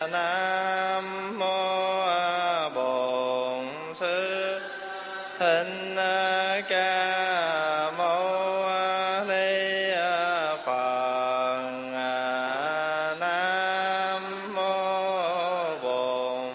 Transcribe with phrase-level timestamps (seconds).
[0.00, 2.04] nam mô
[2.74, 4.60] bổn sư
[5.38, 8.68] thích ca mâu
[9.28, 9.90] ni
[10.64, 11.70] phật
[13.20, 16.54] nam mô bổn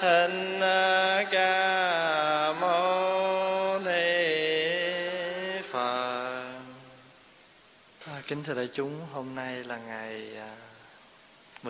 [0.00, 4.02] thích ca mâu ni
[5.72, 6.42] phật
[8.26, 10.56] kính thưa đại chúng hôm nay là ngày à,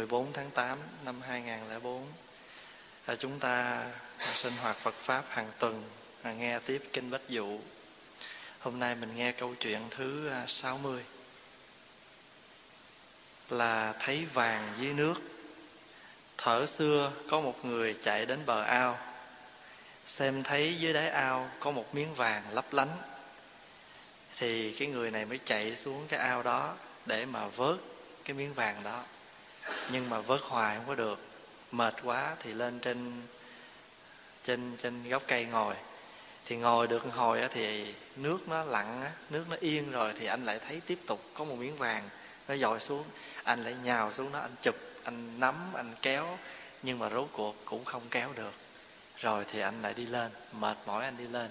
[0.07, 2.07] 14 tháng 8 năm 2004
[3.07, 3.87] à, chúng ta
[4.35, 5.85] sinh hoạt Phật pháp hàng tuần
[6.23, 7.61] à, nghe tiếp kinh Bách Dụ.
[8.59, 11.03] Hôm nay mình nghe câu chuyện thứ à, 60
[13.51, 15.15] là thấy vàng dưới nước.
[16.39, 18.99] Thở xưa có một người chạy đến bờ ao.
[20.07, 22.97] Xem thấy dưới đáy ao có một miếng vàng lấp lánh.
[24.39, 26.75] Thì cái người này mới chạy xuống cái ao đó
[27.07, 27.77] để mà vớt
[28.25, 29.05] cái miếng vàng đó
[29.91, 31.19] nhưng mà vớt hoài không có được.
[31.73, 33.23] Mệt quá thì lên trên
[34.45, 35.75] trên trên gốc cây ngồi.
[36.47, 40.45] Thì ngồi được hồi á thì nước nó lặng nước nó yên rồi thì anh
[40.45, 42.09] lại thấy tiếp tục có một miếng vàng
[42.49, 43.05] nó dội xuống.
[43.45, 46.39] Anh lại nhào xuống nó anh chụp, anh nắm, anh kéo.
[46.83, 48.53] Nhưng mà rốt cuộc cũng không kéo được.
[49.17, 51.51] Rồi thì anh lại đi lên, mệt mỏi anh đi lên.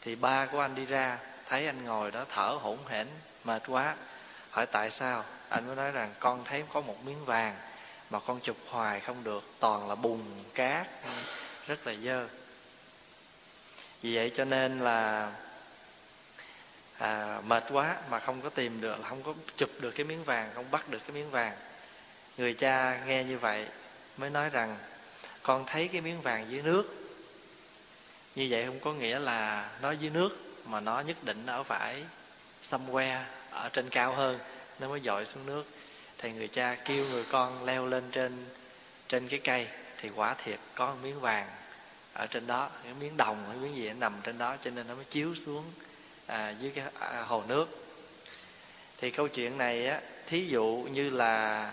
[0.00, 3.06] Thì ba của anh đi ra, thấy anh ngồi đó thở hổn hển,
[3.44, 3.96] mệt quá
[4.56, 5.24] hỏi tại sao?
[5.48, 7.56] Anh mới nói rằng con thấy có một miếng vàng
[8.10, 10.20] mà con chụp hoài không được toàn là bùn
[10.54, 10.86] cát
[11.66, 12.28] rất là dơ.
[14.02, 15.32] Vì vậy cho nên là
[16.98, 20.24] à, mệt quá mà không có tìm được là không có chụp được cái miếng
[20.24, 21.56] vàng không bắt được cái miếng vàng.
[22.36, 23.66] Người cha nghe như vậy
[24.16, 24.78] mới nói rằng
[25.42, 26.84] con thấy cái miếng vàng dưới nước.
[28.34, 30.30] Như vậy không có nghĩa là nó dưới nước
[30.64, 32.04] mà nó nhất định ở phải
[32.62, 33.22] somewhere
[33.56, 34.38] ở trên cao hơn
[34.78, 35.64] nó mới dội xuống nước.
[36.18, 38.46] Thì người cha kêu người con leo lên trên
[39.08, 39.68] trên cái cây
[40.00, 41.48] thì quả thiệt có một miếng vàng
[42.12, 44.88] ở trên đó cái miếng đồng hay miếng gì nó nằm trên đó cho nên
[44.88, 45.64] nó mới chiếu xuống
[46.26, 47.68] à, dưới cái à, hồ nước.
[49.00, 51.72] Thì câu chuyện này á thí dụ như là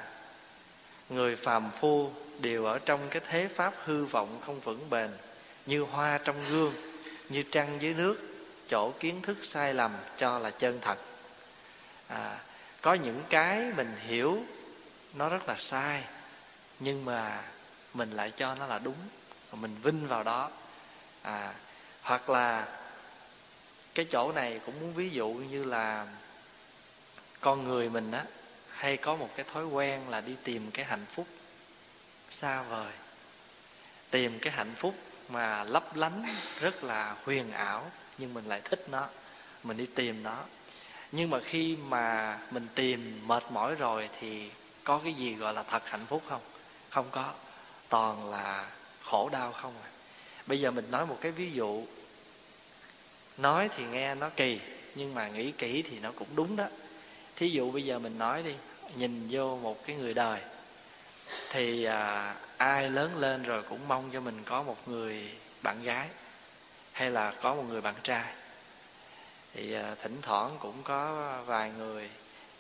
[1.10, 5.10] người phàm phu đều ở trong cái thế pháp hư vọng không vững bền
[5.66, 6.74] như hoa trong gương
[7.30, 8.18] như trăng dưới nước
[8.70, 10.98] chỗ kiến thức sai lầm cho là chân thật
[12.08, 12.40] à,
[12.82, 14.44] có những cái mình hiểu
[15.14, 16.04] nó rất là sai
[16.80, 17.44] nhưng mà
[17.94, 18.96] mình lại cho nó là đúng
[19.52, 20.52] và mình vinh vào đó.
[21.22, 21.54] À,
[22.02, 22.68] hoặc là
[23.96, 26.08] cái chỗ này cũng muốn ví dụ như là
[27.42, 28.24] con người mình á
[28.70, 31.28] hay có một cái thói quen là đi tìm cái hạnh phúc
[32.30, 32.92] xa vời.
[34.12, 34.96] Tìm cái hạnh phúc
[35.30, 36.26] mà lấp lánh
[36.60, 39.08] rất là huyền ảo nhưng mình lại thích nó
[39.64, 40.44] mình đi tìm nó
[41.16, 44.50] nhưng mà khi mà mình tìm mệt mỏi rồi thì
[44.84, 46.42] có cái gì gọi là thật hạnh phúc không?
[46.90, 47.34] Không có.
[47.90, 48.70] Toàn là
[49.04, 49.90] khổ đau không à.
[50.48, 51.84] Bây giờ mình nói một cái ví dụ.
[53.38, 54.60] Nói thì nghe nó kỳ
[54.96, 56.66] nhưng mà nghĩ kỹ thì nó cũng đúng đó.
[57.36, 58.56] Thí dụ bây giờ mình nói đi
[58.96, 60.40] nhìn vô một cái người đời
[61.50, 65.32] thì à, ai lớn lên rồi cũng mong cho mình có một người
[65.62, 66.08] bạn gái
[66.92, 68.34] hay là có một người bạn trai
[69.54, 72.10] thì à, thỉnh thoảng cũng có vài người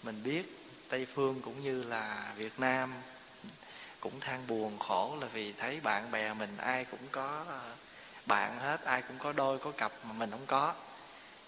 [0.03, 0.43] mình biết
[0.89, 2.93] tây phương cũng như là việt nam
[3.99, 7.61] cũng than buồn khổ là vì thấy bạn bè mình ai cũng có à,
[8.25, 10.73] bạn hết ai cũng có đôi có cặp mà mình không có.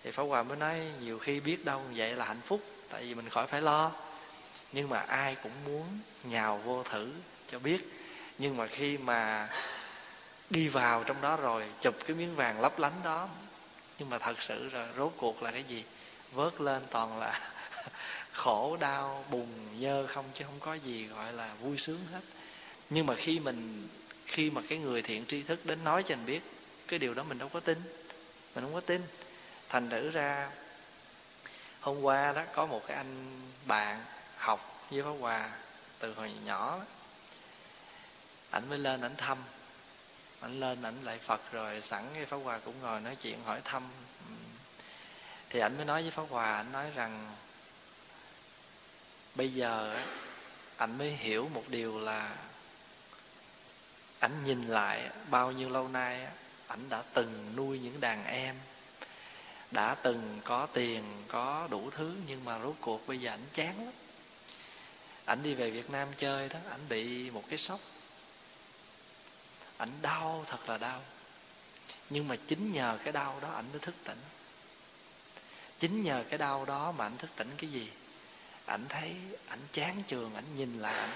[0.03, 3.16] Thì pháp hòa mới nói nhiều khi biết đâu vậy là hạnh phúc tại vì
[3.16, 3.91] mình khỏi phải lo.
[4.72, 7.12] Nhưng mà ai cũng muốn nhào vô thử
[7.47, 7.91] cho biết.
[8.38, 9.50] Nhưng mà khi mà
[10.50, 13.29] đi vào trong đó rồi chụp cái miếng vàng lấp lánh đó
[14.00, 15.83] nhưng mà thật sự rồi, rốt cuộc là cái gì?
[16.31, 17.39] Vớt lên toàn là
[18.31, 19.47] khổ, đau bùn
[19.81, 22.22] dơ không, chứ không có gì gọi là vui sướng hết.
[22.89, 23.88] Nhưng mà khi mình,
[24.25, 26.41] khi mà cái người thiện tri thức đến nói cho mình biết,
[26.88, 27.78] cái điều đó mình đâu có tin.
[28.56, 29.01] Mình không có tin.
[29.69, 30.50] Thành thử ra,
[31.79, 34.06] hôm qua đó có một cái anh bạn
[34.38, 35.50] học với pháp hòa
[36.00, 36.85] từ hồi nhỏ đó.
[38.50, 39.38] ảnh mới lên ảnh thăm
[40.45, 43.62] ảnh lên ảnh lại phật rồi, sẵn cái pháp hòa cũng ngồi nói chuyện, hỏi
[43.63, 43.83] thăm.
[44.30, 44.36] Ừ.
[45.50, 47.36] Thì ảnh mới nói với pháp hòa ảnh nói rằng,
[49.36, 50.00] bây giờ
[50.77, 52.36] ảnh mới hiểu một điều là
[54.19, 56.27] ảnh nhìn lại bao nhiêu lâu nay
[56.68, 58.56] ảnh đã từng nuôi những đàn em,
[59.71, 63.86] đã từng có tiền, có đủ thứ, nhưng mà rốt cuộc bây giờ ảnh chán
[63.86, 63.94] lắm.
[65.25, 67.80] Ảnh đi về việt nam chơi đó, ảnh bị một cái sốc
[69.77, 71.01] ảnh đau, thật là đau.
[72.10, 74.19] Nhưng mà chính nhờ cái đau đó ảnh mới thức tỉnh.
[75.80, 77.92] Chính nhờ cái đau đó mà ảnh thức tỉnh cái gì?
[78.66, 79.16] Ảnh thấy,
[79.48, 81.12] ảnh chán trường ảnh nhìn lại ảnh.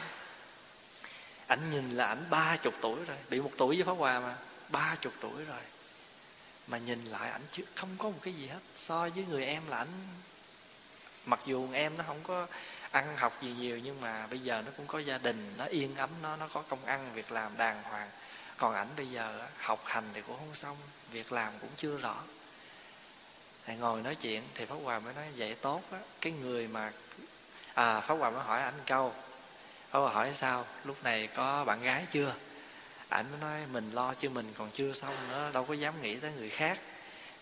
[1.47, 4.35] Ảnh nhìn là ảnh ba chục tuổi rồi, bị một tuổi với pháp hòa mà,
[4.69, 5.61] ba chục tuổi rồi.
[6.67, 9.67] Mà nhìn lại ảnh chứ không có một cái gì hết, so với người em
[9.67, 10.07] là ảnh.
[11.25, 12.47] Mặc dù em nó không có
[12.91, 15.95] ăn học gì nhiều, nhưng mà bây giờ nó cũng có gia đình, nó yên
[15.95, 18.09] ấm, nó nó có công ăn, việc làm đàng hoàng
[18.59, 20.77] còn ảnh bây giờ học hành thì cũng không xong,
[21.11, 22.15] việc làm cũng chưa rõ.
[23.65, 26.91] Thì ngồi nói chuyện thì pháp hòa mới nói, vậy tốt á, cái người mà
[27.73, 29.13] à pháp hòa mới hỏi anh câu.
[29.91, 30.65] Pháp hòa hỏi sao?
[30.83, 32.35] Lúc này có bạn gái chưa?
[33.09, 36.15] Ảnh mới nói, mình lo chứ, mình còn chưa xong nữa, đâu có dám nghĩ
[36.15, 36.79] tới người khác.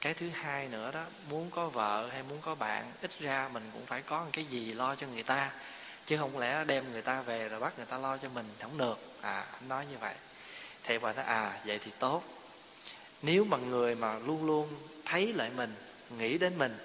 [0.02, 3.70] Cái thứ hai nữa đó, muốn có vợ hay muốn có bạn, ít ra mình
[3.74, 5.52] cũng phải có một cái gì lo cho người ta.
[6.06, 8.78] Chứ không lẽ đem người ta về rồi bắt người ta lo cho mình, không
[8.78, 9.00] được.
[9.22, 10.16] À anh nói như vậy
[10.88, 12.24] thì bà nói à vậy thì tốt.
[13.22, 14.68] Nếu mà người mà luôn luôn
[15.06, 15.74] thấy lại mình
[16.18, 16.78] nghĩ đến mình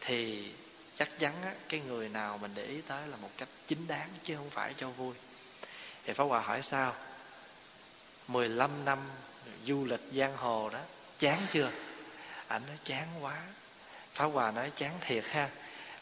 [0.00, 0.52] thì
[0.98, 4.08] chắc chắn á, cái người nào mình để ý tới là một cách chính đáng
[4.24, 5.14] chứ không phải cho vui.
[6.04, 6.94] Thì Pháp Hòa hỏi sao?
[8.28, 8.98] 15 năm
[9.66, 10.78] du lịch giang hồ đó
[11.18, 11.70] chán chưa?
[12.48, 13.42] Ảnh nói chán quá.
[14.14, 15.48] Pháp Hòa nói chán thiệt ha.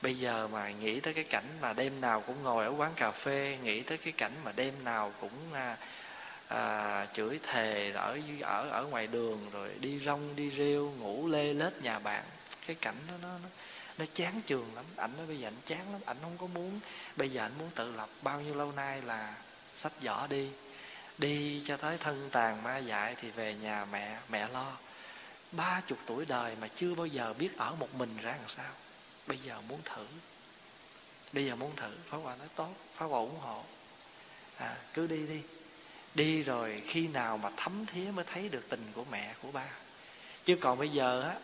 [0.03, 3.11] Bây giờ mà nghĩ tới cái cảnh mà đêm nào cũng ngồi ở quán cà
[3.11, 5.76] phê nghĩ tới cái cảnh mà đêm nào cũng à,
[6.53, 11.53] à, chửi thề ở ở ở ngoài đường rồi đi rong đi rêu ngủ lê
[11.55, 12.25] lết nhà bạn.
[12.67, 13.49] Cái cảnh đó nó nó
[13.99, 14.85] nó chán trường lắm.
[14.97, 16.01] Ảnh nói bây giờ ảnh chán lắm.
[16.07, 16.81] Ảnh không có muốn
[17.17, 19.35] bây giờ ảnh muốn tự lập bao nhiêu lâu nay là
[19.75, 20.51] sách vỏ đi.
[21.19, 24.73] Đi cho tới thân tàn ma dại thì về nhà mẹ mẹ lo.
[25.53, 28.73] Ba chục tuổi đời mà chưa bao giờ biết ở một mình ra làm sao.
[29.27, 30.07] Bây giờ muốn thử.
[31.33, 31.91] Bây giờ muốn thử.
[32.09, 32.75] Phá hòa nói tốt.
[32.95, 33.65] Phá hòa ủng hộ.
[34.57, 35.43] À, cứ đi đi
[36.14, 39.67] đi rồi khi nào mà thấm thía mới thấy được tình của mẹ, của ba.
[40.44, 41.35] Chứ còn bây giờ á,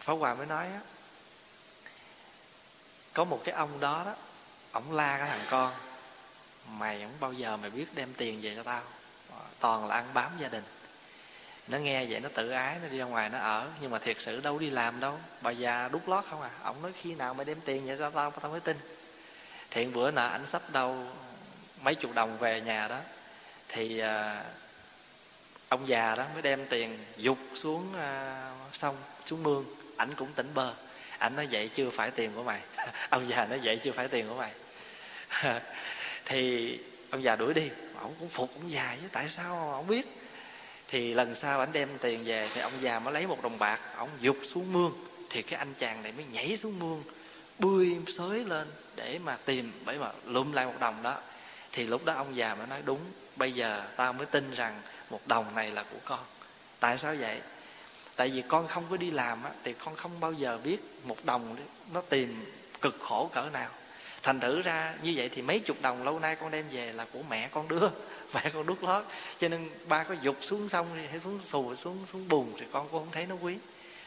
[0.00, 0.80] pháp hòa mới nói á,
[3.12, 4.14] có một cái ông đó đó
[4.72, 5.72] ổng la cái thằng con,
[6.68, 8.82] mày không bao giờ mày biết đem tiền về cho tao,
[9.60, 10.64] toàn là ăn bám gia đình.
[11.68, 14.16] Nó nghe vậy nó tự ái, nó đi ra ngoài nó ở, nhưng mà thiệt
[14.20, 15.18] sự đâu đi làm đâu.
[15.40, 16.50] Bà già đút lót không à.
[16.62, 18.76] Ổng nói khi nào mày đem tiền về cho tao tao mới tin.
[19.70, 21.06] Thiện bữa nọ ảnh sách đâu
[21.82, 22.98] mấy chục đồng về nhà đó
[23.68, 24.44] thì à,
[25.68, 28.96] ông già đó mới đem tiền dục xuống à, sông
[29.26, 29.64] xuống mương.
[29.96, 30.74] Ảnh cũng tỉnh bơ.
[31.18, 32.60] Ảnh nói vậy chưa phải tiền của mày.
[33.10, 34.52] Ông già nói vậy chưa phải tiền của mày.
[36.24, 36.78] Thì
[37.10, 37.70] ông già đuổi đi.
[38.00, 40.06] Ông cũng phục ông già chứ tại sao ông biết?
[40.88, 43.80] Thì lần sau ảnh đem tiền về thì ông già mới lấy một đồng bạc
[43.96, 44.92] ông dục xuống mương.
[45.30, 47.02] Thì cái anh chàng này mới nhảy xuống mương
[47.58, 51.18] bươi xới lên để mà tìm bởi mà lụm lại một đồng đó
[51.72, 53.00] thì lúc đó ông già mới nói đúng
[53.36, 54.80] bây giờ tao mới tin rằng
[55.10, 56.20] một đồng này là của con.
[56.80, 57.40] Tại sao vậy?
[58.16, 61.24] Tại vì con không có đi làm á, thì con không bao giờ biết một
[61.24, 61.56] đồng
[61.92, 62.44] nó tìm
[62.80, 63.68] cực khổ cỡ nào.
[64.22, 67.06] Thành thử ra như vậy thì mấy chục đồng lâu nay con đem về là
[67.12, 67.88] của mẹ con đưa
[68.34, 69.04] mẹ con đút lót.
[69.38, 72.88] Cho nên ba có dục xuống sông hay xuống xù xuống xuống bùn thì con
[72.88, 73.58] cũng không thấy nó quý.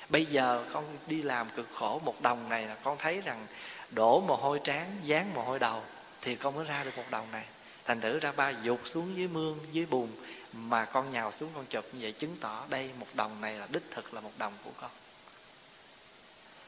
[0.09, 3.47] Bây giờ con đi làm cực khổ một đồng này là con thấy rằng
[3.89, 5.81] đổ mồ hôi trán dán mồ hôi đầu
[6.21, 7.43] thì con mới ra được một đồng này
[7.85, 10.11] thành thử ra ba dục xuống dưới mương, dưới bùn,
[10.53, 13.67] mà con nhào xuống con chụp như vậy chứng tỏ đây một đồng này là
[13.71, 14.91] đích thực là một đồng của con.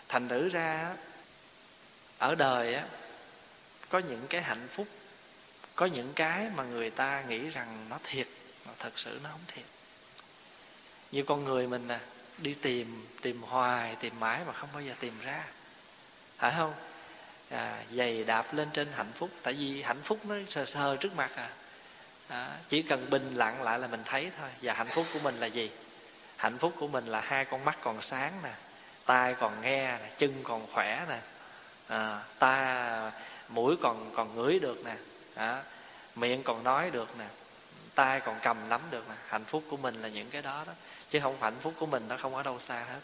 [0.07, 0.95] Thành thử ra
[2.17, 2.85] ở đời á,
[3.89, 4.87] có những cái hạnh phúc,
[5.75, 8.27] có những cái mà người ta nghĩ rằng nó thiệt,
[8.65, 9.65] mà thật sự nó không thiệt.
[11.11, 11.99] Như con người mình nè,
[12.37, 15.45] đi tìm tìm hoài, tìm mãi mà không bao giờ tìm ra.
[16.37, 16.73] Phải không?
[17.49, 21.15] À, dày đạp lên trên hạnh phúc tại vì hạnh phúc nó sờ sờ trước
[21.15, 21.49] mặt à.
[22.27, 24.49] à chỉ cần bình lặng lại là mình thấy thôi.
[24.61, 25.71] Và hạnh phúc của mình là gì?
[26.37, 28.53] Hạnh phúc của mình là hai con mắt còn sáng nè
[29.05, 31.19] tai còn nghe nè chân còn khỏe nè.
[31.87, 33.11] À, ta
[33.49, 34.95] mũi còn còn ngửi được nè.
[35.35, 35.63] À,
[36.15, 37.25] miệng còn nói được nè.
[37.95, 39.15] Tay còn cầm nắm được nè.
[39.27, 40.73] Hạnh phúc của mình là những cái đó đó.
[41.09, 42.99] Chứ không hạnh phúc của mình nó không ở đâu xa hết.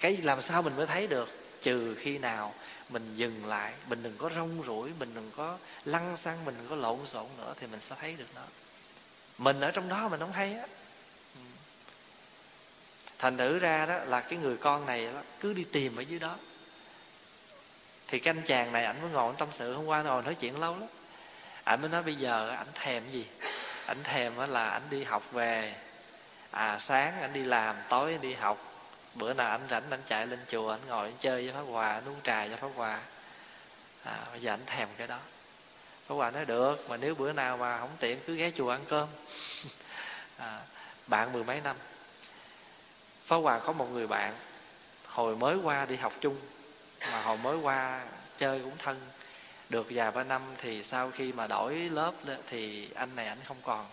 [0.00, 1.28] Cái làm sao mình mới thấy được?
[1.62, 2.54] Trừ khi nào
[2.92, 6.68] mình dừng lại mình đừng có rong rủi mình đừng có lăn xăng mình đừng
[6.68, 8.42] có lộn xộn nữa thì mình sẽ thấy được nó.
[9.38, 10.66] Mình ở trong đó mình không hay á.
[11.34, 11.40] Ừ.
[13.18, 16.18] Thành thử ra đó là cái người con này đó, cứ đi tìm ở dưới
[16.18, 16.36] đó.
[18.08, 20.60] Thì cái anh chàng này ảnh mới ngồi tâm sự hôm qua ngồi nói chuyện
[20.60, 20.88] lâu lắm.
[21.64, 23.26] Ảnh mới nói bây giờ ảnh thèm gì?
[23.86, 25.74] Ảnh thèm là ảnh đi học về.
[26.50, 28.71] À sáng ảnh đi làm tối đi học
[29.14, 31.92] bữa nào anh rảnh anh chạy lên chùa anh ngồi anh chơi với pháp hòa
[31.92, 33.00] anh uống trà cho pháp hòa.
[34.04, 35.18] À, bây giờ anh thèm cái đó.
[36.06, 38.84] Pháp hòa nói được mà nếu bữa nào mà không tiện cứ ghé chùa ăn
[38.88, 39.08] cơm.
[40.36, 40.60] À,
[41.06, 41.76] bạn mười mấy năm.
[43.26, 44.34] Pháp hòa có một người bạn
[45.06, 46.36] hồi mới qua đi học chung
[47.00, 48.04] mà hồi mới qua
[48.38, 49.00] chơi cũng thân.
[49.68, 52.12] Được vài ba năm thì sau khi mà đổi lớp
[52.46, 53.86] thì anh này anh không còn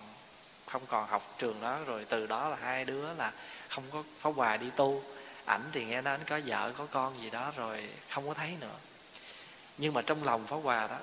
[0.71, 3.31] không còn học trường đó, rồi từ đó là hai đứa là
[3.69, 5.03] không có pháo hòa đi tu.
[5.45, 8.57] Ảnh thì nghe nói anh có vợ, có con gì đó rồi không có thấy
[8.61, 8.75] nữa.
[9.77, 10.97] Nhưng mà trong lòng pháo hòa đó,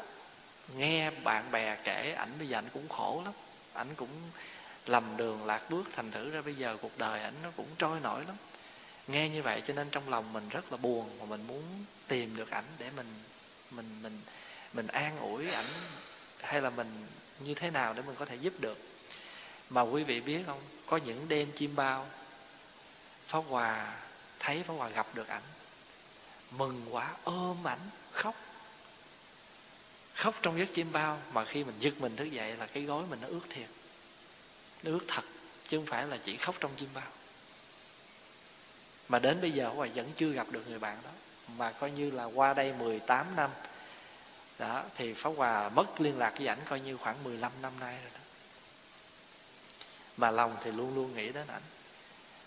[0.77, 3.35] nghe bạn bè kể, ảnh bây giờ ảnh cũng khổ lắm.
[3.75, 4.11] Ảnh cũng
[4.87, 8.01] lầm đường lạc bước thành thử ra bây giờ cuộc đời ảnh nó cũng trôi
[8.01, 8.37] nổi lắm.
[9.07, 11.63] Nghe như vậy cho nên trong lòng mình rất là buồn mà mình muốn
[12.09, 13.23] tìm được ảnh để mình
[13.71, 14.21] mình mình
[14.73, 15.67] mình an ủi ảnh
[16.43, 17.07] hay là mình
[17.41, 18.79] như thế nào để mình có thể giúp được
[19.71, 20.61] mà quý vị biết không?
[20.87, 22.07] Có những đêm chim bao,
[23.27, 23.95] Pháp Hòa
[24.39, 25.43] thấy Pháp Hòa gặp được ảnh.
[26.51, 28.35] Mừng quá, ôm ảnh, khóc.
[30.15, 33.05] Khóc trong giấc chim bao, mà khi mình giật mình thức dậy là cái gối
[33.11, 33.69] mình nó ướt thiệt.
[34.83, 35.23] Nó ướt thật,
[35.69, 37.09] chứ không phải là chỉ khóc trong chim bao.
[39.09, 41.11] Mà đến bây giờ Hòa vẫn chưa gặp được người bạn đó.
[41.57, 43.51] Mà coi như là qua đây 18 năm,
[44.59, 47.99] đó, thì Pháp Hòa mất liên lạc với ảnh coi như khoảng 15 năm nay
[48.03, 48.16] rồi
[50.17, 51.63] mà lòng thì luôn luôn nghĩ đến ảnh.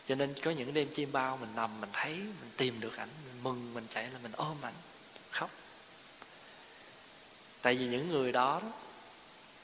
[0.08, 3.10] Cho nên có những đêm chim bao mình nằm mình thấy mình tìm được ảnh
[3.26, 4.74] mình mừng mình chạy là mình ôm ảnh
[5.32, 5.50] khóc.
[7.62, 8.72] Tại vì những người đó, đó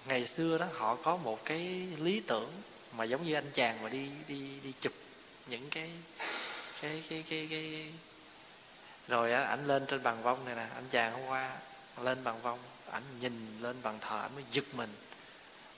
[0.05, 2.51] ngày xưa đó họ có một cái lý tưởng
[2.97, 4.93] mà giống như anh chàng mà đi đi đi chụp
[5.47, 5.91] những cái
[6.81, 7.91] cái cái cái cái
[9.07, 11.57] rồi á ảnh lên trên bàn vong này nè anh chàng hôm qua
[12.01, 12.59] lên bàn vong
[12.91, 14.89] ảnh nhìn lên bàn thờ ảnh mới giật mình.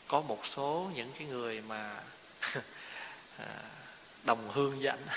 [0.08, 2.00] Có một số những cái người mà
[4.24, 5.08] đồng hương với ảnh.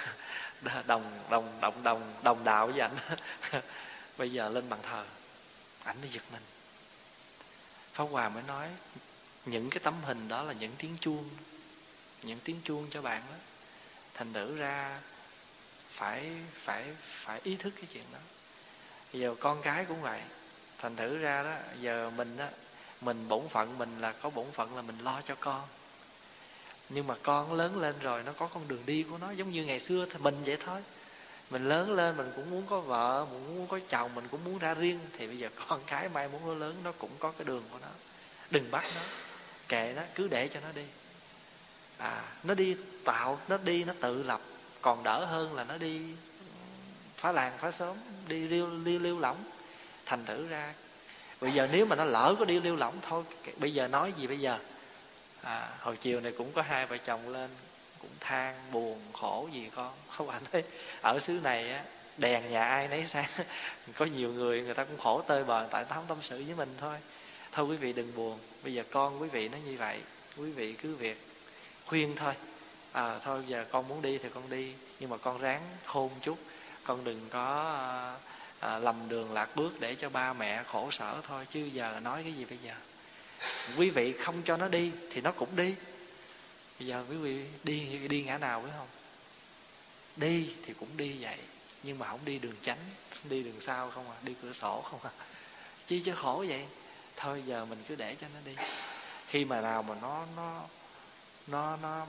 [0.86, 2.96] Đồng đồng đồng đồng đồng đạo với ảnh.
[4.18, 5.04] Bây giờ lên bàn thờ.
[5.84, 6.42] Ảnh mới giật mình.
[7.92, 8.68] Pháp Hòa mới nói,
[9.44, 11.28] những cái tấm hình đó là những tiếng chuông,
[12.22, 13.36] những tiếng chuông cho bạn đó.
[14.14, 15.00] Thành nữ ra
[15.88, 18.18] phải phải phải ý thức cái chuyện đó.
[19.12, 20.20] Giờ con cái cũng vậy.
[20.78, 22.46] Thành thử ra đó, giờ mình đó,
[23.00, 25.68] mình bổn phận mình là có bổn phận là mình lo cho con
[26.90, 29.64] nhưng mà con lớn lên rồi, nó có con đường đi của nó, giống như
[29.64, 30.80] ngày xưa thì mình vậy thôi.
[31.50, 34.58] Mình lớn lên, mình cũng muốn có vợ, mình muốn có chồng, mình cũng muốn
[34.58, 34.98] ra riêng.
[35.18, 37.78] Thì bây giờ con cái mai muốn nó lớn, nó cũng có cái đường của
[37.82, 37.88] nó.
[38.50, 39.00] Đừng bắt nó,
[39.68, 40.84] kệ nó, cứ để cho nó đi.
[41.98, 44.40] À nó đi tạo, nó đi, nó tự lập.
[44.82, 46.00] Còn đỡ hơn là nó đi
[47.16, 47.96] phá làng, phá xóm,
[48.28, 49.44] đi liêu liêu liêu lỏng,
[50.06, 50.74] thành thử ra.
[51.40, 53.24] Bây giờ nếu mà nó lỡ có đi liêu lỏng thôi
[53.56, 54.58] bây giờ nói gì bây giờ?
[55.42, 57.50] À, hồi chiều này cũng có hai vợ chồng lên
[58.00, 59.92] cũng than buồn khổ gì con.
[60.10, 60.64] Không anh thấy
[61.00, 61.84] ở xứ này á
[62.16, 63.28] đèn nhà ai nấy sáng.
[63.96, 66.54] Có nhiều người người ta cũng khổ tơi bời tại ta không tâm sự với
[66.54, 66.96] mình thôi.
[67.52, 70.00] Thôi quý vị đừng buồn bây giờ con quý vị nó như vậy
[70.36, 71.26] quý vị cứ việc
[71.86, 72.34] khuyên thôi.
[72.92, 76.38] À, thôi giờ con muốn đi thì con đi nhưng mà con ráng khôn chút.
[76.84, 77.74] Con đừng có
[78.60, 82.00] à, à, lầm đường lạc bước để cho ba mẹ khổ sở thôi chứ giờ
[82.02, 82.74] nói cái gì bây giờ?
[83.76, 85.74] Quý vị không cho nó đi thì nó cũng đi.
[86.78, 88.88] Bây giờ quý vị đi đi ngã nào phải không?
[90.16, 91.38] Đi thì cũng đi vậy,
[91.82, 92.78] nhưng mà không đi đường tránh
[93.24, 95.10] đi đường sau không à đi cửa sổ không à.
[95.86, 96.66] Chi cho khổ vậy?
[97.16, 98.52] Thôi giờ mình cứ để cho nó đi.
[99.28, 100.62] Khi mà nào mà nó nó
[101.46, 102.06] nó nó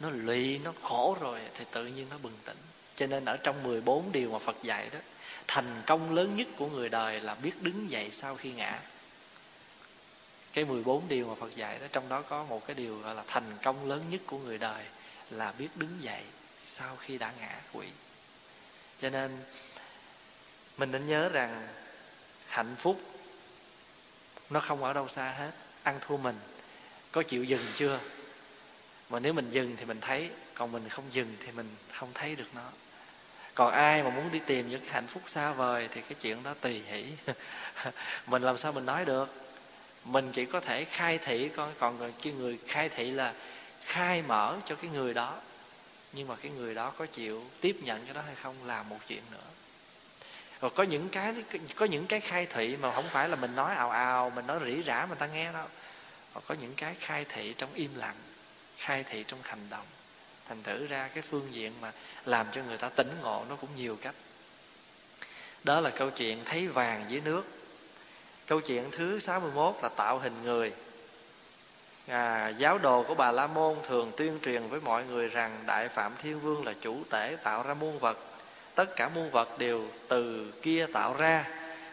[0.00, 2.56] nó lụy, nó khổ rồi thì tự nhiên nó bừng tỉnh.
[2.96, 4.98] Cho nên ở trong 14 điều mà Phật dạy đó,
[5.46, 8.80] thành công lớn nhất của người đời là biết đứng dậy sau khi ngã
[10.52, 13.24] cái 14 điều mà Phật dạy đó, trong đó có một cái điều gọi là
[13.26, 14.84] thành công lớn nhất của người đời
[15.30, 16.22] là biết đứng dậy
[16.62, 17.86] sau khi đã ngã quỵ.
[19.00, 19.30] Cho nên,
[20.78, 21.68] mình nên nhớ rằng
[22.46, 23.00] hạnh phúc
[24.50, 25.50] nó không ở đâu xa hết.
[25.82, 26.36] Ăn thua mình,
[27.12, 28.00] có chịu dừng chưa?
[29.10, 32.36] Mà nếu mình dừng thì mình thấy, còn mình không dừng thì mình không thấy
[32.36, 32.70] được nó.
[33.54, 36.54] Còn ai mà muốn đi tìm những hạnh phúc xa vời thì cái chuyện đó
[36.60, 37.04] tùy hỷ.
[38.26, 39.47] Mình làm sao mình nói được?
[40.12, 43.34] Mình chỉ có thể khai thị, con, còn cái người khai thị là
[43.80, 45.40] khai mở cho cái người đó.
[46.12, 48.98] Nhưng mà cái người đó có chịu tiếp nhận cái đó hay không là một
[49.08, 49.46] chuyện nữa.
[50.60, 51.34] Rồi có những cái,
[51.74, 54.60] có những cái khai thị mà không phải là mình nói ào ào, mình nói
[54.64, 55.66] rỉ rả mà ta nghe đâu.
[56.34, 58.16] Rồi có những cái khai thị trong im lặng,
[58.76, 59.86] khai thị trong hành động
[60.48, 61.92] thành thử ra cái phương diện mà
[62.24, 64.14] làm cho người ta tỉnh ngộ nó cũng nhiều cách.
[65.64, 67.57] Đó là câu chuyện thấy vàng dưới nước
[68.48, 70.72] câu chuyện thứ 61 là tạo hình người.
[72.06, 75.88] À, giáo đồ của bà la môn thường tuyên truyền với mọi người rằng đại
[75.88, 78.18] phạm thiên vương là chủ tể tạo ra muôn vật.
[78.74, 81.44] Tất cả muôn vật đều từ kia tạo ra.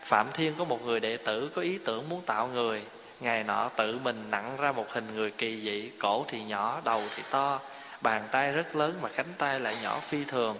[0.04, 2.84] Phạm thiên có một người đệ tử có ý tưởng muốn tạo người.
[3.20, 7.02] Ngày nọ tự mình nặng ra một hình người kỳ dị cổ thì nhỏ đầu
[7.16, 7.60] thì to
[8.02, 10.58] bàn tay rất lớn mà cánh tay lại nhỏ phi thường.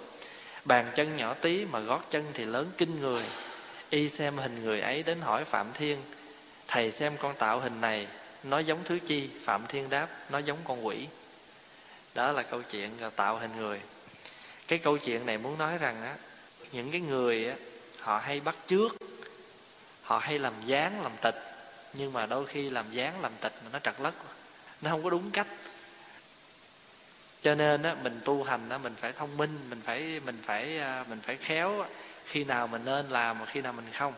[0.66, 3.24] Bàn chân nhỏ tí mà gót chân thì lớn kinh người
[3.90, 6.02] y xem hình người ấy đến hỏi phạm thiên,
[6.68, 8.08] thầy xem con tạo hình này,
[8.44, 9.30] nó giống thứ chi?
[9.44, 11.08] Phạm thiên đáp, nó giống con quỷ.
[12.14, 13.82] Đó là câu chuyện là tạo hình người.
[14.68, 16.16] Cái câu chuyện này muốn nói rằng á,
[16.72, 17.56] những cái người á,
[18.00, 18.96] họ hay bắt trước
[20.02, 21.36] họ hay làm dáng làm tịch,
[21.94, 24.14] nhưng mà đôi khi làm dáng làm tịch mà nó trật lất,
[24.82, 25.48] nó không có đúng cách.
[27.44, 30.80] Cho nên á, mình tu hành á, mình phải thông minh, mình phải mình phải
[30.80, 31.86] à, mình phải khéo
[32.26, 34.14] khi nào mình nên làm và khi nào mình không.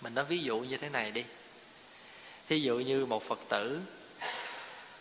[0.00, 1.24] Mình nói ví dụ như thế này đi.
[2.48, 3.80] Thí dụ như một phật tử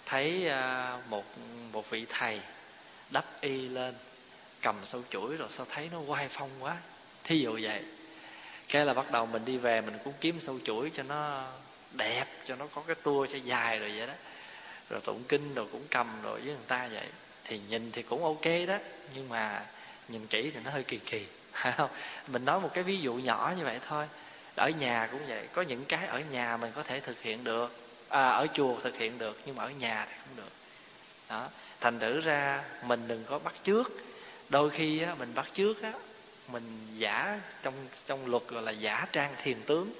[0.05, 1.25] thấy à, một
[1.71, 2.41] một vị thầy
[3.09, 3.95] đắp y lên,
[4.61, 6.77] cầm sâu chuỗi rồi sao thấy nó quay phong quá.
[7.23, 7.83] Thí dụ vậy.
[8.67, 11.47] Cái là bắt đầu mình đi về mình cũng kiếm sâu chuỗi cho nó
[11.91, 14.13] đẹp, cho nó có cái tua cho dài rồi vậy đó.
[14.89, 17.07] Rồi tụng kinh rồi cũng cầm rồi với người ta vậy.
[17.43, 18.77] Thì nhìn thì cũng ok đó,
[19.15, 19.65] nhưng mà
[20.07, 21.25] nhìn kỹ thì nó hơi kỳ kỳ
[21.77, 21.89] không?
[22.27, 24.07] Mình nói một cái ví dụ nhỏ như vậy thôi.
[24.55, 25.47] Ở nhà cũng vậy.
[25.53, 27.75] Có những cái ở nhà mình có thể thực hiện được.
[28.09, 30.51] À, ở chùa thực hiện được nhưng mà ở nhà thì không được.
[31.29, 31.47] Đó.
[31.81, 33.91] Thành thử ra mình đừng có bắt trước
[34.49, 35.93] đôi khi á, mình bắt trước á,
[36.47, 37.73] mình giả trong
[38.05, 39.93] trong luật gọi là giả trang thiền tướng.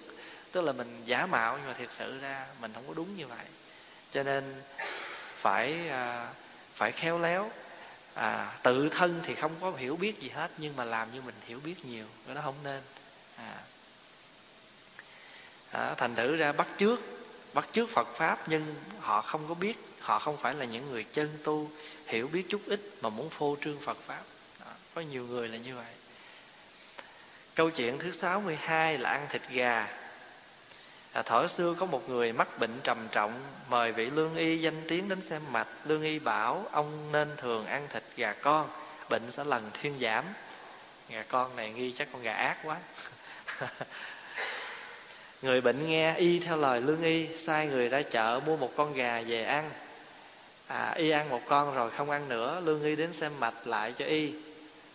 [0.52, 3.28] Tức là mình giả mạo nhưng mà thiệt sự ra mình không có đúng như
[3.28, 3.46] vậy.
[4.12, 4.62] Cho nên
[5.36, 6.28] phải à,
[6.74, 7.52] phải khéo léo
[8.14, 11.36] à, tự thân thì không có hiểu biết gì hết nhưng mà làm như mình
[11.48, 12.82] hiểu biết nhiều nó không nên.
[13.36, 13.58] À,
[15.72, 17.00] à, thành thử ra bắt trước
[17.54, 21.04] bắt trước phật pháp nhưng họ không có biết họ không phải là những người
[21.04, 21.72] chân tu
[22.06, 24.24] hiểu biết chút ít mà muốn phô trương phật pháp.
[24.66, 25.94] À, có nhiều người là như vậy.
[27.56, 29.88] Câu chuyện thứ 62 là ăn thịt gà
[31.14, 33.34] à, thở xưa có một người mắc bệnh trầm trọng
[33.70, 35.68] mời vị lương y danh tiếng đến xem mạch.
[35.86, 38.70] Lương y bảo ông nên thường ăn thịt gà con
[39.10, 40.26] bệnh sẽ lần thuyên giảm.
[41.10, 42.78] Gà con này nghi chắc con gà ác quá.
[45.42, 48.94] Người bệnh nghe y theo lời lương y sai người ra chợ mua một con
[48.94, 49.72] gà về ăn.
[50.68, 53.94] À, y ăn một con rồi không ăn nữa lương y đến xem mạch lại
[53.98, 54.34] cho y.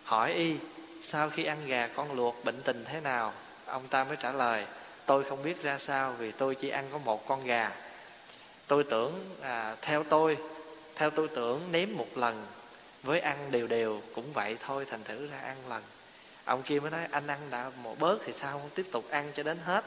[0.05, 0.57] Hỏi y
[1.03, 3.33] sau khi ăn gà con luộc bệnh tình thế nào?
[3.67, 4.65] Ông ta mới trả lời
[5.07, 7.73] tôi không biết ra sao vì tôi chỉ ăn có một con gà.
[8.67, 10.39] Tôi tưởng à, theo tôi
[10.95, 12.47] theo tôi tưởng nếm một lần
[13.03, 15.83] với ăn đều đều cũng vậy thôi thành thử ra ăn lần.
[16.45, 18.59] Ông kia mới nói anh ăn đã một bớt thì sao?
[18.59, 19.85] Không tiếp tục ăn cho đến hết.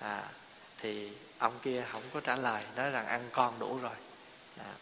[0.00, 0.22] À,
[0.78, 3.96] thì ông kia không có trả lời nói rằng ăn con đủ rồi.
[4.58, 4.74] À.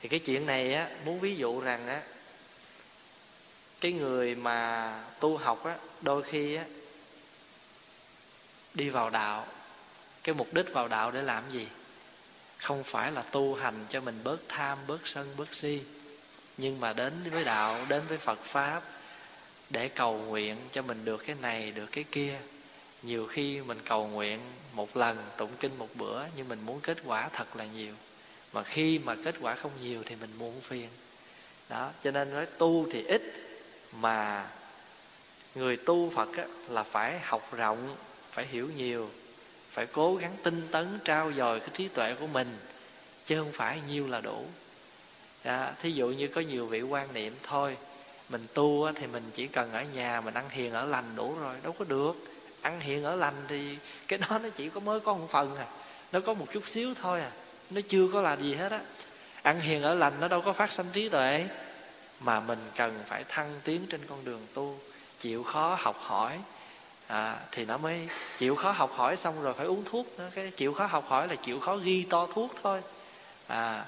[0.00, 2.02] thì cái chuyện này á muốn ví dụ rằng á
[3.80, 6.64] cái người mà tu học á đôi khi á
[8.78, 9.46] đi vào đạo.
[10.24, 11.68] Cái mục đích vào đạo để làm gì?
[12.58, 15.80] Không phải là tu hành cho mình bớt tham bớt sân bớt si.
[16.56, 18.82] Nhưng mà đến với đạo đến với phật pháp
[19.70, 22.38] để cầu nguyện cho mình được cái này được cái kia.
[23.02, 24.40] Nhiều khi mình cầu nguyện
[24.72, 27.94] một lần tụng kinh một bữa nhưng mình muốn kết quả thật là nhiều.
[28.52, 30.88] Mà khi mà kết quả không nhiều thì mình muốn phiền.
[31.68, 33.22] Đó cho nên nói tu thì ít
[33.92, 34.46] mà
[35.54, 37.96] người tu phật á, là phải học rộng
[38.38, 39.08] phải hiểu nhiều
[39.70, 42.58] phải cố gắng tinh tấn trao dồi cái trí tuệ của mình
[43.26, 44.46] chứ không phải nhiêu là đủ.
[45.42, 47.76] À, thí dụ như có nhiều vị quan niệm thôi
[48.28, 51.56] mình tu thì mình chỉ cần ở nhà mình ăn hiền ở lành đủ rồi
[51.62, 52.16] đâu có được.
[52.60, 55.66] Ăn hiền ở lành thì cái đó nó chỉ có mới có một phần à
[56.12, 57.30] nó có một chút xíu thôi à
[57.70, 58.80] nó chưa có là gì hết á.
[59.42, 61.44] Ăn hiền ở lành nó đâu có phát sanh trí tuệ
[62.20, 64.78] mà mình cần phải thăng tiến trên con đường tu
[65.20, 66.38] chịu khó học hỏi
[67.08, 70.30] à, thì nó mới chịu khó học hỏi xong rồi phải uống thuốc nữa.
[70.34, 72.80] Cái chịu khó học hỏi là chịu khó ghi to thuốc thôi.
[73.46, 73.84] À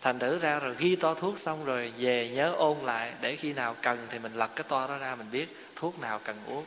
[0.00, 3.52] thành thử ra rồi ghi to thuốc xong rồi về nhớ ôn lại để khi
[3.52, 6.64] nào cần thì mình lật cái to đó ra mình biết thuốc nào cần uống.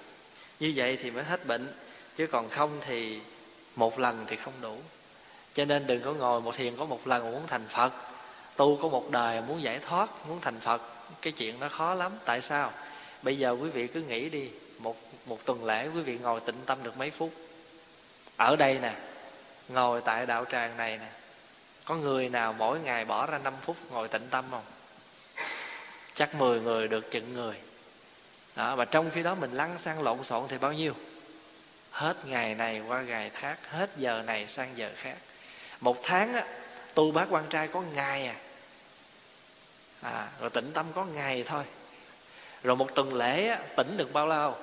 [0.59, 1.67] Như vậy thì mới hết bệnh
[2.15, 3.19] chứ còn không thì
[3.75, 4.77] một lần thì không đủ.
[5.53, 7.93] Cho nên đừng có ngồi một thiền có một lần muốn thành phật.
[8.55, 10.81] Tu có một đời muốn giải thoát muốn thành phật
[11.21, 12.11] cái chuyện nó khó lắm.
[12.25, 12.71] Tại sao?
[13.21, 16.61] Bây giờ quý vị cứ nghĩ đi một một tuần lễ quý vị ngồi tĩnh
[16.65, 17.33] tâm được mấy phút?
[18.37, 18.93] Ở đây nè
[19.69, 21.09] ngồi tại đạo tràng này nè
[21.85, 24.63] có người nào mỗi ngày bỏ ra 5 phút ngồi tĩnh tâm không?
[26.13, 27.55] Chắc 10 người được chừng người.
[28.55, 30.93] Đó và trong khi đó mình lăn sang lộn xộn thì bao nhiêu?
[31.91, 35.17] Hết ngày này qua ngày khác hết giờ này sang giờ khác.
[35.79, 36.45] Một tháng á
[36.93, 38.35] tu bác quan trai có ngày à.
[40.01, 41.63] À rồi tĩnh tâm có ngày thôi.
[42.63, 44.57] Rồi một tuần lễ á, tỉnh được bao lâu?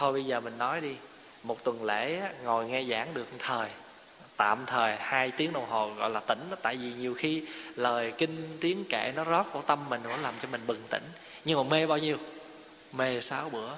[0.00, 0.96] Thôi bây giờ mình nói đi.
[1.42, 3.68] Một tuần lễ ngồi nghe giảng được một thời.
[4.36, 6.56] Tạm thời hai tiếng đồng hồ gọi là tỉnh đó.
[6.62, 7.44] Tại vì nhiều khi
[7.76, 11.02] lời kinh tiếng kệ nó rót vào tâm mình nó làm cho mình bừng tỉnh.
[11.44, 12.16] Nhưng mà mê bao nhiêu?
[12.92, 13.70] Mê sáu bữa.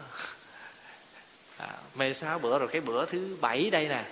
[1.56, 4.04] À, mê sáu bữa rồi cái bữa thứ bảy đây nè.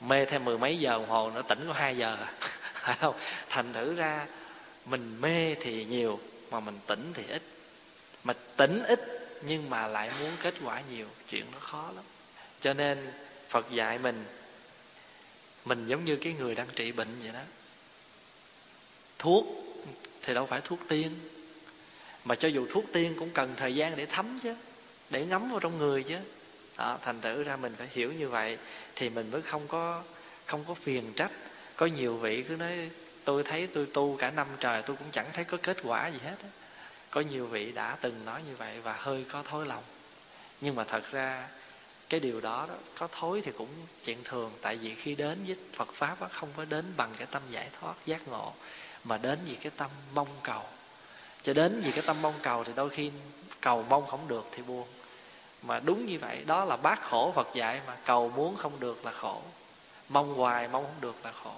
[0.00, 2.16] Mê thêm mười mấy giờ đồng hồ nữa tỉnh có hai giờ.
[2.74, 3.14] Phải không?
[3.48, 4.26] Thành thử ra
[4.86, 7.42] mình mê thì nhiều mà mình tỉnh thì ít.
[8.24, 12.04] Mà tỉnh ít nhưng mà lại muốn kết quả nhiều chuyện nó khó lắm.
[12.60, 13.12] Cho nên
[13.48, 14.24] phật dạy mình
[15.64, 17.40] mình giống như cái người đang trị bệnh vậy đó.
[19.18, 19.46] Thuốc
[20.22, 21.10] thì đâu phải thuốc tiên.
[22.24, 24.54] Mà cho dù thuốc tiên cũng cần thời gian để thấm chứ
[25.10, 26.16] để ngấm vào trong người chứ.
[26.76, 28.58] Đó, thành thử ra mình phải hiểu như vậy
[28.96, 30.02] thì mình mới không có
[30.46, 31.30] không có phiền trách.
[31.76, 32.90] Có nhiều vị cứ nói
[33.24, 36.18] tôi thấy tôi tu cả năm trời tôi cũng chẳng thấy có kết quả gì
[36.24, 36.36] hết
[37.10, 39.84] có nhiều vị đã từng nói như vậy và hơi có thối lòng.
[40.60, 41.48] Nhưng mà thật ra
[42.08, 43.68] cái điều đó, đó có thối thì cũng
[44.04, 44.52] chuyện thường.
[44.62, 47.70] Tại vì khi đến với Phật pháp đó, không có đến bằng cái tâm giải
[47.80, 48.52] thoát giác ngộ
[49.04, 50.62] mà đến vì cái tâm mong cầu.
[51.42, 53.10] Cho đến vì cái tâm mong cầu thì đôi khi
[53.60, 54.88] cầu mong không được thì buồn.
[55.62, 59.04] Mà đúng như vậy đó là bác khổ Phật dạy mà cầu muốn không được
[59.04, 59.42] là khổ.
[60.08, 61.54] Mong hoài mong không được là khổ.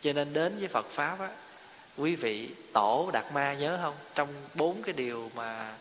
[0.00, 1.28] Cho nên đến với Phật pháp á
[1.96, 3.94] quý vị tổ đạt ma nhớ không?
[4.14, 5.74] Trong bốn cái điều mà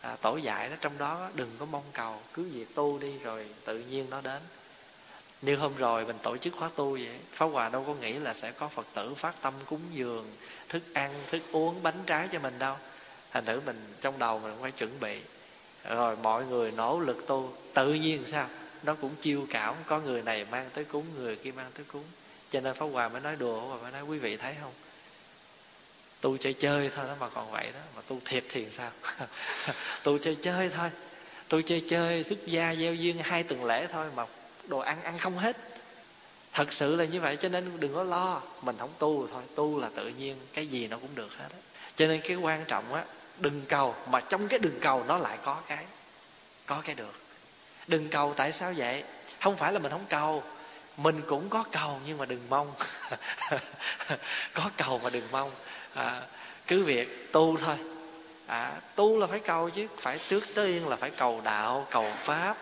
[0.00, 3.46] à, tổ dạy đó trong đó đừng có mong cầu cứ việc tu đi rồi
[3.64, 4.42] tự nhiên nó đến.
[5.42, 8.34] Như hôm rồi mình tổ chức khóa tu vậy Pháp Hòa đâu có nghĩ là
[8.34, 10.26] sẽ có Phật tử phát tâm cúng dường
[10.68, 12.76] Thức ăn, thức uống, bánh trái cho mình đâu.
[13.32, 15.20] Thành thử mình trong đầu mình phải chuẩn bị.
[15.88, 18.48] Rồi mọi người nỗ lực tu Tự nhiên sao?
[18.82, 22.04] Nó cũng chiêu cảm Có người này mang tới cúng Người kia mang tới cúng.
[22.50, 24.72] Cho nên Pháp Hòa mới nói đùa Pháp Hòa mới nói quý vị thấy không?
[26.26, 27.80] Tu chơi chơi thôi đó, mà còn vậy đó.
[27.96, 28.90] Mà tu thiệt thì sao?
[30.02, 30.90] Tu chơi chơi thôi.
[31.48, 34.26] Tu chơi chơi, xuất gia gieo duyên hai tuần lễ thôi mà
[34.68, 35.56] đồ ăn ăn không hết.
[36.52, 38.42] Thật sự là như vậy, cho nên đừng có lo.
[38.62, 39.42] Mình không tu thôi.
[39.54, 41.58] Tu là tự nhiên, cái gì nó cũng được hết á.
[41.96, 43.04] Cho nên cái quan trọng á,
[43.38, 45.84] đừng cầu, mà trong cái đừng cầu nó lại có cái
[46.66, 47.14] có cái được.
[47.86, 49.04] Đừng cầu tại sao vậy?
[49.40, 50.42] Không phải là mình không cầu,
[50.96, 52.72] mình cũng có cầu nhưng mà đừng mong.
[54.54, 55.50] Có cầu mà đừng mong
[55.96, 56.22] à,
[56.66, 57.76] cứ việc tu thôi.
[58.46, 62.56] À, tu là phải cầu chứ phải trước tiên là phải cầu đạo cầu pháp.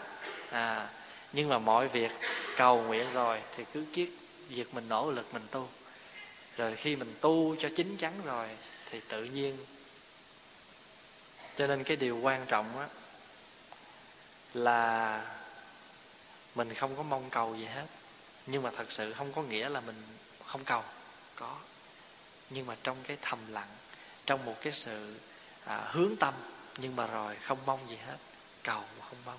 [0.50, 0.88] À,
[1.32, 2.10] nhưng mà mọi việc
[2.56, 4.08] cầu nguyện rồi thì cứ kiết
[4.48, 5.68] việc mình nỗ lực mình tu.
[6.56, 8.48] Rồi khi mình tu cho chín chắn rồi
[8.90, 9.58] thì tự nhiên.
[11.56, 12.86] Cho nên cái điều quan trọng á
[14.54, 15.20] là
[16.54, 17.86] mình không có mong cầu gì hết.
[18.46, 20.02] Nhưng mà thật sự không có nghĩa là mình
[20.46, 20.82] không cầu.
[21.36, 21.56] Có
[22.50, 23.68] nhưng mà trong cái thầm lặng
[24.26, 25.16] trong một cái sự
[25.64, 26.34] à, hướng tâm
[26.78, 28.16] nhưng mà rồi không mong gì hết
[28.62, 29.38] cầu mà không mong.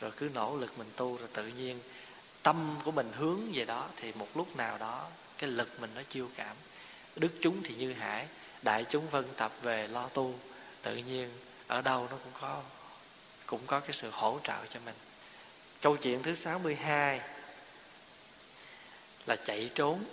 [0.00, 1.80] Rồi cứ nỗ lực mình tu rồi tự nhiên
[2.42, 5.06] tâm của mình hướng về đó thì một lúc nào đó
[5.38, 6.56] cái lực mình nó chiêu cảm.
[7.16, 8.26] Đức chúng thì như hải
[8.62, 10.34] đại chúng vân tập về lo tu
[10.82, 11.30] tự nhiên
[11.66, 12.62] ở đâu nó cũng có
[13.46, 14.94] cũng có cái sự hỗ trợ cho mình.
[15.80, 17.20] Câu chuyện thứ 62
[19.26, 20.04] là chạy trốn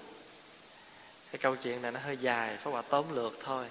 [1.33, 3.65] cái câu chuyện này nó hơi dài phải hòa tóm lược thôi.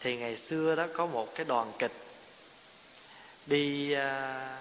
[0.00, 1.92] Thì ngày xưa đó có một cái đoàn kịch
[3.46, 4.56] đi à,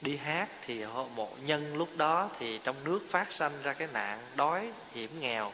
[0.00, 4.18] đi hát thì một nhân lúc đó thì trong nước phát sanh ra cái nạn
[4.36, 5.52] đói hiểm nghèo.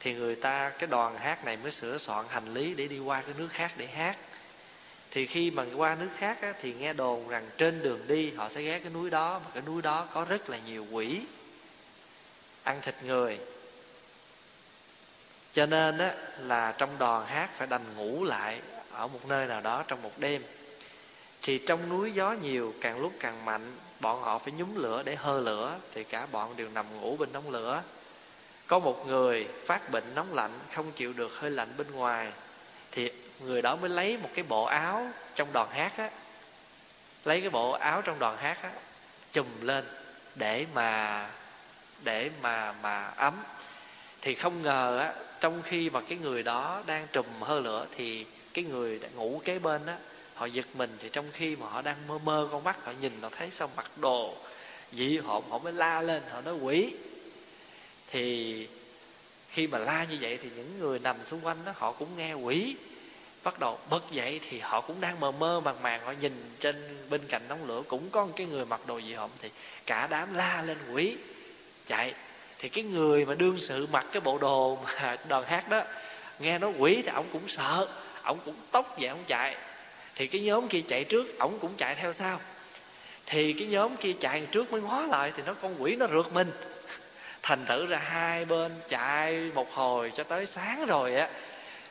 [0.00, 3.22] Thì người ta cái đoàn hát này mới sửa soạn hành lý để đi qua
[3.22, 4.16] cái nước khác để hát.
[5.10, 8.48] Thì khi mà qua nước khác á, thì nghe đồn rằng trên đường đi họ
[8.48, 11.20] sẽ ghé cái núi đó mà cái núi đó có rất là nhiều quỷ
[12.62, 13.38] ăn thịt người
[15.56, 18.60] cho nên á, là trong đoàn hát phải đành ngủ lại
[18.92, 20.42] ở một nơi nào đó trong một đêm.
[21.42, 25.16] Thì trong núi gió nhiều càng lúc càng mạnh bọn họ phải nhúng lửa để
[25.16, 27.82] hơ lửa thì cả bọn đều nằm ngủ bên đống lửa.
[28.66, 32.32] Có một người phát bệnh nóng lạnh không chịu được hơi lạnh bên ngoài
[32.92, 36.10] thì người đó mới lấy một cái bộ áo trong đoàn hát á
[37.24, 38.70] lấy cái bộ áo trong đoàn hát á
[39.32, 39.84] chùm lên
[40.34, 41.26] để mà
[42.04, 43.34] để mà mà ấm.
[44.22, 48.26] Thì không ngờ á trong khi mà cái người đó đang trùm hơ lửa thì
[48.54, 49.98] cái người ngủ kế bên á,
[50.34, 50.96] họ giật mình.
[51.00, 53.70] Thì trong khi mà họ đang mơ mơ con mắt, họ nhìn, họ thấy sao
[53.76, 54.34] mặc đồ
[54.92, 56.94] dị họ họ mới la lên, họ nói, quỷ.
[58.10, 58.68] Thì
[59.50, 62.34] khi mà la như vậy thì những người nằm xung quanh đó, họ cũng nghe
[62.34, 62.76] quỷ.
[63.42, 67.06] Bắt đầu bật dậy thì họ cũng đang mơ mơ màng màng, họ nhìn trên
[67.10, 69.50] bên cạnh đống lửa, cũng có một cái người mặc đồ dị hộm thì
[69.86, 71.16] cả đám la lên, quỷ.
[71.86, 72.14] Chạy
[72.58, 75.82] thì cái người mà đương sự mặc cái bộ đồ mà đoàn hát đó,
[76.38, 77.88] nghe nó quỷ thì ông cũng sợ
[78.26, 79.56] ông cũng tóc dậy ông chạy.
[80.14, 82.40] Thì cái nhóm kia chạy trước, ổng cũng chạy theo sau.
[83.26, 86.32] Thì cái nhóm kia chạy trước mới ngó lại thì nó con quỷ nó rượt
[86.32, 86.50] mình.
[87.42, 91.28] Thành thử ra hai bên chạy một hồi cho tới sáng rồi á,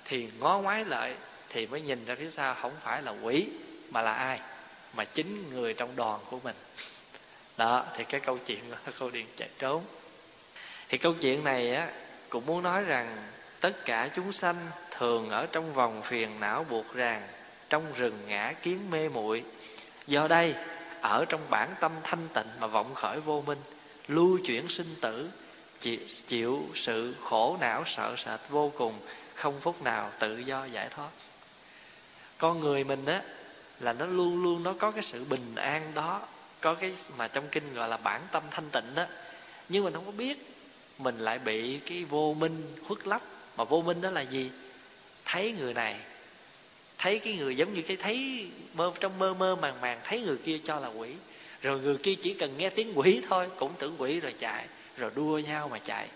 [0.05, 1.13] thì ngó ngoái lại
[1.49, 3.47] thì mới nhìn ra phía sau không phải là quỷ,
[3.91, 4.39] mà là ai?
[4.93, 6.55] Mà chính người trong đoàn của mình.
[7.57, 9.83] Đó, thì cái câu chuyện là câu điện chạy trốn
[10.89, 11.89] thì câu chuyện này á
[12.29, 13.17] cũng muốn nói rằng
[13.59, 14.55] tất cả chúng sanh
[14.91, 17.21] thường ở trong vòng phiền não buộc ràng
[17.69, 19.43] trong rừng ngã kiến mê muội.
[20.07, 20.55] Do đây
[21.01, 23.57] ở trong bản tâm thanh tịnh mà vọng khởi vô minh
[24.07, 25.29] lưu chuyển sinh tử
[25.79, 28.99] chịu, chịu sự khổ não sợ sệt vô cùng
[29.35, 31.09] không phút nào tự do giải thoát.
[32.37, 33.21] Con người mình á
[33.79, 36.21] là nó luôn luôn nó có cái sự bình an đó
[36.61, 39.05] có cái mà trong kinh gọi là bản tâm thanh tịnh đó
[39.69, 40.54] nhưng mình không có biết
[40.97, 43.21] mình lại bị cái vô minh khuất lấp.
[43.57, 44.51] Mà vô minh đó là gì?
[45.25, 45.95] Thấy người này.
[46.97, 50.37] Thấy cái người giống như cái thấy mơ trong mơ mơ màng màng thấy người
[50.37, 51.09] kia cho là quỷ.
[51.61, 54.67] Rồi người kia chỉ cần nghe tiếng quỷ thôi cũng tưởng quỷ rồi chạy.
[54.97, 56.07] Rồi đua nhau mà chạy.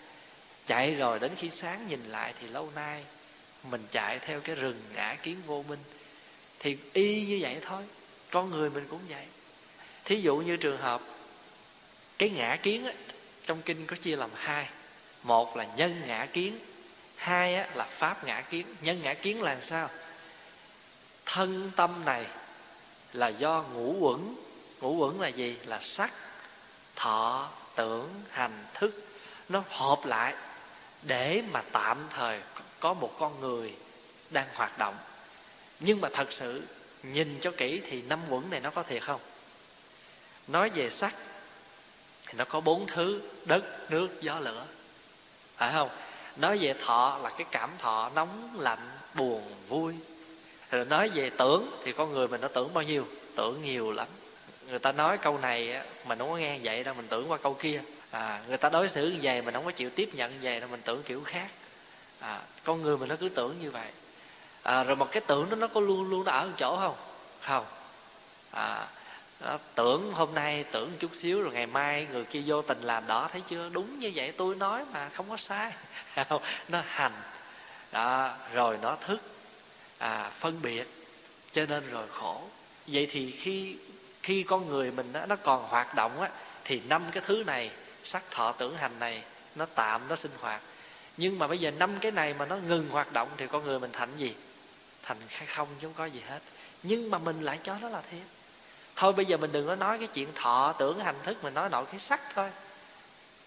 [0.66, 3.04] Chạy rồi đến khi sáng nhìn lại thì lâu nay
[3.70, 5.78] mình chạy theo cái rừng ngã kiến vô minh.
[6.58, 7.82] Thì y như vậy thôi.
[8.30, 9.24] Con người mình cũng vậy.
[10.04, 11.02] Thí dụ như trường hợp
[12.18, 12.92] cái ngã kiến á,
[13.50, 14.68] trong kinh có chia làm hai.
[15.22, 16.58] Một là nhân ngã kiến
[17.16, 18.66] hai á, là pháp ngã kiến.
[18.82, 19.90] Nhân ngã kiến là sao?
[21.26, 22.26] Thân tâm này
[23.12, 24.36] là do ngũ quẩn
[24.80, 25.58] ngũ quẩn là gì?
[25.64, 26.12] Là sắc
[26.96, 29.06] thọ tưởng hành thức.
[29.48, 30.34] Nó hợp lại
[31.02, 32.40] để mà tạm thời
[32.80, 33.74] có một con người
[34.30, 34.96] đang hoạt động.
[35.80, 36.66] Nhưng mà thật sự
[37.02, 39.20] nhìn cho kỹ thì năm quẩn này nó có thiệt không?
[40.48, 41.14] Nói về sắc
[42.30, 44.64] thì nó có bốn thứ đất nước gió lửa.
[45.56, 45.88] Phải không?
[46.36, 49.94] Nói về thọ là cái cảm thọ nóng lạnh buồn vui.
[50.70, 53.06] Rồi nói về tưởng thì con người mình nó tưởng bao nhiêu?
[53.36, 54.08] Tưởng nhiều lắm.
[54.68, 57.54] Người ta nói câu này mình không có nghe vậy đâu mình tưởng qua câu
[57.54, 57.82] kia.
[58.10, 60.60] À, người ta đối xử như vậy mình không có chịu tiếp nhận như vậy
[60.60, 61.48] đâu mình tưởng kiểu khác.
[62.20, 63.88] À, con người mình nó cứ tưởng như vậy.
[64.62, 66.96] À, rồi một cái tưởng đó nó có luôn luôn nó ở một chỗ không?
[67.40, 67.64] Không.
[68.50, 68.86] À,
[69.40, 73.06] đó, tưởng hôm nay tưởng chút xíu rồi ngày mai người kia vô tình làm
[73.06, 73.68] đó thấy chưa?
[73.68, 75.72] Đúng như vậy tôi nói mà không có sai.
[76.68, 77.12] Nó hành.
[77.92, 79.20] Đó, rồi nó thức.
[79.98, 80.88] À, phân biệt.
[81.52, 82.42] Cho nên rồi khổ.
[82.86, 83.76] Vậy thì khi
[84.22, 86.30] khi con người mình đó, nó còn hoạt động á
[86.64, 87.70] thì năm cái thứ này
[88.04, 89.22] sắc thọ tưởng hành này
[89.54, 90.60] nó tạm nó sinh hoạt.
[91.16, 93.80] Nhưng mà bây giờ năm cái này mà nó ngừng hoạt động thì con người
[93.80, 94.34] mình thành gì?
[95.02, 96.40] Thành khai không chứ không có gì hết.
[96.82, 98.22] Nhưng mà mình lại cho nó là thiệt
[99.00, 101.68] thôi bây giờ mình đừng có nói cái chuyện thọ tưởng hành thức mình nói
[101.68, 102.50] nội cái sắc thôi.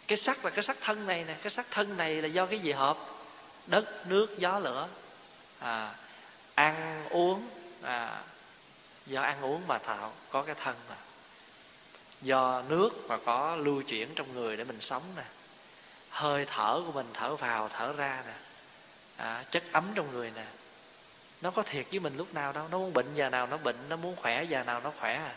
[0.07, 2.59] Cái sắc là cái sắc thân này nè cái sắc thân này là do cái
[2.59, 2.97] gì hợp?
[3.67, 4.87] Đất nước gió lửa.
[5.59, 5.95] À,
[6.55, 7.49] ăn uống
[7.81, 8.21] à,
[9.05, 10.95] do ăn uống mà tạo có cái thân mà.
[12.21, 15.23] Do nước mà có lưu chuyển trong người để mình sống nè.
[16.09, 18.33] Hơi thở của mình thở vào thở ra nè.
[19.17, 20.45] À, chất ấm trong người nè.
[21.41, 23.89] Nó có thiệt với mình lúc nào đâu nó muốn bệnh giờ nào nó bệnh
[23.89, 25.35] nó muốn khỏe giờ nào nó khỏe à,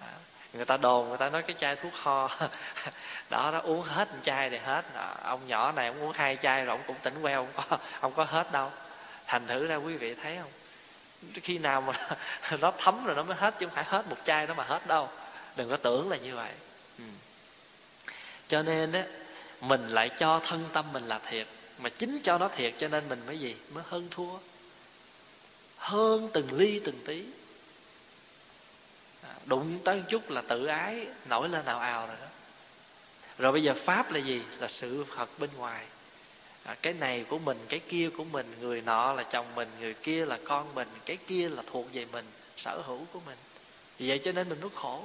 [0.00, 0.12] À,
[0.52, 2.30] người ta đồn, người ta nói cái chai thuốc ho.
[3.30, 4.84] Đó nó uống hết một chai thì hết.
[4.94, 5.14] Đó.
[5.22, 8.12] ông nhỏ này ông uống hai chai rồi ông cũng tỉnh queo ông có ông
[8.12, 8.70] có hết đâu.
[9.26, 10.50] Thành thử ra quý vị thấy không?
[11.42, 12.16] Khi nào mà
[12.60, 14.86] nó thấm rồi nó mới hết, chứ không phải hết một chai nó mà hết
[14.86, 15.08] đâu.
[15.56, 16.52] Đừng có tưởng là như vậy.
[16.98, 17.04] Ừ.
[18.48, 19.04] cho nên á,
[19.60, 21.46] mình lại cho thân tâm mình là thiệt.
[21.78, 23.56] Mà chính cho nó thiệt cho nên mình mới gì?
[23.72, 24.38] Mới hơn thua.
[25.76, 27.24] Hơn từng ly từng tí
[29.46, 32.26] đụng tới một chút là tự ái nổi lên nào ào rồi đó.
[33.38, 34.42] Rồi bây giờ pháp là gì?
[34.58, 35.86] Là sự thật bên ngoài.
[36.64, 39.94] À, cái này của mình cái kia của mình người nọ là chồng mình người
[39.94, 42.24] kia là con mình cái kia là thuộc về mình
[42.56, 43.38] sở hữu của mình.
[43.98, 45.04] Vì vậy cho nên mình mới khổ.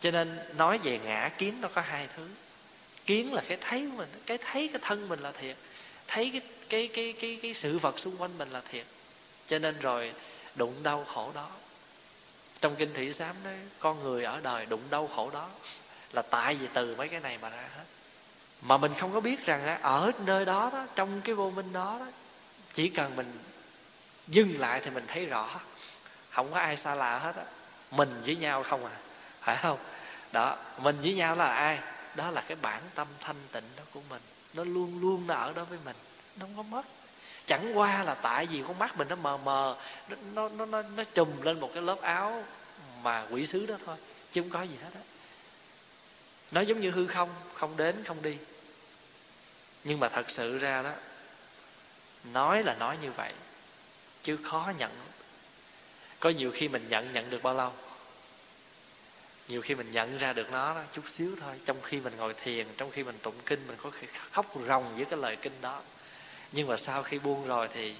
[0.00, 2.28] Cho nên nói về ngã kiến nó có hai thứ.
[3.06, 5.56] Kiến là cái thấy của mình cái thấy cái thân mình là thiệt.
[6.06, 8.86] Thấy cái cái cái cái cái sự vật xung quanh mình là thiệt.
[9.46, 10.12] Cho nên rồi
[10.54, 11.50] đụng đau khổ đó
[12.60, 15.48] trong kinh thị sám nói con người ở đời đụng đau khổ đó.
[16.12, 17.84] Là tại vì từ mấy cái này mà ra hết.
[18.62, 21.96] Mà mình không có biết rằng ở nơi đó đó trong cái vô minh đó,
[22.00, 22.06] đó
[22.74, 23.38] chỉ cần mình
[24.26, 25.60] dừng lại thì mình thấy rõ.
[26.30, 27.44] Không có ai xa lạ hết á.
[27.90, 28.96] Mình với nhau không à
[29.40, 29.78] phải không?
[30.32, 31.78] Đó mình với nhau là ai?
[32.14, 34.22] Đó là cái bản tâm thanh tịnh đó của mình.
[34.54, 35.96] Nó luôn luôn nó ở đó với mình.
[36.36, 36.82] Nó không có mất
[37.48, 39.76] chẳng qua là tại vì con mắt mình nó mờ mờ
[40.08, 42.44] nó nó nó nó, nó trùm lên một cái lớp áo
[43.02, 43.96] mà quỷ sứ đó thôi
[44.32, 45.00] chứ không có gì hết á.
[46.50, 48.36] Nó giống như hư không không đến không đi.
[49.84, 50.92] Nhưng mà thật sự ra đó
[52.32, 53.32] nói là nói như vậy
[54.22, 54.90] chứ khó nhận.
[56.20, 57.72] Có nhiều khi mình nhận nhận được bao lâu?
[59.48, 61.54] Nhiều khi mình nhận ra được nó đó, chút xíu thôi.
[61.64, 64.96] Trong khi mình ngồi thiền trong khi mình tụng kinh mình có khi khóc ròng
[64.96, 65.82] với cái lời kinh đó
[66.52, 67.94] nhưng mà sau khi buông rồi thì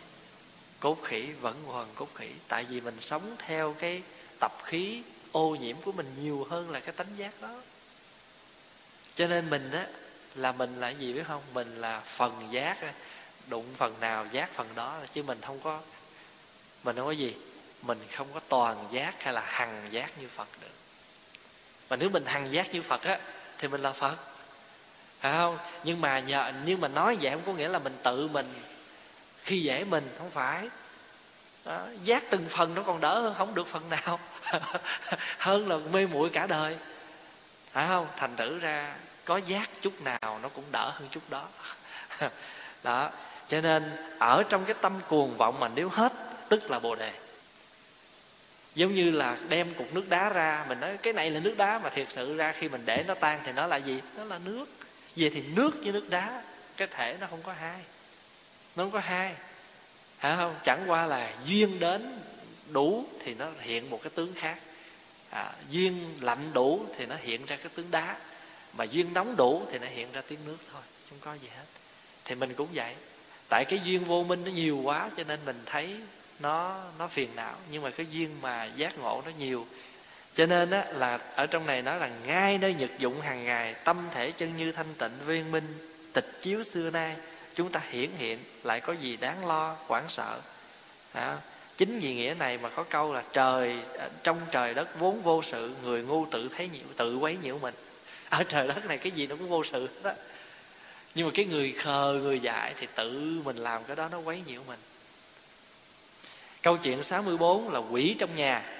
[0.80, 2.30] cốt khỉ vẫn còn cốt khỉ.
[2.48, 4.02] Tại vì mình sống theo cái
[4.40, 7.54] tập khí ô nhiễm của mình nhiều hơn là cái tánh giác đó.
[9.14, 9.86] Cho nên mình á,
[10.34, 11.42] là mình là gì biết không?
[11.54, 12.94] Mình là phần giác
[13.46, 15.80] đụng phần nào giác phần đó chứ mình không có,
[16.84, 17.36] mình không có gì.
[17.82, 20.68] Mình không có toàn giác hay là hằng giác như phật được.
[21.90, 23.20] Mà nếu mình hằng giác như phật á,
[23.58, 24.16] thì mình là phật
[25.20, 28.28] phải không nhưng mà nhờ nhưng mà nói vậy không có nghĩa là mình tự
[28.28, 28.46] mình
[29.44, 30.68] khi dễ mình không phải.
[31.64, 34.20] Đó, giác từng phần nó còn đỡ hơn không được phần nào.
[35.38, 36.76] Hơn là mê muội cả đời.
[37.72, 38.06] Phải không?
[38.16, 41.48] Thành thử ra có giác chút nào nó cũng đỡ hơn chút đó.
[42.82, 43.10] Đó
[43.48, 46.12] cho nên ở trong cái tâm cuồng vọng mà nếu hết
[46.48, 47.12] tức là bồ đề.
[48.74, 51.78] Giống như là đem cục nước đá ra mình nói cái này là nước đá
[51.78, 54.00] mà thiệt sự ra khi mình để nó tan thì nó là gì?
[54.16, 54.66] Nó là nước
[55.18, 56.42] về thì nước với nước đá
[56.76, 57.80] cái thể nó không có hai.
[58.76, 59.34] Nó không có hai.
[60.18, 60.54] Hả không?
[60.64, 62.20] Chẳng qua là duyên đến
[62.70, 64.58] đủ thì nó hiện một cái tướng khác.
[65.30, 68.16] À, duyên lạnh đủ thì nó hiện ra cái tướng đá.
[68.72, 71.64] Mà duyên nóng đủ thì nó hiện ra tiếng nước thôi không có gì hết.
[72.24, 72.94] Thì mình cũng vậy.
[73.48, 75.96] Tại cái duyên vô minh nó nhiều quá cho nên mình thấy
[76.38, 77.54] nó nó phiền não.
[77.70, 79.66] Nhưng mà cái duyên mà giác ngộ nó nhiều
[80.38, 83.74] cho nên á, là ở trong này nói là ngay nơi nhật dụng hàng ngày
[83.84, 85.74] tâm thể chân như thanh tịnh viên minh
[86.12, 87.16] tịch chiếu xưa nay
[87.54, 90.40] chúng ta hiển hiện lại có gì đáng lo hoảng sợ.
[91.12, 91.36] À,
[91.76, 95.42] chính vì nghĩa này mà có câu là trời à, trong trời đất vốn vô
[95.42, 97.74] sự người ngu tự thấy nhiễu tự quấy nhiễu mình.
[98.28, 100.12] Ở trời đất này cái gì nó cũng vô sự đó
[101.14, 104.42] nhưng mà cái người khờ người dại thì tự mình làm cái đó nó quấy
[104.46, 104.78] nhiễu mình.
[106.62, 108.77] Câu chuyện 64 là quỷ trong nhà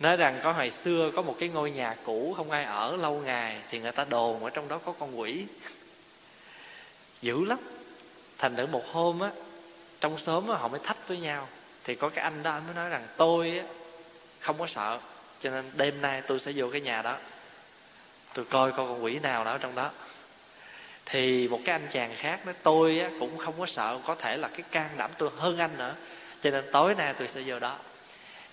[0.00, 3.20] nói rằng có hồi xưa có một cái ngôi nhà cũ không ai ở lâu
[3.24, 5.46] ngày thì người ta đồn ở trong đó có con quỷ.
[7.22, 7.58] Dữ lắm.
[8.38, 9.30] Thành thử một hôm á
[10.00, 11.48] trong xóm á, họ mới thách với nhau.
[11.84, 13.64] Thì có cái anh đó anh mới nói rằng tôi á,
[14.40, 14.98] không có sợ
[15.40, 17.16] cho nên đêm nay tôi sẽ vô cái nhà đó.
[18.34, 19.90] Tôi coi coi con quỷ nào đó ở trong đó.
[21.06, 24.36] Thì một cái anh chàng khác nói tôi á, cũng không có sợ có thể
[24.36, 25.94] là cái can đảm tôi hơn anh nữa
[26.40, 27.76] cho nên tối nay tôi sẽ vô đó.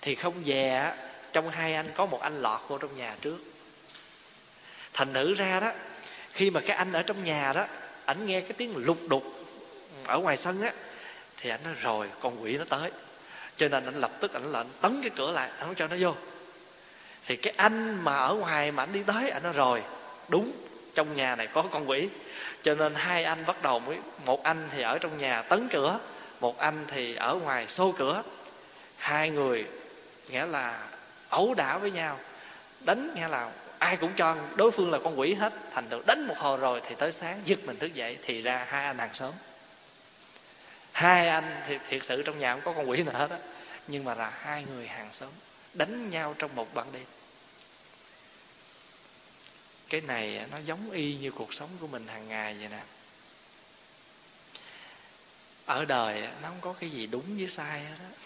[0.00, 0.94] Thì không về á,
[1.34, 3.38] trong hai anh có một anh lọt vô trong nhà trước.
[4.92, 5.72] Thành nữ ra đó,
[6.32, 7.66] khi mà cái anh ở trong nhà đó,
[8.04, 9.24] ảnh nghe cái tiếng lục đục
[10.06, 10.72] ở ngoài sân á,
[11.36, 12.90] thì ảnh nói, rồi, con quỷ nó tới.
[13.56, 15.96] Cho nên ảnh lập tức ảnh lệnh, tấn cái cửa lại, ảnh không cho nó
[16.00, 16.14] vô.
[17.26, 19.82] Thì cái anh mà ở ngoài mà ảnh đi tới, ảnh nói, rồi,
[20.28, 20.52] đúng,
[20.94, 22.08] trong nhà này có con quỷ.
[22.62, 25.98] Cho nên hai anh bắt đầu mới, một anh thì ở trong nhà tấn cửa,
[26.40, 28.22] một anh thì ở ngoài xô cửa.
[28.96, 29.66] Hai người,
[30.28, 30.86] nghĩa là
[31.28, 32.20] ẩu đả với nhau,
[32.80, 36.26] đánh nghe là ai cũng cho, đối phương là con quỷ hết, thành được đánh
[36.26, 39.14] một hồi rồi thì tới sáng, giật mình thức dậy thì ra hai anh hàng
[39.14, 39.32] xóm.
[40.92, 43.38] Hai anh thì thiệt sự trong nhà không có con quỷ nào hết á,
[43.86, 45.30] nhưng mà là hai người hàng xóm
[45.74, 47.04] đánh nhau trong một ban đêm.
[49.88, 52.80] Cái này nó giống y như cuộc sống của mình hàng ngày vậy nè.
[55.66, 58.16] Ở đời nó không có cái gì đúng với sai hết đó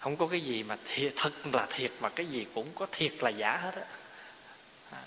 [0.00, 3.12] không có cái gì mà thiệt, thật là thiệt, mà cái gì cũng có thiệt
[3.18, 3.84] là giả hết á.
[4.90, 5.02] À,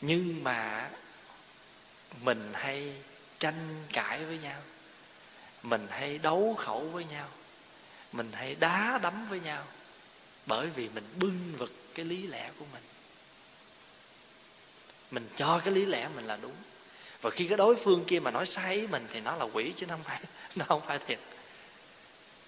[0.00, 0.90] nhưng mà
[2.22, 2.94] mình hay
[3.38, 4.62] tranh cãi với nhau,
[5.62, 7.28] mình hay đấu khẩu với nhau,
[8.12, 9.64] mình hay đá đấm với nhau
[10.46, 12.82] bởi vì mình bưng vực cái lý lẽ của mình.
[15.10, 16.54] Mình cho cái lý lẽ mình là đúng.
[17.20, 19.72] Và khi cái đối phương kia mà nói sai ý mình thì nó là quỷ
[19.76, 20.20] chứ nó không phải,
[20.56, 21.18] nó không phải thiệt.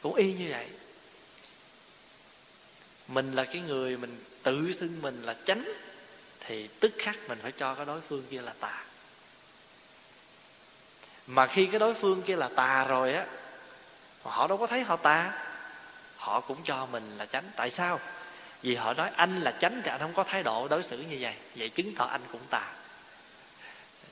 [0.02, 0.68] Cũng y như vậy
[3.14, 5.64] mình là cái người mình tự xưng mình là chánh,
[6.40, 8.84] thì tức khắc mình phải cho cái đối phương kia là tà.
[11.26, 13.26] Mà khi cái đối phương kia là tà rồi á
[14.22, 15.44] họ đâu có thấy họ tà.
[16.16, 17.44] Họ cũng cho mình là chánh.
[17.56, 18.00] Tại sao?
[18.62, 21.16] Vì họ nói anh là chánh thì anh không có thái độ đối xử như
[21.20, 21.34] vậy.
[21.56, 22.72] Vậy chứng tỏ anh cũng tà.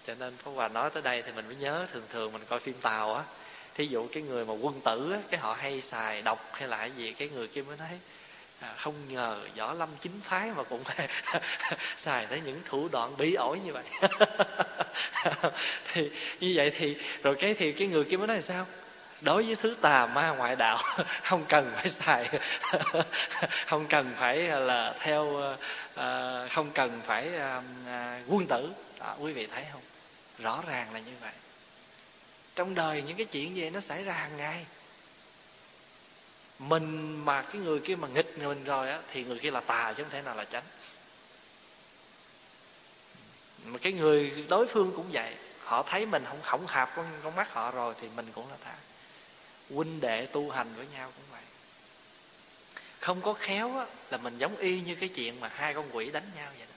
[0.04, 2.60] Cho nên có Hòa nói tới đây thì mình mới nhớ thường thường mình coi
[2.60, 3.22] phim Tàu á.
[3.74, 6.76] Thí dụ cái người mà quân tử á, cái họ hay xài độc hay là
[6.76, 7.88] cái gì, cái người kia mới nói
[8.60, 11.08] à, không ngờ võ lâm chính phái mà cũng phải
[11.96, 13.84] xài tới những thủ đoạn bí ổi như vậy.
[15.92, 18.66] Thì như vậy thì rồi cái thì cái người kia mới nói là sao?
[19.20, 20.78] Đối với thứ tà ma ngoại đạo
[21.22, 22.28] không cần phải xài.
[23.66, 25.56] Không cần phải là theo ờ,
[25.94, 27.28] ờ, không cần phải
[27.86, 28.70] à, quân tử.
[29.00, 29.82] Đó, quý vị thấy không?
[30.38, 31.32] Rõ ràng là như vậy.
[32.56, 34.64] Trong đời những cái chuyện gì nó xảy ra hàng ngày?
[36.60, 39.92] Mình mà cái người kia mà nghịch mình rồi á thì người kia là tà
[39.96, 40.64] chứ không thể nào là chánh.
[43.64, 45.34] Mà cái người đối phương cũng vậy.
[45.64, 48.56] Họ thấy mình không khổng hạp con, con mắt họ rồi thì mình cũng là
[48.64, 48.74] tà.
[49.70, 51.42] Huynh đệ tu hành với nhau cũng vậy.
[53.00, 56.10] Không có khéo á, là mình giống y như cái chuyện mà hai con quỷ
[56.10, 56.74] đánh nhau vậy đó.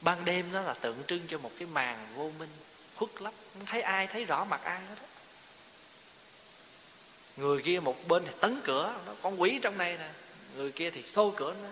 [0.00, 2.50] Ban đêm đó là tượng trưng cho một cái màn vô minh
[2.96, 3.34] khuất lấp.
[3.54, 5.06] Không thấy ai thấy rõ mặt ai hết đó
[7.38, 10.10] người kia một bên thì tấn cửa, nó con quỷ trong này nè.
[10.56, 11.68] Người kia thì xô cửa nó,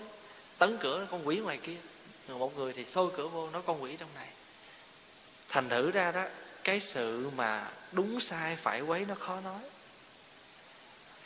[0.59, 1.77] tấn cửa con quỷ ngoài kia.
[2.29, 4.29] Rồi một người thì xô cửa vô, nó con quỷ trong này.
[5.49, 6.25] Thành thử ra đó,
[6.65, 9.61] cái sự mà đúng sai phải quấy nó khó nói.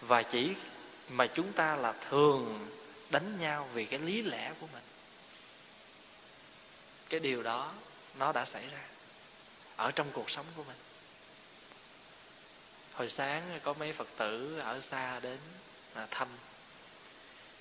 [0.01, 0.51] Và chỉ
[1.09, 2.69] mà chúng ta là thường
[3.11, 4.83] đánh nhau vì cái lý lẽ của mình.
[7.09, 7.73] Cái điều đó,
[8.19, 8.83] nó đã xảy ra
[9.77, 10.77] ở trong cuộc sống của mình
[12.95, 15.39] hồi sáng có mấy phật tử ở xa đến
[15.95, 16.29] à, thăm.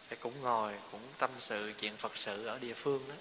[0.10, 3.16] Thì cũng ngồi cũng tâm sự chuyện phật sự ở địa phương đó.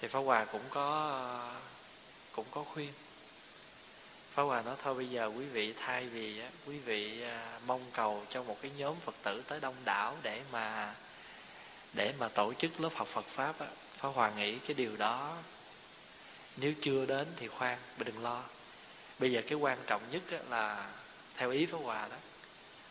[0.00, 1.50] Thì pháp hòa cũng có
[2.32, 2.92] cũng có khuyên.
[4.34, 8.22] Pháp Hòa nói thôi bây giờ quý vị thay vì quý vị à, mong cầu
[8.28, 10.94] cho một cái nhóm Phật tử tới đông đảo để mà
[11.92, 13.54] để mà tổ chức lớp học Phật pháp
[13.96, 15.36] Pháp Hòa nghĩ cái điều đó
[16.56, 18.42] nếu chưa đến thì khoan đừng lo
[19.18, 20.90] bây giờ cái quan trọng nhất là
[21.36, 22.16] theo ý Pháp Hòa đó,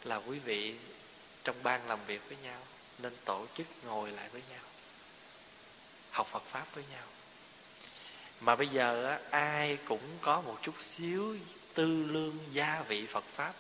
[0.03, 0.75] là quý vị
[1.43, 2.59] trong ban làm việc với nhau
[2.99, 4.63] nên tổ chức ngồi lại với nhau,
[6.11, 7.03] học Phật pháp với nhau.
[8.39, 11.37] Mà bây giờ ai cũng có một chút xíu
[11.73, 13.53] tư lương gia vị Phật pháp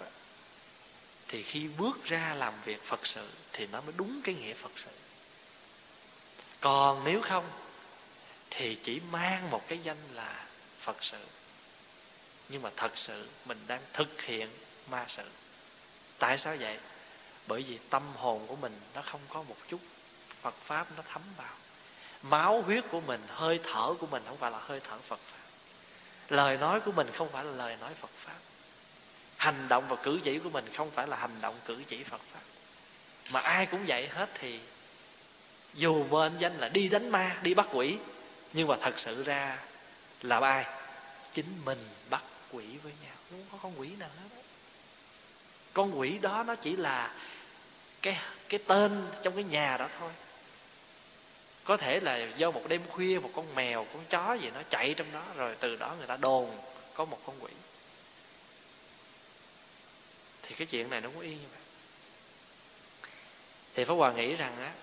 [1.27, 4.71] thì khi bước ra làm việc Phật sự thì nó mới đúng cái nghĩa Phật
[4.75, 4.91] sự.
[6.61, 7.49] Còn nếu không
[8.49, 10.45] thì chỉ mang một cái danh là
[10.79, 11.25] Phật sự
[12.53, 14.49] nhưng mà thật sự mình đang thực hiện
[14.89, 15.23] ma sự.
[16.19, 16.79] Tại sao vậy?
[17.47, 19.79] Bởi vì tâm hồn của mình nó không có một chút
[20.41, 21.55] Phật pháp nó thấm vào.
[22.23, 25.47] Máu huyết của mình, hơi thở của mình không phải là hơi thở phật pháp.
[26.29, 28.37] Lời nói của mình không phải là lời nói phật pháp.
[29.37, 32.21] Hành động và cử chỉ của mình không phải là hành động cử chỉ phật
[32.33, 32.39] pháp.
[33.31, 34.59] Mà ai cũng vậy hết thì
[35.73, 37.97] dù mệnh danh là đi đánh ma, đi bắt quỷ,
[38.53, 39.57] nhưng mà thật sự ra
[40.21, 40.65] là ai?
[41.33, 42.21] Chính mình bắt
[42.53, 43.15] quỷ với nhau.
[43.29, 44.29] Không có con quỷ nào hết.
[45.73, 47.13] Con quỷ đó nó chỉ là
[48.01, 50.11] cái cái tên trong cái nhà đó thôi.
[51.63, 54.93] Có thể là do một đêm khuya một con mèo, con chó gì nó chạy
[54.93, 56.57] trong đó, rồi từ đó người ta đồn
[56.93, 57.51] có một con quỷ.
[60.41, 61.61] Thì cái chuyện này nó cũng y như vậy.
[63.73, 64.73] Thì pháp hòa nghĩ rằng á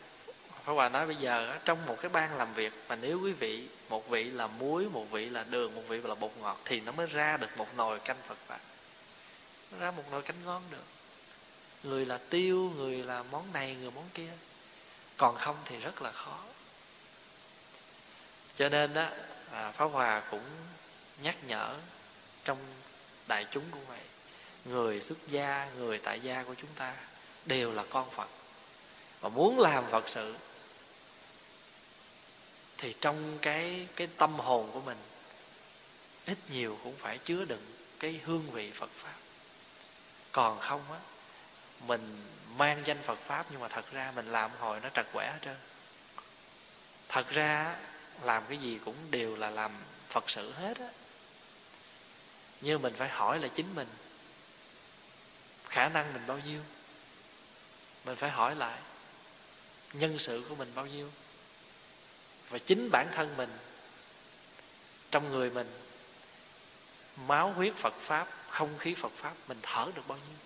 [0.70, 3.68] pháp hòa nói bây giờ trong một cái ban làm việc, mà nếu quý vị,
[3.88, 6.92] một vị là muối, một vị là đường, một vị là bột ngọt, thì nó
[6.92, 8.60] mới ra được một nồi canh phật pháp.
[9.72, 10.84] Nó ra một nồi canh ngon được.
[11.82, 14.30] Người là tiêu, người là món này, người món kia.
[15.16, 16.38] Còn không thì rất là khó.
[18.56, 19.06] Cho nên đó
[19.52, 20.44] à, pháp hòa cũng
[21.22, 21.74] nhắc nhở
[22.44, 22.58] trong
[23.28, 24.00] đại chúng cũng vậy
[24.64, 26.94] người xuất gia, người tại gia của chúng ta
[27.46, 28.28] đều là con phật.
[29.20, 30.34] Và muốn làm phật sự
[32.80, 34.98] thì trong cái cái tâm hồn của mình,
[36.26, 37.66] ít nhiều cũng phải chứa đựng
[37.98, 39.14] cái hương vị phật pháp.
[40.32, 40.98] Còn không á,
[41.86, 42.26] mình
[42.56, 45.38] mang danh phật pháp nhưng mà thật ra mình làm hồi nó trật quẻ hết
[45.44, 45.56] trơn.
[47.08, 47.76] Thật ra
[48.22, 49.72] làm cái gì cũng đều là làm
[50.08, 50.88] phật sự hết á.
[52.60, 53.88] Nhưng mình phải hỏi là chính mình,
[55.68, 56.60] khả năng mình bao nhiêu?
[58.04, 58.78] Mình phải hỏi lại,
[59.92, 61.10] nhân sự của mình bao nhiêu?
[62.50, 63.50] Và chính bản thân mình,
[65.10, 65.70] trong người mình,
[67.26, 70.36] máu huyết phật pháp, không khí phật pháp, mình thở được bao nhiêu?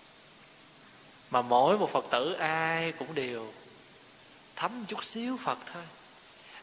[1.29, 3.53] Mà mỗi một phật tử ai cũng đều
[4.55, 5.83] thấm chút xíu phật thôi.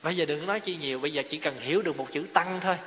[0.03, 2.61] Bây giờ đừng nói chi nhiều, bây giờ chỉ cần hiểu được một chữ tăng
[2.61, 2.79] thôi.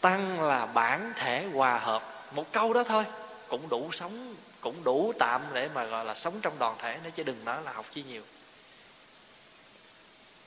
[0.00, 2.02] Tăng là bản thể hòa hợp,
[2.34, 3.04] một câu đó thôi.
[3.48, 7.10] Cũng đủ sống, cũng đủ tạm để mà gọi là sống trong đoàn thể nữa,
[7.14, 8.22] chứ đừng nói là học chi nhiều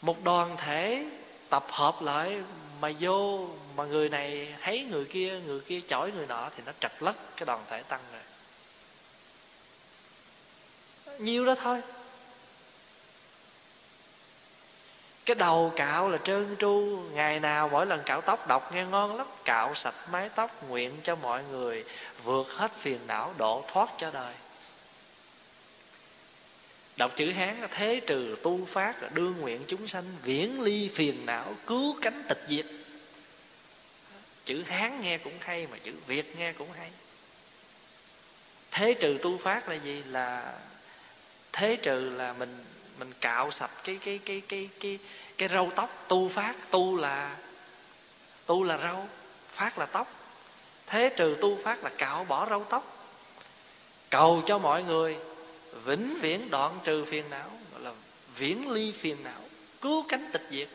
[0.02, 1.06] một đoàn thể
[1.50, 2.42] tập hợp lại,
[2.82, 6.72] mà vô, mà người này thấy người kia người kia chổi người nọ thì nó
[6.80, 8.22] trật lất, cái đoàn thể tăng rồi
[11.20, 11.82] nhiêu đó thôi.
[15.26, 19.18] Cái đầu cạo là trơn tru, ngày nào mỗi lần cạo tóc đọc nghe ngon
[19.18, 21.86] lắm, cạo sạch mái tóc nguyện cho mọi người,
[22.24, 24.34] vượt hết phiền não độ thoát cho đời
[27.00, 31.26] đọc chữ hán là thế trừ tu phát đương nguyện chúng sanh viễn ly phiền
[31.26, 32.66] não, cứu cánh tịch diệt.
[34.46, 36.92] Chữ hán nghe cũng hay mà chữ việt nghe cũng hay.
[38.72, 40.04] Thế trừ tu phát là gì?
[40.04, 40.54] Là
[41.54, 42.66] thế trừ là mình
[43.00, 45.00] mình cạo sạch cái cái cái cái cái
[45.38, 46.06] cái râu tóc.
[46.08, 47.38] Tu phát, tu là
[48.46, 49.08] tu là râu,
[49.52, 50.14] phát là tóc.
[50.88, 53.12] Thế trừ tu phát là cạo bỏ râu tóc.
[54.10, 55.18] Cầu cho mọi người
[55.72, 57.92] vĩnh viễn đoạn trừ phiền não gọi là
[58.36, 59.42] viễn ly phiền não
[59.82, 60.68] cứu cánh tịch diệt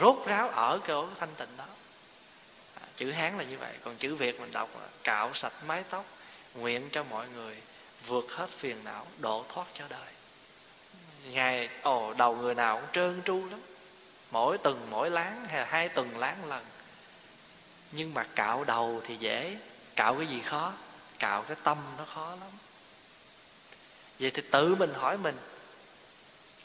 [0.00, 1.66] rốt ráo ở chỗ thanh tịnh đó.
[2.74, 5.84] À, chữ hán là như vậy còn chữ việt mình đọc là cạo sạch mái
[5.90, 6.04] tóc
[6.54, 7.56] nguyện cho mọi người
[8.06, 10.08] vượt hết phiền não độ thoát cho đời.
[11.24, 13.60] Ngày ồ đầu người nào cũng trơn tru lắm.
[14.30, 16.64] Mỗi tuần mỗi láng hay là hai tuần láng lần.
[17.92, 19.56] Nhưng mà cạo đầu thì dễ
[19.96, 20.72] cạo cái gì khó?
[21.18, 22.50] Cạo cái tâm nó khó lắm
[24.22, 25.36] vậy thì tự mình hỏi mình,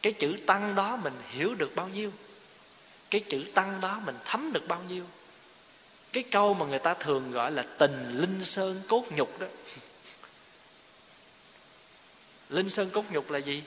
[0.02, 2.12] cái chữ tăng đó mình hiểu được bao nhiêu?
[3.10, 5.06] Cái chữ tăng đó mình thấm được bao nhiêu?
[6.14, 9.48] Cái câu mà người ta thường gọi là tình linh sơn cốt nhục đó.
[12.50, 13.64] Linh sơn cốt nhục là gì?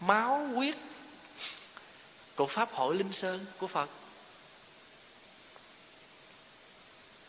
[0.00, 0.74] Máu, huyết
[2.36, 3.90] của pháp hội linh sơn của phật.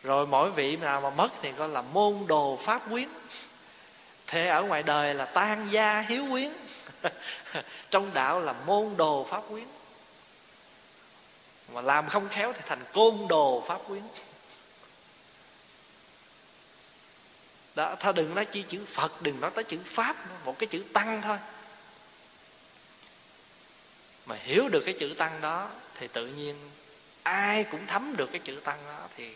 [0.04, 3.10] Rồi mỗi vị nào mà mất thì gọi là môn đồ pháp quyến.
[4.28, 6.52] Thế ở ngoài đời là tan gia hiếu quyến.
[7.90, 9.66] Trong đạo là môn đồ pháp quyến.
[11.74, 14.04] Mà làm không khéo thì thành côn đồ pháp quyến.
[17.76, 20.84] Đó, thôi đừng nói chi chữ phật, đừng nói tới chữ pháp, một cái chữ
[20.94, 21.38] tăng thôi.
[24.26, 26.70] Mà hiểu được cái chữ tăng đó thì tự nhiên
[27.24, 29.34] ai cũng thấm được cái chữ tăng đó thì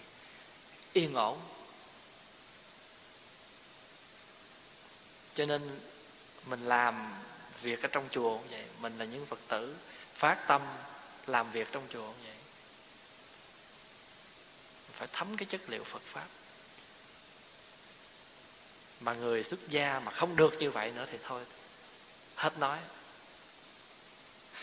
[0.94, 1.40] yên ổn.
[5.36, 5.80] Cho nên
[6.46, 7.14] mình làm
[7.62, 9.76] việc ở trong chùa cũng vậy, mình là những phật tử
[10.14, 10.62] phát tâm
[11.28, 12.36] làm việc trong chùa cũng vậy.
[14.94, 16.28] Phải thấm cái chất liệu phật pháp.
[19.00, 21.44] Mà người xuất gia mà không được như vậy nữa thì thôi,
[22.36, 22.80] hết nói.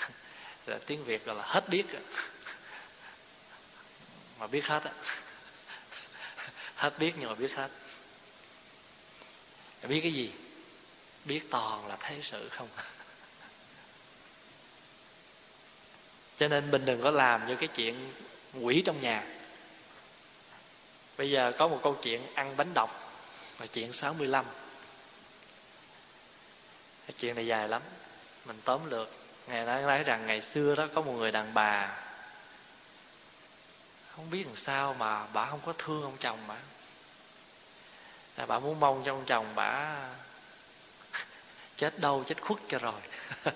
[0.67, 1.85] Là tiếng việt gọi là hết biết
[4.39, 4.93] mà biết hết á
[6.81, 7.69] hết biết nhưng mà biết hết.
[9.83, 10.33] Biết cái gì?
[11.25, 12.69] Biết toàn là thế sự không?
[16.37, 18.13] Cho nên mình đừng có làm như cái chuyện
[18.61, 19.25] quỷ trong nhà.
[21.19, 23.13] Bây giờ có một câu chuyện ăn bánh độc,
[23.59, 24.45] là chuyện 65
[27.07, 27.83] cái chuyện này dài lắm.
[28.45, 29.09] Mình tóm lược.
[29.47, 31.97] Ngài đã nói rằng ngày xưa đó có một người đàn bà
[34.21, 36.57] không biết làm sao mà bà không có thương ông chồng bà.
[38.37, 40.09] Là bà muốn mong cho ông chồng bà
[41.77, 43.01] chết đâu chết khuất cho rồi.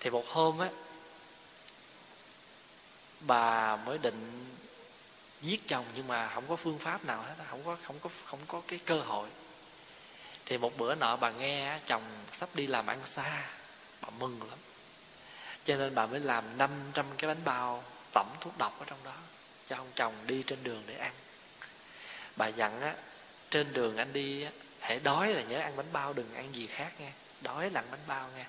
[0.00, 0.68] Thì một hôm á,
[3.20, 4.46] bà mới định
[5.42, 8.40] giết chồng nhưng mà không có phương pháp nào hết, không có không có không
[8.48, 9.28] có cái cơ hội.
[10.46, 12.02] Thì một bữa nọ bà nghe chồng
[12.32, 13.44] sắp đi làm ăn xa,
[14.02, 14.58] bà mừng lắm.
[15.64, 17.84] Cho nên bà mới làm 500 cái bánh bao
[18.14, 19.14] tẩm thuốc độc ở trong đó
[19.68, 21.12] cho ông chồng đi trên đường để ăn.
[22.36, 22.94] Bà dặn á
[23.50, 24.50] trên đường anh đi á
[24.80, 27.12] hãy đói là nhớ ăn bánh bao đừng ăn gì khác nha.
[27.40, 28.46] Đói là ăn bánh bao nha.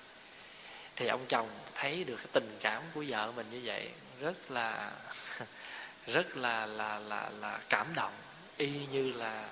[0.96, 3.90] Thì ông chồng thấy được cái tình cảm của vợ mình như vậy
[4.20, 4.90] rất là
[6.06, 8.12] rất là là là là cảm động
[8.56, 9.48] y như là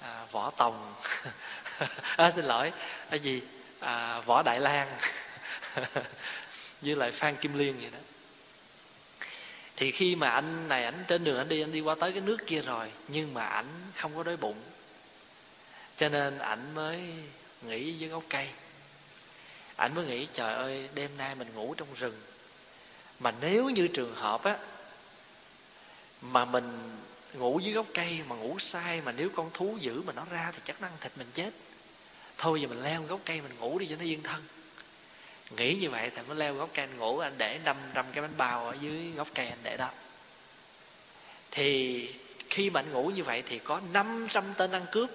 [0.00, 0.94] à, võ tòng.
[2.16, 2.72] À, xin lỗi
[3.10, 3.42] cái gì?
[3.80, 4.98] À, võ đại lang.
[6.82, 7.98] Với lại phan kim liên vậy đó
[9.76, 12.20] thì khi mà anh này, ảnh trên đường anh đi anh đi qua tới cái
[12.20, 13.66] nước kia rồi, nhưng mà ảnh
[13.96, 14.62] không có đói bụng.
[15.96, 17.00] Cho nên ảnh mới
[17.62, 18.48] nghỉ dưới gốc cây.
[19.76, 22.20] Ảnh mới nghĩ, trời ơi, đêm nay mình ngủ trong rừng.
[23.20, 24.56] Mà nếu như trường hợp á,
[26.20, 26.98] mà mình
[27.34, 30.52] ngủ dưới gốc cây, mà ngủ sai, mà nếu con thú dữ mà nó ra
[30.52, 31.50] thì chắc nó ăn thịt mình chết.
[32.38, 34.42] Thôi giờ mình leo gốc cây mình ngủ đi cho nó yên thân
[35.50, 38.36] nghĩ như vậy thì mới leo gốc cây anh ngủ, anh để 500 cái bánh
[38.36, 39.90] bao ở dưới gốc cây anh để đó.
[41.50, 42.08] Thì
[42.50, 45.10] khi mà anh ngủ như vậy thì có 500 tên ăn cướp.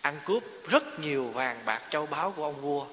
[0.00, 2.86] Ăn cướp rất nhiều vàng bạc châu báu của ông vua.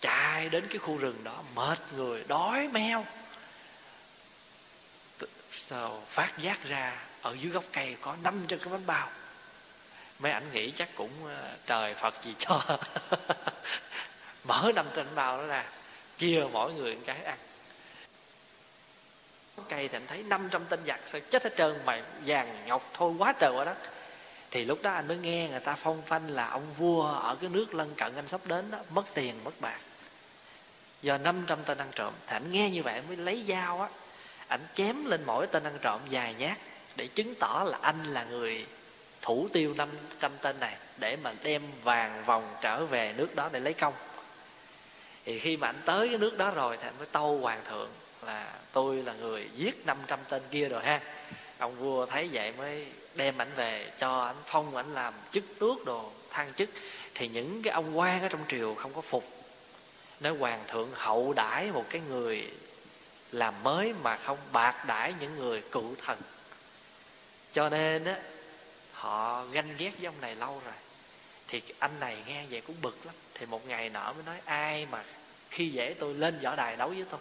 [0.00, 3.06] Chạy đến cái khu rừng đó, mệt người, đói meo.
[5.52, 9.08] Sao phát giác ra, ở dưới gốc cây có năm trăm cái bánh bao.
[10.18, 12.78] Mấy ảnh nghĩ chắc cũng ờ, trời phật gì cho.
[14.44, 15.64] mở năm trăm bao đó ra,
[16.18, 17.38] chia mỗi người một cái ăn.
[19.68, 23.14] Cây thì anh thấy 500 tên giặc sao chết hết trơn mày vàng ngọc thôi,
[23.18, 23.76] quá trời quá đất.
[24.50, 27.50] Thì lúc đó anh mới nghe người ta phong phanh là ông vua ở cái
[27.50, 29.78] nước lân cận anh sắp đến đó, mất tiền, mất bạc.
[31.02, 33.88] Do 500 tên ăn trộm, thì anh nghe như vậy anh mới lấy dao á,
[34.48, 36.58] anh chém lên mỗi tên ăn trộm dài nhát
[36.96, 38.66] để chứng tỏ là anh là người
[39.22, 43.60] thủ tiêu 500 tên này để mà đem vàng vòng trở về nước đó để
[43.60, 43.94] lấy công
[45.24, 47.90] thì khi mà anh tới cái nước đó rồi thì anh mới tâu hoàng thượng
[48.26, 51.00] là tôi là người giết 500 tên kia rồi ha.
[51.58, 55.84] Ông vua thấy vậy mới đem ảnh về cho ảnh phong, ảnh làm chức tước
[55.84, 56.70] đồ, thăng chức.
[57.14, 59.24] Thì những cái ông quan ở trong triều không có phục.
[60.20, 62.50] Nói hoàng thượng hậu đãi một cái người
[63.32, 66.18] làm mới mà không bạc đãi những người cựu thần.
[67.52, 68.18] Cho nên á,
[68.92, 70.74] họ ganh ghét với ông này lâu rồi
[71.48, 73.14] thì anh này nghe vậy cũng bực lắm.
[73.34, 75.04] Thì một ngày nọ mới nói, ai mà
[75.50, 77.20] khi dễ tôi lên võ đài đấu với tôi?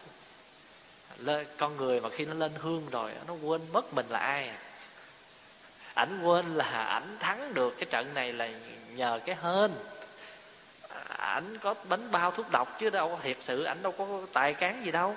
[1.17, 4.47] Lên con người mà khi nó lên hương rồi, nó quên mất mình là ai
[4.47, 4.57] à.
[5.93, 8.49] Ảnh quên là ảnh thắng được cái trận này là
[8.95, 9.71] nhờ cái hên.
[11.17, 14.86] Ảnh có bánh bao thuốc độc chứ đâu thiệt sự, ảnh đâu có tài cán
[14.86, 15.15] gì đâu.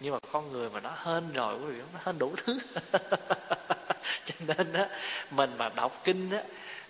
[0.00, 2.58] Nhưng mà con người mà nó hên rồi, quý vị, nó hên đủ thứ.
[4.26, 4.88] Cho nên á,
[5.30, 6.42] mình mà đọc kinh á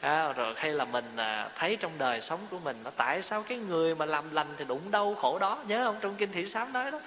[0.03, 3.43] à, rồi hay là mình à, thấy trong đời sống của mình nó tại sao
[3.43, 5.59] cái người mà làm lành thì đụng đâu khổ đó?
[5.69, 5.97] Nhớ không?
[6.01, 7.01] Trong kinh thị sám nói đó.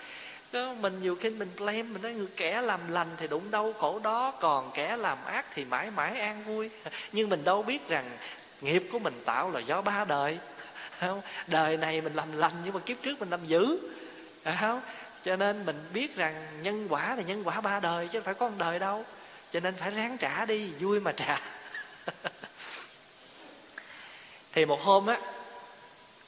[0.82, 4.00] Mình nhiều khi mình blame mình nói người kẻ làm lành thì đụng đâu khổ
[4.04, 6.70] đó còn kẻ làm ác thì mãi mãi an vui.
[7.12, 8.06] Nhưng mình đâu biết rằng
[8.62, 10.38] nghiệp của mình tạo là do ba đời.
[11.00, 11.22] Không?
[11.48, 13.78] Đời này mình làm lành nhưng mà kiếp trước mình làm dữ.
[14.44, 14.82] À, không?
[15.24, 18.34] Cho nên mình biết rằng nhân quả là nhân quả ba đời chứ không phải
[18.34, 19.06] có một đời đâu.
[19.52, 21.40] Cho nên phải ráng trả đi vui mà trả.
[24.56, 25.20] thì một hôm á,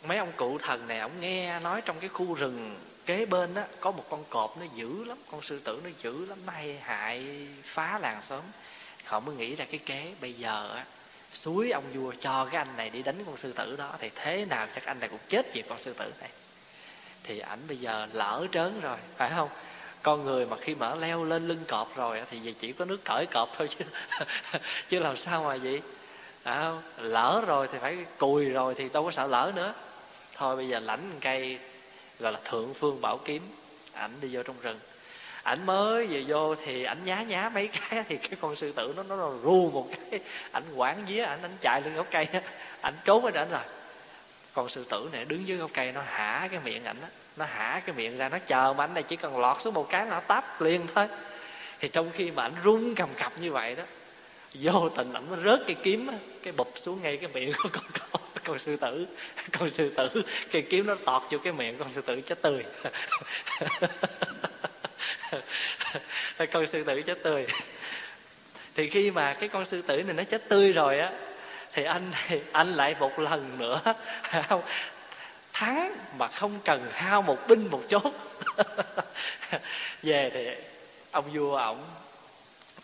[0.04, 3.66] mấy ông cụ thần này, ông nghe nói trong cái khu rừng kế bên á,
[3.80, 6.80] có một con cọp nó dữ lắm, con sư tử nó dữ lắm nó hay
[6.84, 7.26] hại
[7.64, 8.42] phá làng xóm
[9.04, 10.86] họ mới nghĩ ra cái kế, bây giờ á,
[11.34, 14.46] suối ông vua cho cái anh này đi đánh con sư tử đó, thì thế
[14.46, 16.30] nào chắc anh này cũng chết vì con sư tử này.
[17.24, 19.50] Thì ảnh bây giờ lỡ trớn rồi, phải không?
[20.02, 23.26] Con người mà khi mở leo lên lưng cọp rồi thì chỉ có nước cởi
[23.26, 23.86] cọp thôi chứ
[24.90, 25.82] chứ làm sao mà vậy?
[26.48, 29.74] À, lỡ rồi thì phải cùi rồi thì đâu có sợ lỡ nữa.
[30.36, 31.60] Thôi bây giờ lãnh cây
[32.20, 33.42] gọi là thượng phương bảo kiếm
[33.94, 34.80] ảnh đi vô trong rừng.
[35.44, 38.94] Ảnh mới về vô thì ảnh nhá nhá mấy cái thì cái con sư tử
[38.96, 40.20] nó nó, nó ru một cái.
[40.52, 42.28] Ảnh quảng vía ảnh ảnh chạy lên gốc cây
[42.82, 43.62] ảnh trốn ở ảnh rồi.
[44.54, 47.46] Con sư tử này đứng dưới gốc cây nó hả cái miệng ảnh đó nó
[47.46, 50.06] hả cái miệng ra nó chờ mà ảnh này chỉ cần lọt xuống một cái
[50.06, 51.08] là nó táp liền thôi.
[51.80, 53.84] Thì trong khi mà ảnh run cầm cập như vậy đó
[54.62, 56.08] vô tình ảnh nó rớt cái kiếm
[56.44, 59.08] cái bụp xuống ngay cái miệng của con con con sư tử,
[59.60, 60.24] con sư tử.
[60.52, 62.66] Cái kiếm nó tọt vô cái miệng con sư tử chết tươi.
[66.52, 67.48] Con sư tử chết tươi.
[68.76, 71.12] Thì khi mà cái con sư tử này nó chết tươi rồi á,
[71.74, 72.12] thì anh
[72.52, 73.82] anh lại một lần nữa
[75.54, 78.14] thắng mà không cần hao một binh một chốt.
[80.04, 80.50] Về thì
[81.12, 81.84] ông vua ổng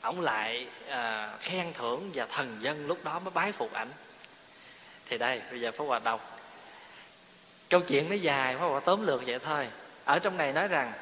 [0.03, 3.89] ổng lại à, khen thưởng và thần dân lúc đó mới bái phục ảnh.
[5.09, 6.39] Thì đây bây giờ pháp hòa đọc.
[7.69, 9.67] Câu chuyện nó dài pháp hòa tóm lược vậy thôi.
[10.05, 10.93] Ở trong này nói rằng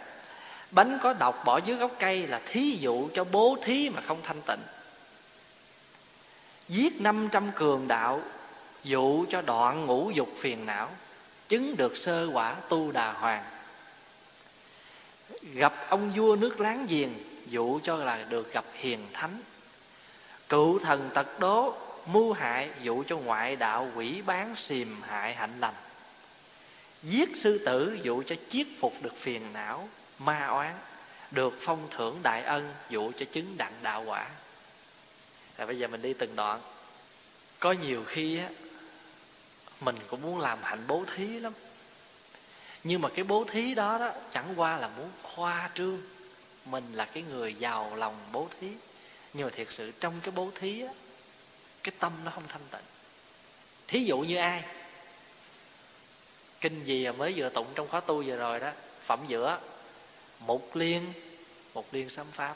[0.71, 4.21] bánh có độc bỏ dưới gốc cây là thí dụ cho bố thí mà không
[4.23, 4.61] thanh tịnh.
[6.69, 8.21] Giết năm trăm cường đạo
[8.83, 10.89] dụ cho đoạn ngũ dục phiền não
[11.47, 13.43] chứng được sơ quả tu đà hoàng.
[15.53, 19.41] Gặp ông vua nước láng giềng dụ cho là được gặp hiền thánh.
[20.49, 21.75] Cựu thần tật đố,
[22.05, 25.73] mưu hại dụ cho ngoại đạo quỷ bán xìm hại hạnh lành.
[27.03, 29.89] Giết sư tử dụ cho chiết phục được phiền não,
[30.19, 30.75] ma oán,
[31.31, 34.27] được phong thưởng đại ân dụ cho chứng đặng đạo quả.
[35.57, 36.59] Rồi bây giờ mình đi từng đoạn.
[37.59, 38.49] Có nhiều khi á,
[39.81, 41.53] mình cũng muốn làm hạnh bố thí lắm.
[42.83, 46.01] Nhưng mà cái bố thí đó đó chẳng qua là muốn khoa trương
[46.65, 48.67] mình là cái người giàu lòng bố thí.
[49.33, 50.93] Nhưng mà thiệt sự trong cái bố thí á,
[51.83, 52.85] cái tâm nó không thanh tịnh.
[53.87, 54.63] Thí dụ như ai?
[56.61, 58.71] Kinh gì mà mới vừa tụng trong khóa tu vừa rồi đó,
[59.05, 59.59] phẩm giữa
[60.39, 61.13] mục liên
[61.73, 62.55] mục liên sám pháp.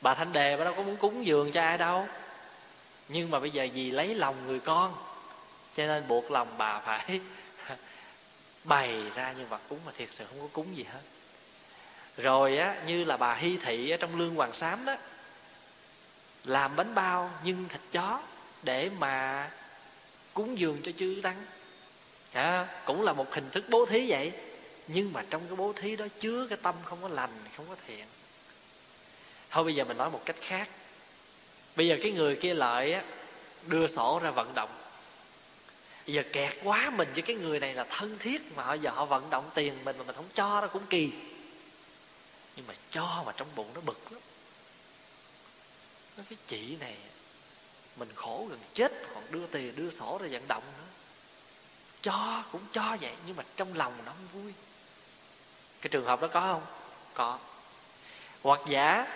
[0.00, 2.06] Bà thanh đề bà đâu có muốn cúng dường cho ai đâu.
[3.08, 4.94] Nhưng mà bây giờ vì lấy lòng người con,
[5.76, 7.20] cho nên buộc lòng bà phải
[8.64, 11.00] bày ra như vật cúng mà thiệt sự không có cúng gì hết
[12.22, 14.96] rồi á như là bà hy thị ở trong lương hoàng sám đó
[16.44, 18.20] làm bánh bao nhưng thịt chó
[18.62, 19.50] để mà
[20.34, 21.36] cúng dường cho chư tăng.
[22.32, 24.32] À, cũng là một hình thức bố thí vậy.
[24.86, 27.74] Nhưng mà trong cái bố thí đó chứa cái tâm không có lành không có
[27.86, 28.04] thiện.
[29.50, 30.68] Thôi bây giờ mình nói một cách khác.
[31.76, 33.02] Bây giờ cái người kia lợi á
[33.66, 34.68] đưa sổ ra vận động.
[36.06, 38.90] Bây giờ kẹt quá mình với cái người này là thân thiết mà họ giờ
[38.90, 41.12] họ vận động tiền mình mà mình không cho nó cũng kỳ
[42.58, 44.20] nhưng mà cho mà trong bụng nó bực lắm.
[46.16, 46.96] Nó cái chị này,
[47.96, 50.84] mình khổ gần chết, còn đưa tiền đưa sổ ra vận động nữa.
[52.02, 54.52] Cho, cũng cho vậy, nhưng mà trong lòng nó không vui.
[55.80, 56.66] Cái trường hợp đó có không?
[57.14, 57.38] Có.
[58.42, 59.06] Hoặc giả,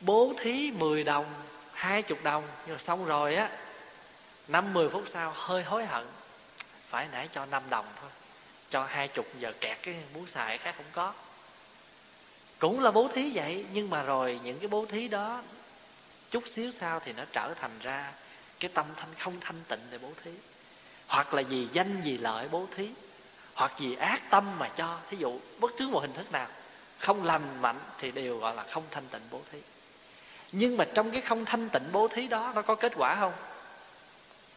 [0.00, 1.34] bố thí 10 đồng,
[1.72, 3.50] hai chục đồng, nhưng mà xong rồi á,
[4.48, 6.06] năm mười phút sau hơi hối hận.
[6.88, 8.10] Phải nãy cho 5 đồng thôi,
[8.70, 11.12] cho hai chục, giờ kẹt cái muốn xài khác không có
[12.58, 15.42] cũng là bố thí vậy, nhưng mà rồi những cái bố thí đó
[16.30, 18.12] chút xíu sau thì nó trở thành ra
[18.60, 20.30] cái tâm thanh không thanh tịnh để bố thí.
[21.06, 22.90] Hoặc là vì danh, vì lợi bố thí,
[23.54, 24.98] hoặc vì ác tâm mà cho.
[25.10, 26.46] Thí dụ, bất cứ một hình thức nào,
[26.98, 29.58] không lành mạnh thì đều gọi là không thanh tịnh bố thí.
[30.52, 33.32] Nhưng mà trong cái không thanh tịnh bố thí đó, nó có kết quả không?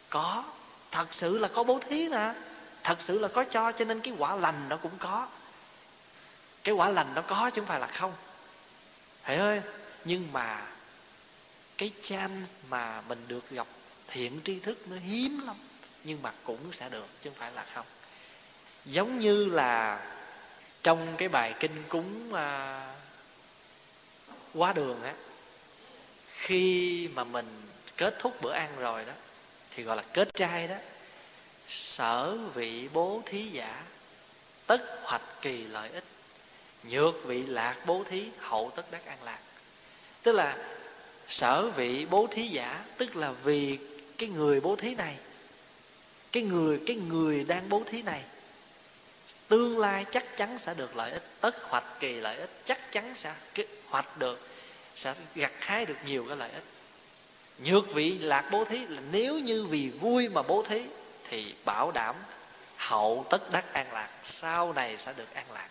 [0.10, 0.43] Có.
[0.91, 2.34] Thật sự là có bố thí nè.
[2.84, 5.28] Thật sự là có cho cho nên cái quả lành nó cũng có
[6.68, 8.13] cái quả lành nó có chứ không phải là không.
[9.24, 9.61] Hiểu ơi
[10.05, 10.65] nhưng mà
[11.78, 13.68] cái chance mà mình được gặp
[14.07, 15.55] thiện tri thức nó hiếm lắm
[16.03, 17.86] nhưng mà cũng sẽ được chứ không phải là không.
[18.86, 19.99] Giống như là
[20.84, 22.95] trong cái bài kinh cúng à,
[24.53, 25.13] quá đường á
[26.34, 27.61] khi mà mình
[27.97, 29.13] kết thúc bữa ăn rồi đó
[29.76, 30.76] thì gọi là kết trai đó
[31.70, 33.84] sở vị bố thí giả
[34.65, 36.03] tất hoạch kỳ lợi ích
[36.90, 39.40] nhược vị lạc bố thí, hậu tất đắc an lạc.
[40.24, 40.58] Tức là
[41.30, 43.80] sở vị bố thí giả, tức là vì
[44.18, 45.18] cái người bố thí này,
[46.32, 48.24] cái người cái người đang bố thí này,
[49.48, 53.14] tương lai chắc chắn sẽ được lợi ích, tất hoạch kỳ lợi ích, chắc chắn
[53.16, 53.34] sẽ
[53.90, 54.48] hoạch được,
[54.96, 56.64] sẽ gặt hái được nhiều cái lợi ích.
[57.64, 60.84] Nhược vị lạc bố thí là nếu như vì vui mà bố thí,
[61.30, 62.16] thì bảo đảm
[62.78, 65.70] hậu tất đắc an lạc, sau này sẽ được an lạc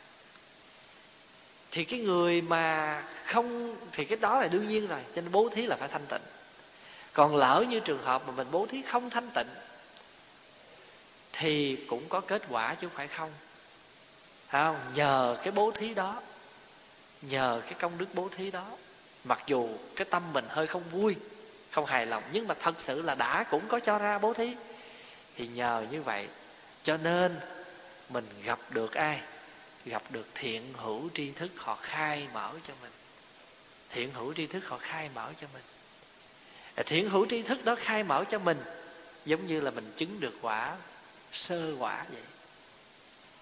[1.77, 5.49] thì cái người mà không, thì cái đó là đương nhiên rồi, cho nên bố
[5.49, 6.21] thí là phải thanh tịnh.
[7.13, 9.47] Còn lỡ như trường hợp mà mình bố thí không thanh tịnh,
[11.33, 13.31] thì cũng có kết quả chứ không phải không.
[14.49, 14.77] Không?
[14.95, 16.21] Nhờ cái bố thí đó,
[17.23, 18.67] nhờ cái công đức bố thí đó,
[19.25, 21.17] mặc dù cái tâm mình hơi không vui,
[21.71, 24.55] không hài lòng, nhưng mà thật sự là đã cũng có cho ra bố thí,
[25.37, 26.29] thì nhờ như vậy,
[26.83, 27.41] cho nên
[28.09, 29.21] mình gặp được ai?
[29.87, 32.93] Gặp được thiện hữu tri thức họ khai mở cho mình.
[33.91, 35.63] Thiện hữu tri thức họ khai mở cho mình.
[36.75, 38.63] À, thiện hữu tri thức đó khai mở cho mình,
[39.25, 40.77] giống như là mình chứng được quả
[41.33, 42.23] sơ quả vậy.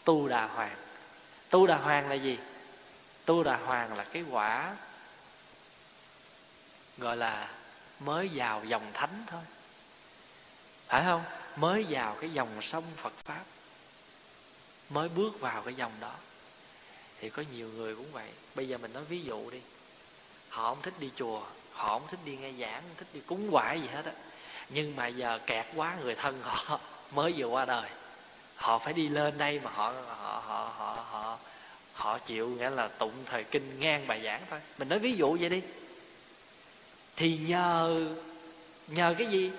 [0.04, 0.76] Tu đà hoàng.
[1.50, 2.38] Tu đà hoàng là gì?
[3.24, 4.76] Tu đà hoàng là cái quả
[6.98, 7.48] gọi là
[8.00, 9.42] mới vào dòng thánh thôi.
[10.86, 11.24] Phải không?
[11.56, 13.44] Mới vào cái dòng sông phật pháp.
[14.90, 16.14] Mới bước vào cái dòng đó
[17.24, 18.28] thì có nhiều người cũng vậy.
[18.54, 19.58] Bây giờ mình nói ví dụ đi.
[20.48, 23.50] Họ không thích đi chùa, họ không thích đi nghe giảng, không thích đi cúng
[23.50, 24.12] quải gì hết á.
[24.68, 26.80] Nhưng mà giờ kẹt quá người thân họ
[27.14, 27.90] mới vừa qua đời.
[28.56, 31.38] Họ phải đi lên đây mà họ họ họ họ họ
[31.92, 34.60] họ chịu nghĩa là tụng thời kinh ngang bài giảng thôi.
[34.78, 35.62] Mình nói ví dụ vậy đi.
[37.16, 38.04] Thì nhờ
[38.88, 39.50] nhờ cái gì?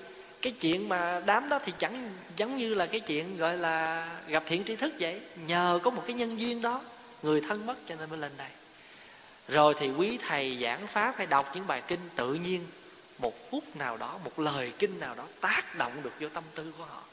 [0.41, 4.43] Cái chuyện mà đám đó thì chẳng, giống như là cái chuyện gọi là gặp
[4.45, 5.22] thiện tri thức vậy.
[5.47, 6.82] Nhờ có một cái nhân duyên đó
[7.26, 8.49] người thân mất cho nên mới lên đây.
[9.47, 12.65] Rồi thì quý thầy giảng pháp hay đọc những bài kinh, tự nhiên
[13.17, 16.73] một phút nào đó, một lời kinh nào đó tác động được vô tâm tư
[16.78, 17.03] của họ.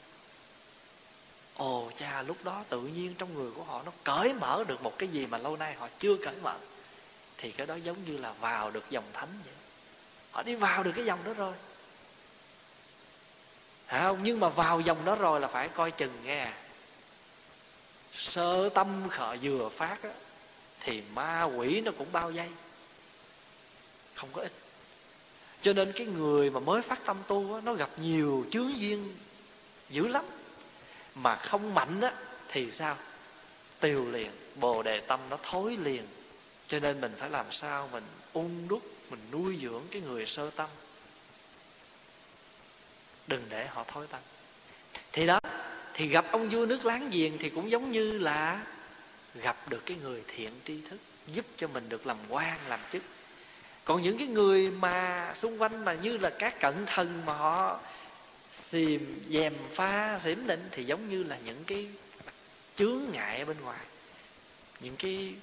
[1.55, 4.97] Ồ, cha, lúc đó tự nhiên trong người của họ nó cởi mở được một
[4.97, 6.55] cái gì mà lâu nay họ chưa cởi mở.
[7.37, 9.53] Thì cái đó giống như là vào được dòng thánh vậy.
[10.31, 11.53] Họ đi vào được cái dòng đó rồi.
[13.85, 14.01] Hả?
[14.01, 14.19] Không?
[14.23, 16.53] nhưng mà vào dòng đó rồi là phải coi chừng nghe à
[18.15, 20.09] sơ tâm khởi vừa phát á,
[20.79, 22.49] thì ma quỷ nó cũng bao dây
[24.15, 24.53] không có ích
[25.63, 29.17] cho nên cái người mà mới phát tâm tu á, nó gặp nhiều chướng duyên
[29.89, 30.25] dữ lắm.
[31.15, 32.13] Mà không mạnh á
[32.47, 32.97] thì sao?
[33.79, 36.07] Tiêu liền bồ đề tâm nó thối liền.
[36.67, 38.03] Cho nên mình phải làm sao mình
[38.33, 40.69] ung đúc mình nuôi dưỡng cái người sơ tâm.
[43.27, 44.21] Đừng để họ thối tâm.
[45.11, 45.39] Thì đó
[45.93, 48.65] thì gặp ông vua nước láng giềng thì cũng giống như là
[49.35, 53.03] gặp được cái người thiện tri thức, giúp cho mình được làm quan, làm chức.
[53.85, 57.79] Còn những cái người mà xung quanh mà như là các cận thần mà họ
[58.53, 61.87] xìm, dèm pha, xỉm định thì giống như là những cái
[62.75, 63.85] chướng ngại ở bên ngoài.
[64.79, 65.33] Những cái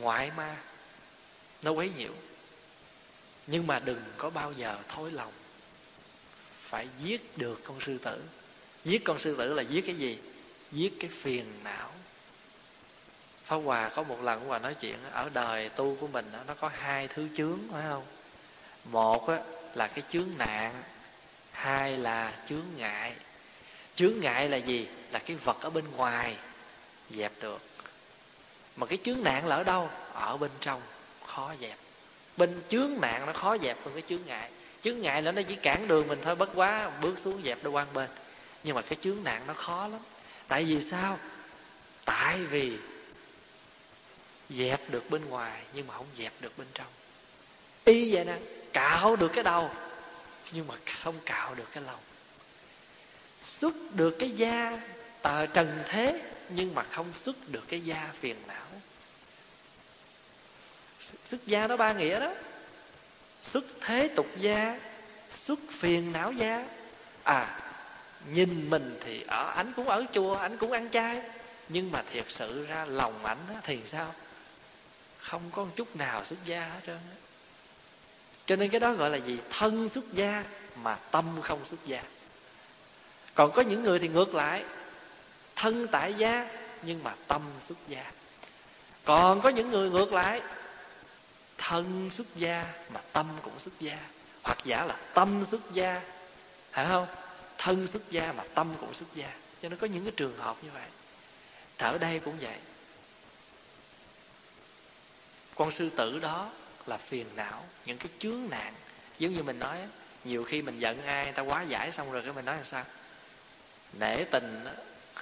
[0.00, 0.56] ngoại ma
[1.62, 2.12] nó quấy nhiễu.
[3.46, 5.32] Nhưng mà đừng có bao giờ thối lòng,
[6.62, 8.22] phải giết được con sư tử
[8.84, 10.18] giết con sư tử là giết cái gì?
[10.72, 11.88] Giết cái phiền não.
[13.44, 16.70] Pháp Hòa có một lần Hòa nói chuyện, ở đời tu của mình nó có
[16.78, 18.04] hai thứ chướng, phải không?
[18.84, 19.28] Một
[19.74, 20.82] là cái chướng nạn,
[21.50, 23.12] hai là chướng ngại.
[23.94, 24.88] Chướng ngại là gì?
[25.12, 26.36] Là cái vật ở bên ngoài
[27.10, 27.60] dẹp được.
[28.76, 29.90] Mà cái chướng nạn là ở đâu?
[30.12, 30.82] Ở bên trong,
[31.26, 31.78] khó dẹp.
[32.36, 34.50] Bên chướng nạn nó khó dẹp hơn cái chướng ngại.
[34.82, 37.70] Chướng ngại là nó chỉ cản đường mình thôi, bất quá bước xuống dẹp nó
[37.70, 38.10] quan bên
[38.64, 40.00] nhưng mà cái chướng nạn nó khó lắm.
[40.48, 41.18] Tại vì sao?
[42.04, 42.76] Tại vì
[44.50, 46.86] dẹp được bên ngoài nhưng mà không dẹp được bên trong.
[47.84, 48.38] Y vậy nè,
[48.72, 49.70] cạo được cái đầu
[50.52, 52.00] nhưng mà không cạo được cái lòng.
[53.44, 54.80] Xuất được cái da
[55.22, 58.66] tờ trần thế nhưng mà không xuất được cái da phiền não.
[61.24, 62.32] Xuất gia nó ba nghĩa đó.
[63.50, 64.80] Xuất thế tục gia
[65.32, 66.66] xuất phiền não gia
[67.24, 67.69] à
[68.32, 71.22] nhìn mình thì ở ảnh cũng ở chùa, ảnh cũng ăn chay.
[71.68, 74.14] Nhưng mà thiệt sự ra lòng ảnh thì sao?
[75.18, 76.98] Không có một chút nào xuất gia hết trơn
[78.50, 79.38] cho nên cái đó gọi là gì?
[79.50, 80.44] Thân xuất gia
[80.82, 82.02] mà tâm không xuất gia.
[83.34, 84.64] Còn có những người thì ngược lại,
[85.56, 86.48] thân tại gia
[86.82, 88.04] nhưng mà tâm xuất gia.
[89.04, 90.42] Còn có những người ngược lại,
[91.58, 92.64] thân xuất gia
[92.94, 93.98] mà tâm cũng xuất gia.
[94.42, 96.00] Hoặc giả là tâm xuất gia
[96.72, 97.06] phải không?
[97.60, 99.32] Thân xuất gia mà tâm cũng xuất gia.
[99.62, 100.88] Cho nên có những cái trường hợp như vậy.
[101.78, 102.56] Thở đây cũng vậy.
[105.54, 106.50] Con sư tử đó
[106.86, 108.74] là phiền não, những cái chướng nạn.
[109.18, 109.78] Giống như mình nói,
[110.24, 112.64] nhiều khi mình giận ai, người ta quá giải xong rồi cái mình nói là
[112.64, 112.84] sao?
[113.98, 114.64] Nể tình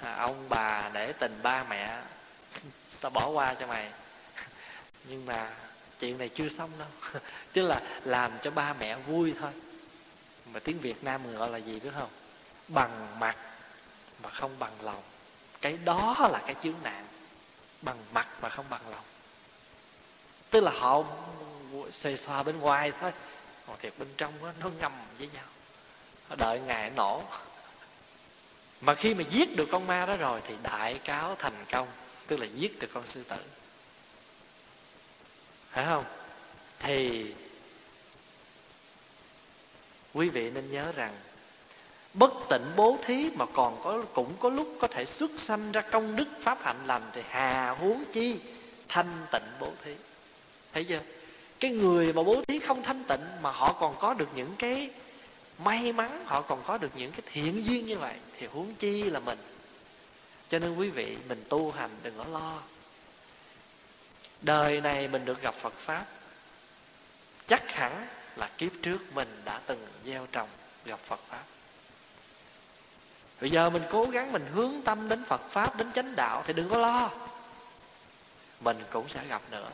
[0.01, 2.01] ông bà nể tình ba mẹ,
[3.01, 3.91] ta bỏ qua cho mày.
[5.03, 5.51] Nhưng mà
[5.99, 7.21] chuyện này chưa xong đâu.
[7.53, 9.51] Tức là làm cho ba mẹ vui thôi.
[10.53, 12.09] Mà tiếng việt nam mình gọi là gì biết không?
[12.69, 13.37] Bằng mặt
[14.23, 15.03] mà không bằng lòng.
[15.61, 17.07] Cái đó là cái chướng nạn.
[17.81, 19.03] Bằng mặt mà không bằng lòng.
[20.49, 21.03] Tức là họ
[21.91, 23.11] xê xoa bên ngoài thôi.
[23.67, 25.45] Còn thiệt bên trong đó, nó ngầm với nhau.
[26.29, 27.23] Họ đợi ngày nổ.
[28.81, 31.87] Mà khi mà giết được con ma đó rồi thì đại cáo thành công.
[32.27, 33.37] Tức là giết được con sư tử.
[35.71, 36.05] Phải không?
[36.79, 37.33] Thì
[40.13, 41.17] quý vị nên nhớ rằng
[42.13, 45.81] bất tịnh bố thí mà còn có, cũng có lúc có thể xuất sanh ra
[45.81, 48.39] công đức pháp hạnh lành thì hà huống chi
[48.87, 49.95] thanh tịnh bố thí.
[50.73, 50.99] Thấy chưa?
[51.59, 54.89] Cái người mà bố thí không thanh tịnh mà họ còn có được những cái
[55.63, 59.03] may mắn, họ còn có được những cái thiện duyên như vậy thì huống chi
[59.03, 59.39] là mình.
[60.49, 62.61] Cho nên quý vị, mình tu hành đừng có lo.
[64.41, 66.05] Đời này mình được gặp phật pháp,
[67.47, 70.49] chắc hẳn là kiếp trước mình đã từng gieo trồng
[70.85, 71.43] gặp phật pháp
[73.41, 76.53] bây giờ mình cố gắng mình hướng tâm đến phật pháp, đến chánh đạo thì
[76.53, 77.11] đừng có lo.
[78.59, 79.69] Mình cũng sẽ gặp nữa.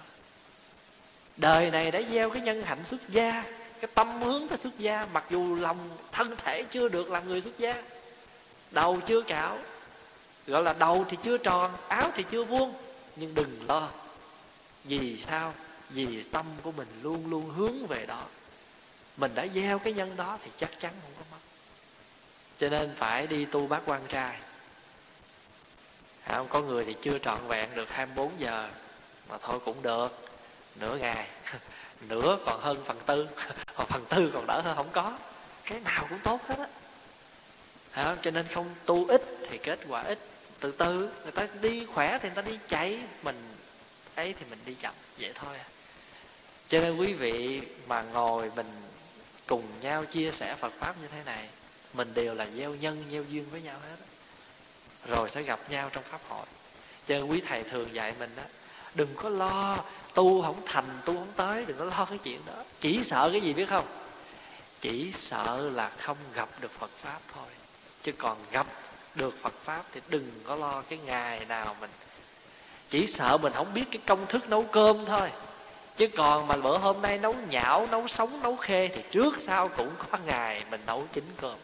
[1.38, 3.44] Đời này đã gieo cái nhân hạnh xuất gia,
[3.82, 7.42] cái tâm hướng tới xuất gia, mặc dù lòng thân thể chưa được làm người
[7.42, 7.84] xuất gia.
[8.72, 9.58] Đầu chưa cạo,
[10.48, 12.74] gọi là đầu thì chưa tròn, áo thì chưa vuông,
[13.16, 13.90] nhưng đừng lo.
[14.84, 15.54] Vì sao?
[15.90, 18.24] Vì tâm của mình luôn luôn hướng về đó.
[19.18, 21.25] Mình đã gieo cái nhân đó thì chắc chắn không có
[22.60, 24.38] cho nên phải đi tu bát quan trai
[26.24, 28.70] à, không, có người thì chưa trọn vẹn được 24 giờ,
[29.30, 30.20] mà thôi cũng được,
[30.76, 31.28] nửa ngày
[32.02, 33.28] nửa còn hơn phần tư
[33.76, 35.18] hoặc phần tư còn đỡ hơn không có
[35.64, 36.68] cái nào cũng tốt hết á
[38.04, 38.18] không?
[38.22, 40.20] cho nên không tu ít thì kết quả ít
[40.60, 43.56] từ từ, người ta đi khỏe thì người ta đi chạy, mình
[44.16, 45.66] ấy thì mình đi chậm, vậy thôi à.
[46.70, 48.72] cho nên quý vị mà ngồi mình
[49.48, 51.48] cùng nhau chia sẻ phật pháp như thế này
[51.98, 53.96] mình đều là gieo nhân, gieo duyên với nhau hết
[55.08, 56.46] rồi sẽ gặp nhau trong pháp hội.
[57.08, 58.44] Cho nên quý thầy thường dạy mình đó
[58.96, 59.78] đừng có lo,
[60.14, 62.64] tu không thành, tu không tới, đừng có lo cái chuyện đó.
[62.80, 63.86] Chỉ sợ cái gì biết không?
[64.82, 67.48] Chỉ sợ là không gặp được phật pháp thôi.
[68.04, 68.68] Chứ còn gặp
[69.16, 71.90] được phật pháp thì đừng có lo cái ngày nào mình.
[72.90, 75.30] Chỉ sợ mình không biết cái công thức nấu cơm thôi.
[75.98, 79.68] Chứ còn mà bữa hôm nay nấu nhão, nấu sống, nấu khê thì trước sau
[79.68, 81.56] cũng có ngày mình nấu chín cơm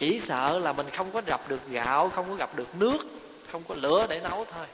[0.00, 2.98] chỉ sợ là mình không có gặp được gạo không có gặp được nước
[3.52, 4.66] không có lửa để nấu thôi.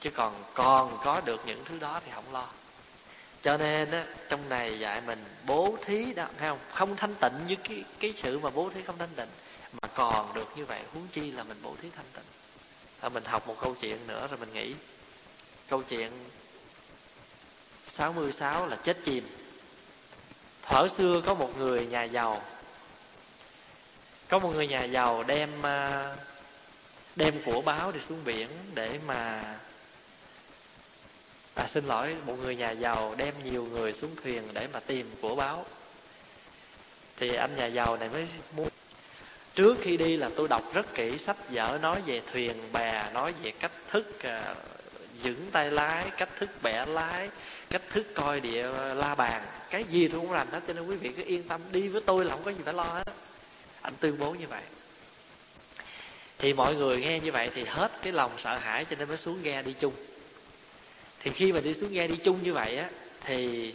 [0.00, 2.46] Chứ còn còn có được những thứ đó thì không lo.
[3.42, 6.58] Cho nên á, trong này dạy mình bố thí đó thấy không?
[6.72, 9.28] Không thanh tịnh như cái cái sự mà bố thí không thanh tịnh.
[9.82, 12.24] Mà còn được như vậy huống chi là mình bố thí thanh tịnh.
[13.00, 14.74] À, mình học một câu chuyện nữa rồi mình nghĩ.
[15.68, 16.12] Câu chuyện
[17.88, 19.28] 66 là chết chìm.
[20.62, 22.42] Thở xưa có một người nhà giàu
[24.28, 26.04] có một người nhà giàu đem à,
[27.16, 29.42] Đem của báo đi xuống biển Để mà
[31.54, 35.10] À xin lỗi Một người nhà giàu đem nhiều người xuống thuyền Để mà tìm
[35.20, 35.66] của báo.
[37.16, 38.68] Thì anh nhà giàu này mới muốn
[39.54, 43.34] Trước khi đi là tôi đọc rất kỹ sách vở Nói về thuyền bè Nói
[43.42, 44.54] về cách thức à,
[45.22, 47.28] vững tay lái cách thức bẻ lái
[47.70, 49.42] cách thức coi địa à, la bàn.
[49.70, 52.02] Cái gì tôi cũng rành hết cho nên quý vị cứ yên tâm đi với
[52.06, 53.04] tôi là không có gì phải lo hết
[53.82, 54.62] anh tuyên bố như vậy.
[56.38, 59.16] Thì mọi người nghe như vậy thì hết cái lòng sợ hãi cho nên mới
[59.16, 59.94] xuống ghe đi chung.
[61.20, 63.74] Thì khi mà đi xuống ghe đi chung như vậy á, thì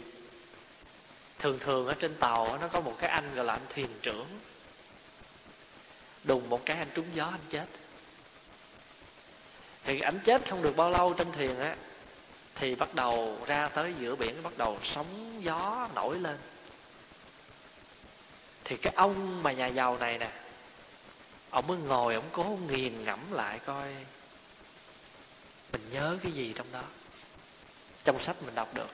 [1.38, 4.26] thường thường ở trên tàu nó có một cái anh gọi là anh thuyền trưởng.
[6.24, 7.66] Đùng một cái anh trúng gió anh chết.
[9.84, 11.76] Thì anh chết không được bao lâu trên thuyền á,
[12.54, 16.36] thì bắt đầu ra tới giữa biển, bắt đầu sóng gió nổi lên
[18.64, 20.30] thì cái ông mà nhà giàu này nè
[21.50, 23.86] ông mới ngồi ông cố nghiền ngẫm lại coi
[25.72, 26.82] mình nhớ cái gì trong đó
[28.04, 28.88] trong sách mình đọc được.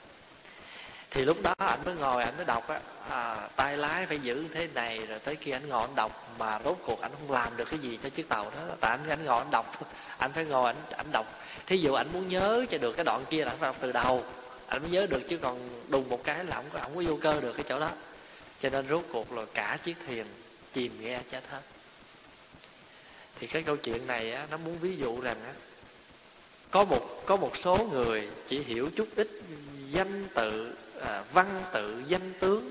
[1.10, 4.44] Thì lúc đó anh mới ngồi anh mới đọc á à, tay lái phải giữ
[4.54, 7.56] thế này rồi tới khi anh ngồi anh đọc mà rốt cuộc anh không làm
[7.56, 8.74] được cái gì cho chiếc tàu đó.
[8.80, 9.78] Tại anh anh ngồi anh đọc
[10.18, 11.26] anh phải ngồi anh anh đọc.
[11.66, 13.92] Thí dụ anh muốn nhớ cho được cái đoạn kia là anh phải đọc từ
[13.92, 14.24] đầu.
[14.66, 17.18] Anh mới nhớ được chứ còn đùng một cái là không có không có vô
[17.20, 17.90] cơ được cái chỗ đó
[18.60, 20.26] cho nên rốt cuộc là cả chiếc thuyền
[20.72, 21.62] chìm ghe chết hết.
[23.38, 25.52] Thì cái câu chuyện này á, nó muốn ví dụ rằng á,
[26.70, 29.28] có một có một số người chỉ hiểu chút ít
[29.90, 32.70] danh tự à, văn tự danh tướng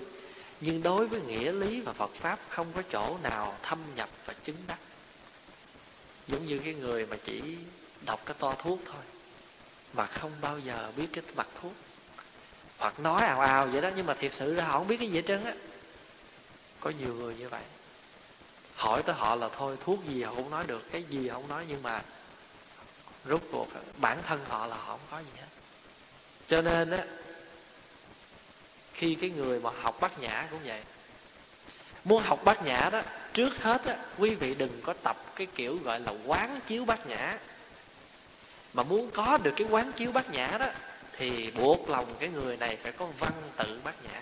[0.61, 4.33] nhưng đối với nghĩa lý và Phật pháp không có chỗ nào thâm nhập và
[4.43, 4.77] chứng đắc.
[6.27, 7.41] Giống như cái người mà chỉ
[8.05, 9.01] đọc cái to thuốc thôi
[9.93, 11.73] mà không bao giờ biết cái mặt thuốc.
[12.77, 15.09] Hoặc nói ào ào vậy đó nhưng mà thiệt sự ra họ không biết cái
[15.09, 15.53] gì hết trơn á
[16.79, 17.61] có nhiều người như vậy.
[18.75, 21.47] Hỏi tới họ là thôi, thuốc gì họ cũng nói được, cái gì họ không
[21.47, 22.01] nói, nhưng mà
[23.25, 23.67] rút cuộc
[23.97, 25.47] bản thân họ là họ không có gì hết.
[26.47, 27.03] Cho nên á,
[28.93, 30.83] khi cái người mà học bát nhã cũng vậy,
[32.03, 33.01] muốn học bát nhã đó,
[33.33, 37.07] trước hết á, quý vị đừng có tập cái kiểu gọi là quán chiếu bát
[37.07, 37.37] nhã.
[38.73, 40.67] Mà muốn có được cái quán chiếu bát nhã đó,
[41.17, 44.21] thì buộc lòng cái người này phải có văn tự bát nhã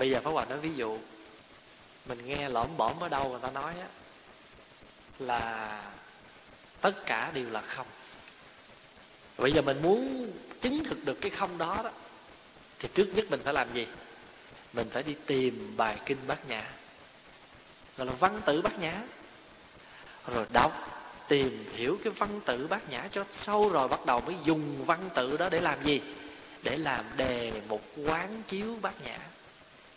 [0.00, 0.98] bây giờ Pháp Hòa nói ví dụ,
[2.06, 3.88] mình nghe lõm bõm ở đâu người ta nói á,
[5.18, 5.82] là
[6.80, 7.86] tất cả đều là không.
[9.38, 10.30] Bây giờ mình muốn
[10.60, 11.90] chứng thực được cái không đó đó,
[12.78, 13.86] thì trước nhất mình phải làm gì?
[14.72, 16.64] Mình phải đi tìm bài kinh bát nhã,
[17.96, 19.02] gọi là văn tự bát nhã.
[20.26, 20.72] Rồi đọc,
[21.28, 25.08] tìm hiểu cái văn tự bát nhã cho sâu rồi bắt đầu mới dùng văn
[25.14, 26.00] tự đó để làm gì?
[26.62, 29.18] Để làm đề một quán chiếu bát nhã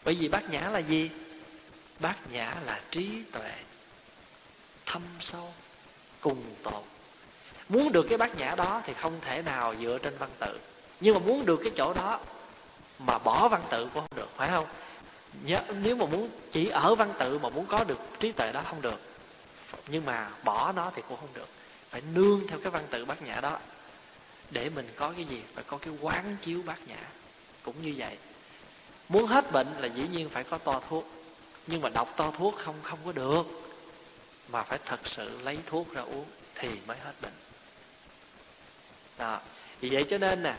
[0.03, 1.09] bởi vì bát nhã là gì?
[1.99, 3.51] Bát nhã là trí tuệ
[4.85, 5.53] thâm sâu
[6.21, 6.83] cùng tột
[7.69, 10.59] muốn được cái bát nhã đó thì không thể nào dựa trên văn tự.
[10.99, 12.19] Nhưng mà muốn được cái chỗ đó
[12.99, 14.65] mà bỏ văn tự cũng không được phải không?
[15.43, 18.61] Nhớ, nếu mà muốn chỉ ở văn tự mà muốn có được trí tuệ đó
[18.65, 18.99] không được.
[19.87, 21.47] Nhưng mà bỏ nó thì cũng không được.
[21.89, 23.59] Phải nương theo cái văn tự bát nhã đó
[24.51, 25.43] để mình có cái gì?
[25.55, 26.97] Phải có cái quán chiếu bát nhã.
[27.63, 28.17] Cũng như vậy
[29.13, 31.07] muốn hết bệnh là dĩ nhiên phải có to thuốc.
[31.67, 33.43] Nhưng mà đọc to thuốc không không có được.
[34.49, 37.33] Mà phải thật sự lấy thuốc ra uống thì mới hết bệnh.
[39.17, 39.39] Đó.
[39.79, 40.55] Vì vậy cho nên nè,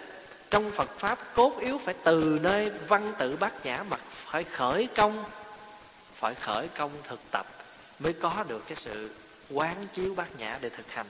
[0.51, 4.89] trong Phật pháp cốt yếu phải từ nơi văn tự bát nhã mà phải khởi
[4.97, 5.25] công,
[6.15, 7.47] phải khởi công thực tập
[7.99, 9.11] mới có được cái sự
[9.51, 11.07] quán chiếu bát nhã để thực hành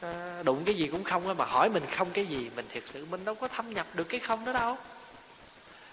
[0.00, 2.82] à, đụng cái gì cũng không á mà hỏi mình không cái gì mình thiệt
[2.86, 4.78] sự mình đâu có thâm nhập được cái không đó đâu.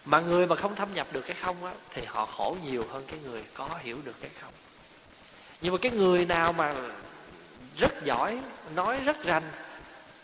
[0.05, 3.03] Mà người mà không thâm nhập được cái không á thì họ khổ nhiều hơn
[3.07, 4.53] cái người có hiểu được cái không.
[5.61, 6.75] Nhưng mà cái người nào mà
[7.77, 8.39] rất giỏi
[8.75, 9.43] nói rất rành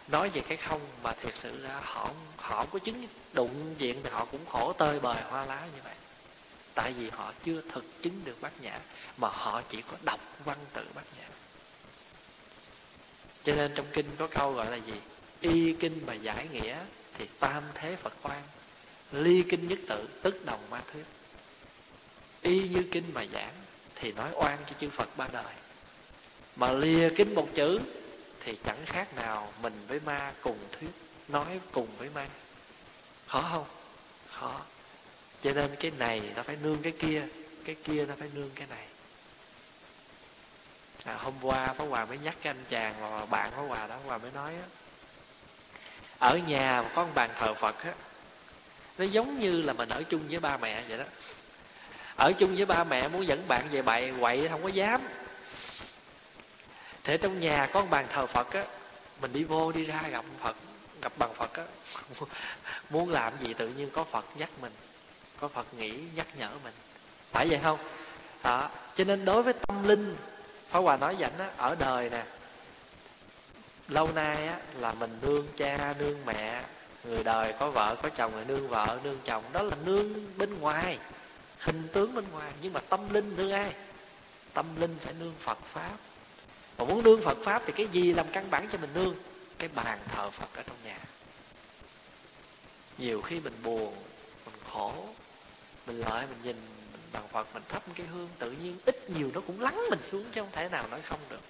[0.08, 4.00] nói về cái không mà thiệt sự ra họ họ không có chứng đụng diện
[4.04, 5.94] thì họ cũng khổ tơi bời hoa lá như vậy.
[6.74, 8.80] Tại vì họ chưa thực chứng được bát nhã
[9.18, 11.28] mà họ chỉ có đọc văn tự bát nhã
[13.44, 14.94] cho nên trong kinh có câu gọi là gì?
[15.42, 16.78] Y kinh mà giải nghĩa
[17.18, 18.42] thì tam thế phật quan.
[19.12, 21.06] Ly kinh nhất tự, tức đồng ma thuyết.
[22.42, 23.54] Y như kinh mà giảng
[23.96, 25.54] thì nói oan cho chư phật ba đời.
[26.56, 27.80] Mà lìa kinh một chữ
[28.40, 30.90] thì chẳng khác nào mình với ma cùng thuyết,
[31.28, 32.28] nói cùng với ma.
[33.28, 33.66] Khó không?
[34.32, 34.62] Khó.
[35.44, 37.28] Cho nên cái này nó phải nương cái kia
[37.66, 38.86] cái kia nó phải nương cái này
[41.04, 43.96] à, hôm qua Pháp Hòa mới nhắc cái anh chàng mà bạn Pháp Hòa đó
[43.96, 44.68] Pháp Hòa mới nói á
[46.20, 47.94] ở nhà có một bàn thờ Phật á
[48.98, 51.04] nó giống như là mình ở chung với ba mẹ vậy đó.
[52.16, 55.02] Ở chung với ba mẹ muốn dẫn bạn về bậy quậy không có dám.
[57.04, 58.64] Thế trong nhà có một bàn thờ phật á
[59.22, 60.56] mình đi vô đi ra gặp phật
[61.02, 61.64] gặp bằng phật á
[62.90, 64.72] muốn làm gì tự nhiên có phật nhắc mình
[65.40, 66.74] có phật nghĩ nhắc nhở mình.
[67.32, 67.80] Phải vậy không?
[68.44, 70.16] Đó cho nên đối với tâm linh
[70.74, 72.24] Pháp Hòa nói dảnh á, ở đời nè
[73.88, 76.64] lâu nay á là mình nương cha nương mẹ
[77.04, 80.60] người đời có vợ có chồng rồi nương vợ nương chồng đó là nương bên
[80.60, 80.98] ngoài
[81.60, 82.52] hình tướng bên ngoài.
[82.62, 83.74] Nhưng mà tâm linh nương ai?
[84.54, 85.98] Tâm linh phải nương phật pháp.
[86.78, 89.16] Mà muốn nương phật pháp thì cái gì làm căn bản cho mình nương?
[89.60, 91.00] Cái bàn thờ phật ở trong nhà.
[92.98, 93.94] Nhiều khi mình buồn
[94.46, 94.94] mình khổ
[95.88, 96.56] mình lại mình nhìn
[97.14, 100.00] bằng bàn phật mình thắp cái hương tự nhiên ít nhiều nó cũng lắng mình
[100.04, 101.42] xuống chứ không thể nào nói không được.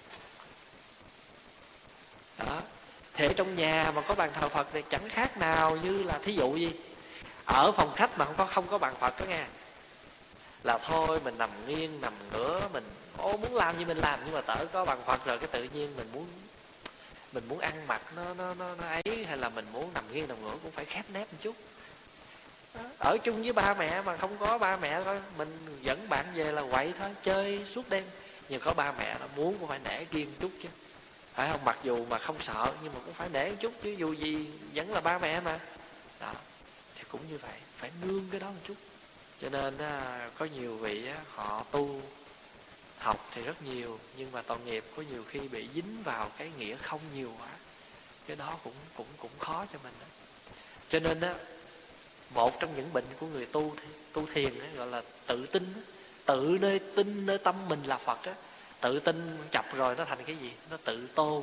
[2.38, 2.60] Đó.
[3.14, 6.32] Thể trong nhà mà có bàn thờ phật thì chẳng khác nào như là thí
[6.32, 6.72] dụ gì
[7.44, 9.44] ở phòng khách mà không có không có bàn phật đó nghe
[10.64, 12.84] là thôi mình nằm nghiêng nằm ngửa mình
[13.16, 15.62] ô muốn làm gì mình làm nhưng mà tở có bàn phật rồi cái tự
[15.62, 16.26] nhiên mình muốn
[17.32, 20.28] mình muốn ăn mặc nó nó nó, nó ấy hay là mình muốn nằm nghiêng
[20.28, 21.56] nằm ngửa cũng phải khép nép một chút
[22.98, 25.20] ở chung với ba mẹ mà không có ba mẹ thôi.
[25.38, 28.04] Mình dẫn bạn về là quậy thôi, chơi suốt đêm.
[28.48, 30.68] Nhưng có ba mẹ là muốn cũng phải nể kiên chút chứ.
[31.34, 31.64] Phải không?
[31.64, 33.90] Mặc dù mà không sợ, nhưng mà cũng phải để chút chứ.
[33.90, 35.60] Dù gì vẫn là ba mẹ mà.
[36.20, 36.32] Đó.
[36.96, 37.58] Thì cũng như vậy.
[37.76, 38.74] Phải nương cái đó một chút.
[39.42, 42.00] Cho nên à, có nhiều vị họ tu,
[42.98, 43.98] học thì rất nhiều.
[44.16, 47.48] Nhưng mà tội nghiệp có nhiều khi bị dính vào cái nghĩa không nhiều quá.
[48.26, 50.06] Cái đó cũng cũng cũng khó cho mình đó.
[50.88, 51.34] cho nên, á
[52.34, 53.74] một trong những bệnh của người tu
[54.12, 55.74] tu thiền ấy, gọi là tự tin
[56.26, 58.34] tự nơi tin nơi tâm mình là phật á.
[58.80, 60.52] Tự tin chập rồi nó thành cái gì?
[60.70, 61.42] Nó tự tôn.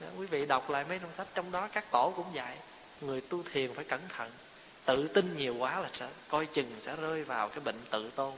[0.00, 2.56] Đó, quý vị đọc lại mấy trong sách trong đó các tổ cũng dạy
[3.00, 4.30] người tu thiền phải cẩn thận.
[4.84, 8.32] Tự tin nhiều quá là sẽ coi chừng sẽ rơi vào cái bệnh tự tôn.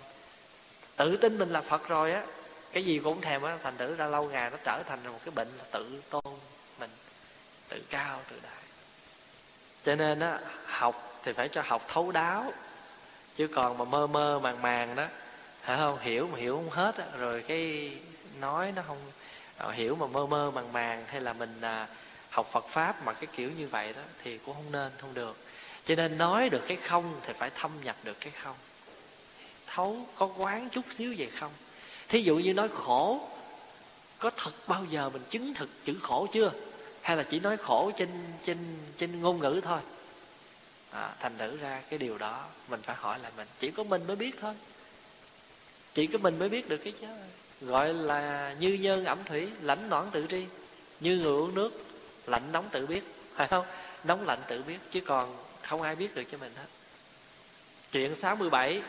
[0.97, 2.25] Tự tin mình là phật rồi á
[2.73, 5.33] cái gì cũng thèm á thành thử ra lâu ngày nó trở thành một cái
[5.35, 6.35] bệnh là tự tôn
[6.81, 6.91] mình
[7.69, 8.63] tự cao tự đại.
[9.85, 12.53] Cho nên á học thì phải cho học thấu đáo.
[13.37, 15.07] Chứ còn mà mơ mơ màng màng đó
[15.63, 15.99] hả không?
[16.01, 17.93] Hiểu mà hiểu không hết rồi cái
[18.41, 18.99] nói nó không
[19.57, 21.87] ờ, hiểu mà mơ mơ màng màng hay là mình à,
[22.31, 25.37] học Phật pháp mà cái kiểu như vậy đó thì cũng không nên không được.
[25.85, 28.57] Cho nên nói được cái không thì phải thâm nhập được cái không.
[29.67, 31.53] Thấu có quán chút xíu về không.
[32.09, 33.29] Thí dụ như nói khổ
[34.19, 36.53] có thật bao giờ mình chứng thực chữ khổ chưa?
[37.03, 38.09] Hay là chỉ nói khổ trên
[38.45, 38.59] trên
[38.99, 39.79] trên ngôn ngữ thôi?
[40.91, 43.49] À, thành thử ra cái điều đó mình phải hỏi lại mình.
[43.59, 44.55] Chỉ có mình mới biết thôi.
[45.95, 47.07] Chỉ có mình mới biết được cái chứ.
[47.61, 50.47] Gọi là như nhân ẩm thủy lãnh nõn tự tri.
[51.01, 51.71] Như người uống nước
[52.27, 53.03] lạnh nóng tự biết.
[53.35, 53.67] Phải không?
[54.05, 56.67] Nóng lạnh tự biết chứ còn không ai biết được cho mình hết.
[57.93, 58.83] Chuyện 67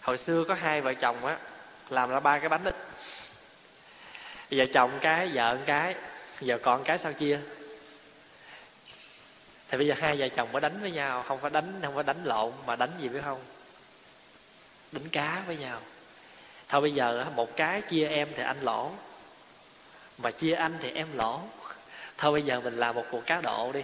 [0.00, 1.38] hồi xưa có hai vợ chồng á
[1.90, 2.76] làm ra ba cái bánh ít
[4.50, 5.94] vợ chồng cái vợ cái
[6.40, 7.40] giờ con cái sao chia
[9.68, 12.04] thì bây giờ hai vợ chồng mới đánh với nhau, không phải đánh, không phải
[12.04, 13.40] đánh lộn, mà đánh gì biết không?
[14.92, 15.80] Đánh cá với nhau.
[16.68, 18.92] Thôi bây giờ một cái chia em thì anh lỗ,
[20.18, 21.40] mà chia anh thì em lỗ.
[22.18, 23.82] Thôi bây giờ mình làm một cuộc cá độ đi.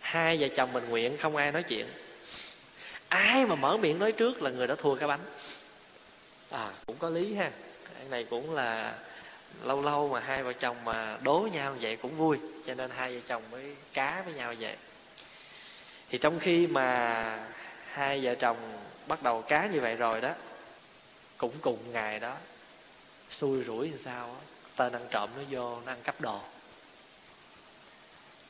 [0.00, 1.86] Hai vợ chồng mình nguyện không ai nói chuyện.
[3.08, 5.20] Ai mà mở miệng nói trước là người đó thua cái bánh.
[6.50, 7.50] À cũng có lý ha.
[7.94, 8.94] Cái này cũng là
[9.62, 13.14] lâu lâu mà hai vợ chồng mà đố nhau vậy cũng vui cho nên hai
[13.14, 14.76] vợ chồng mới cá với nhau vậy.
[16.08, 17.38] Thì trong khi mà
[17.92, 18.56] hai vợ chồng
[19.06, 20.30] bắt đầu cá như vậy rồi đó
[21.36, 22.36] cũng cùng ngày đó
[23.30, 24.40] xui rủi làm sao đó,
[24.76, 26.40] tên ăn trộm nó vô nó ăn cắp đồ.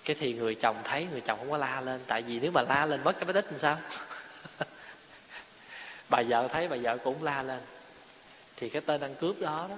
[0.05, 2.63] Cái thì người chồng thấy người chồng không có la lên tại vì nếu mà
[2.63, 3.79] la lên mất cái bánh ít làm sao?
[6.09, 7.61] Bà vợ thấy bà vợ cũng la lên.
[8.57, 9.77] Thì cái tên ăn cướp đó đó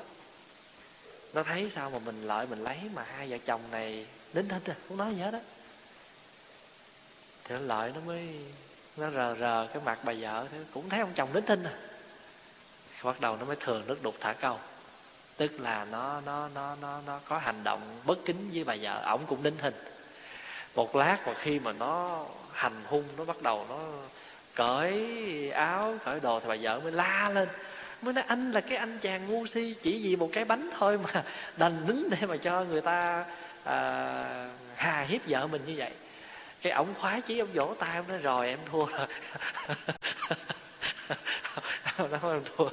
[1.32, 4.60] nó thấy sao mà mình lợi mình lấy mà hai vợ chồng này đến hết
[4.64, 4.82] rồi à?
[4.88, 5.40] không nói gì hết á.
[7.44, 8.28] Thì nó lợi nó mới,
[8.96, 11.72] nó rờ rờ cái mặt bà vợ thế cũng thấy ông chồng đến thinh à.
[13.02, 14.58] Bắt đầu nó mới thường nước đục thả câu.
[15.36, 19.02] Tức là nó nó nó nó nó có hành động bất kính với bà vợ,
[19.04, 19.74] ổng cũng đính hình
[20.74, 23.78] một lát mà khi mà nó hành hung, nó bắt đầu nó
[24.54, 27.48] cởi áo, cởi đồ thì bà vợ mới la lên
[28.02, 30.98] mới nói anh là cái anh chàng ngu si chỉ vì một cái bánh thôi
[30.98, 31.24] mà
[31.56, 33.24] đành nín để mà cho người ta
[33.64, 35.90] à, hà hiếp vợ mình như vậy.
[36.62, 39.06] Cái ổng khoái chí ông vỗ tay ông nói rồi em thua rồi.
[41.96, 42.68] Ông nói em thua.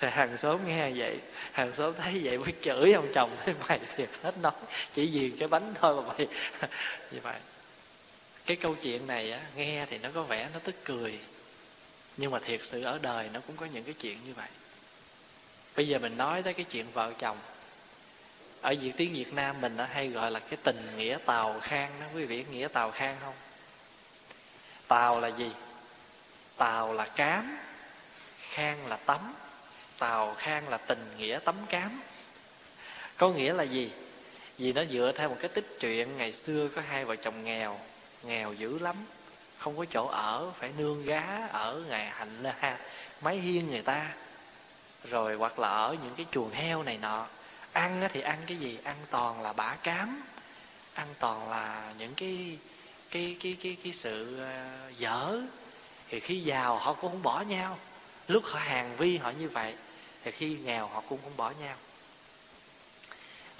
[0.00, 1.18] Thì hàng xóm nghe vậy
[1.52, 4.52] hàng xóm thấy vậy mới chửi ông chồng thấy mày thiệt hết nói
[4.94, 6.26] chỉ vì cái bánh thôi mà mày.
[7.10, 7.36] Như vậy.
[8.46, 11.18] Cái câu chuyện này á nghe thì nó có vẻ nó tức cười
[12.20, 14.48] nhưng mà thiệt sự ở đời nó cũng có những cái chuyện như vậy.
[15.76, 17.38] Bây giờ mình nói tới cái chuyện vợ chồng.
[18.60, 21.90] Ở việt tiếng việt nam mình nó hay gọi là cái tình nghĩa tàu khang
[22.00, 22.06] đó.
[22.14, 23.34] Quý vị nghĩa tàu khang không?
[24.88, 25.50] Tàu là gì?
[26.56, 27.58] Tàu là cám
[28.38, 29.34] khang là tấm,
[29.98, 32.00] tàu khang là tình nghĩa tấm cám.
[33.16, 33.90] Có nghĩa là gì?
[34.58, 37.80] Vì nó dựa theo một cái tích truyện ngày xưa có hai vợ chồng nghèo
[38.22, 38.96] nghèo dữ lắm
[39.60, 42.78] không có chỗ ở, phải nương gá ở ngày hạnh là ha.
[43.20, 44.12] Máy hiên người ta.
[45.04, 47.26] Rồi hoặc là ở những cái chuồng heo này nọ.
[47.72, 48.78] Ăn thì ăn cái gì?
[48.84, 50.22] Ăn toàn là bã cám.
[50.94, 52.58] Ăn toàn là những cái
[53.10, 55.40] cái cái cái cái sự ờ, dở.
[56.08, 57.78] Thì khi giàu họ cũng không bỏ nhau.
[58.28, 59.74] Lúc họ hàng vi họ như vậy,
[60.24, 61.76] thì khi nghèo họ cũng không bỏ nhau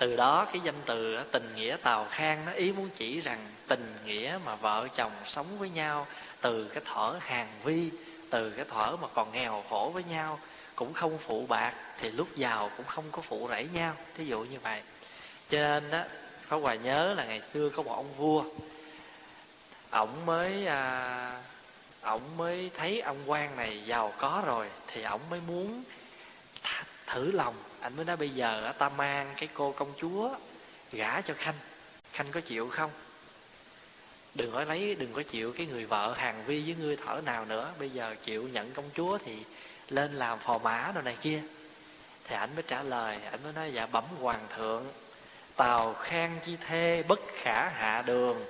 [0.00, 3.94] từ đó cái danh từ tình nghĩa tào khang nó ý muốn chỉ rằng tình
[4.06, 6.06] nghĩa mà vợ chồng sống với nhau
[6.40, 7.90] từ cái thở hàng vi
[8.30, 10.38] từ cái thở mà còn nghèo khổ với nhau
[10.74, 13.94] cũng không phụ bạc thì lúc giàu cũng không có phụ rẫy nhau.
[14.16, 14.82] Thí dụ như vậy.
[15.50, 16.02] Cho nên đó
[16.48, 18.44] có hoài nhớ là ngày xưa có một ông vua
[19.90, 21.42] ổng mới à,
[22.02, 25.82] ổng mới thấy ông quan này giàu có rồi thì ổng mới muốn
[27.06, 30.34] thử lòng anh mới nói bây giờ ta mang cái cô công chúa
[30.92, 31.54] gả cho khanh.
[32.12, 32.90] Khanh có chịu không?
[34.34, 37.44] Đừng có lấy đừng có chịu cái người vợ hàng vi với ngươi thở nào
[37.44, 37.72] nữa.
[37.78, 39.44] Bây giờ chịu nhận công chúa thì
[39.88, 41.42] lên làm phò mã đồ này kia.
[42.24, 44.86] Thì ảnh mới trả lời ảnh mới nói dạ bẩm hoàng thượng
[45.56, 48.44] tàu khang chi thê bất khả hạ đường.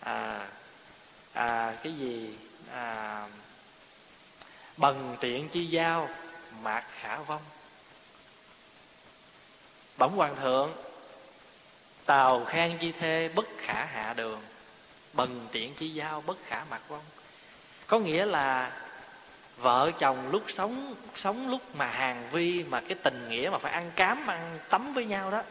[0.00, 0.48] À,
[1.32, 2.38] à cái gì?
[2.72, 3.26] À,
[4.76, 6.08] bần tiện chi giao
[6.62, 7.42] mạc khả vong
[9.96, 10.72] bẩm hoàng thượng,
[12.04, 14.40] tàu khang chi thê bất khả hạ đường,
[15.12, 17.04] bần tiện chi giao bất khả mặt vong.
[17.86, 18.72] Có nghĩa là
[19.56, 23.72] vợ chồng lúc sống sống lúc mà hàng vi mà cái tình nghĩa mà phải
[23.72, 25.42] ăn cám, ăn tắm với nhau đó.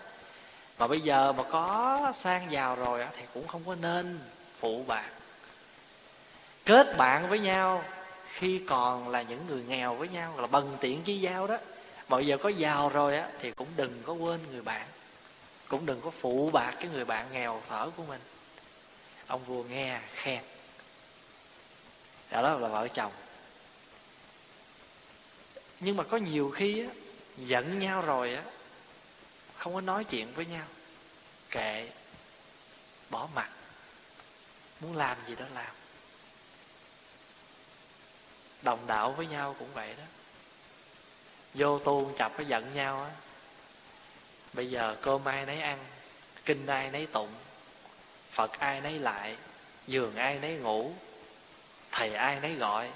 [0.79, 4.19] Mà bây giờ mà có sang giàu rồi thì cũng không có nên
[4.59, 5.09] phụ bạc
[6.65, 7.83] kết bạn với nhau
[8.33, 11.57] khi còn là những người nghèo với nhau, là bần tiện chi giao đó
[12.13, 14.87] mà bây giờ có giàu rồi á, thì cũng đừng có quên người bạn.
[15.67, 18.21] Cũng đừng có phụ bạc cái người bạn nghèo thở của mình.
[19.27, 20.43] Ông vua nghe, khen.
[22.31, 23.11] Đó là vợ chồng.
[25.79, 26.89] Nhưng mà có nhiều khi á,
[27.37, 28.43] giận nhau rồi á,
[29.57, 30.65] không có nói chuyện với nhau.
[31.49, 31.89] Kệ,
[33.09, 33.49] bỏ mặt.
[34.79, 35.75] Muốn làm gì đó làm.
[38.61, 40.03] Đồng đạo với nhau cũng vậy đó
[41.53, 43.09] vô tu chập nó giận nhau á.
[44.53, 45.77] Bây giờ cơm ai nấy ăn
[46.45, 47.33] kinh ai nấy tụng
[48.31, 49.37] phật ai nấy lại
[49.87, 50.91] giường ai nấy ngủ
[51.91, 52.89] thầy ai nấy gọi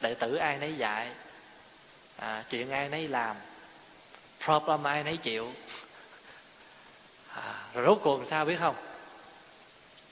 [0.00, 1.10] đệ tử ai nấy dạy
[2.16, 3.36] à, chuyện ai nấy làm
[4.44, 5.52] problem ai nấy chịu.
[7.28, 8.76] À, rồi rốt cuộc sao biết không?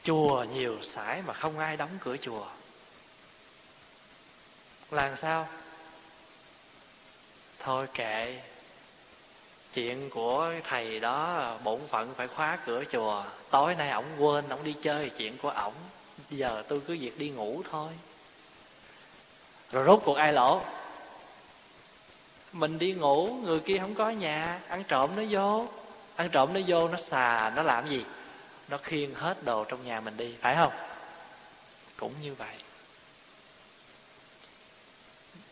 [0.04, 2.46] Chùa nhiều sải mà không ai đóng cửa chùa.
[4.90, 5.48] Làm sao?
[7.66, 8.40] Thôi kệ.
[9.74, 13.24] Chuyện của thầy đó, bổn phận phải khóa cửa chùa.
[13.50, 15.74] Tối nay ổng quên, ổng đi chơi chuyện của ổng.
[16.30, 17.92] Giờ tôi cứ việc đi ngủ thôi.
[19.72, 20.62] Rồi rốt cuộc ai lỗ
[22.52, 24.60] mình đi ngủ, người kia không có nhà.
[24.68, 25.68] Ăn trộm nó vô.
[26.16, 28.04] Ăn trộm nó vô, nó xà, nó làm gì?
[28.68, 30.72] Nó khiêng hết đồ trong nhà mình đi, phải không?
[31.96, 32.54] Cũng như vậy.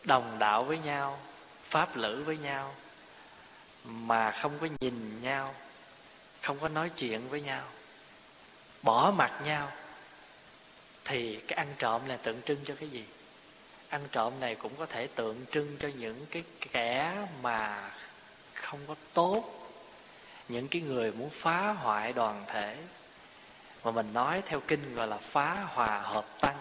[0.03, 1.19] Đồng đạo với nhau
[1.75, 2.75] pháp lữ với nhau,
[3.83, 5.55] mà không có nhìn nhau,
[6.41, 7.63] không có nói chuyện với nhau,
[8.83, 9.71] bỏ mặt nhau,
[11.05, 13.05] thì cái ăn trộm là tượng trưng cho cái gì?
[13.89, 17.91] Ăn trộm này cũng có thể tượng trưng cho những cái kẻ mà
[18.53, 19.69] không có tốt,
[20.49, 22.77] những cái người muốn phá hoại đoàn thể.
[23.83, 26.57] Mà mình nói theo kinh gọi là phá hòa hợp tăng.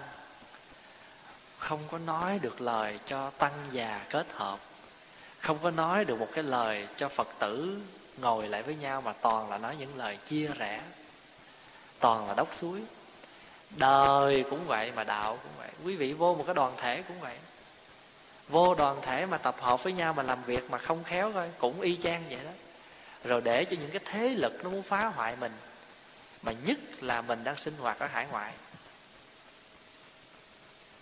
[1.58, 4.58] Không có nói được lời cho tăng già kết hợp
[5.44, 7.80] không có nói được một cái lời cho phật tử
[8.16, 10.82] ngồi lại với nhau mà toàn là nói những lời chia rẽ.
[11.98, 12.82] Toàn là đốc suối.
[13.70, 15.68] Đời cũng vậy mà đạo cũng vậy.
[15.84, 17.36] Quý vị vô một cái đoàn thể cũng vậy.
[18.48, 21.50] Vô đoàn thể mà tập hợp với nhau mà làm việc mà không khéo thôi.
[21.58, 22.50] Cũng y chang vậy đó.
[23.24, 25.52] Rồi để cho những cái thế lực nó muốn phá hoại mình,
[26.42, 28.52] mà nhất là mình đang sinh hoạt ở hải ngoại.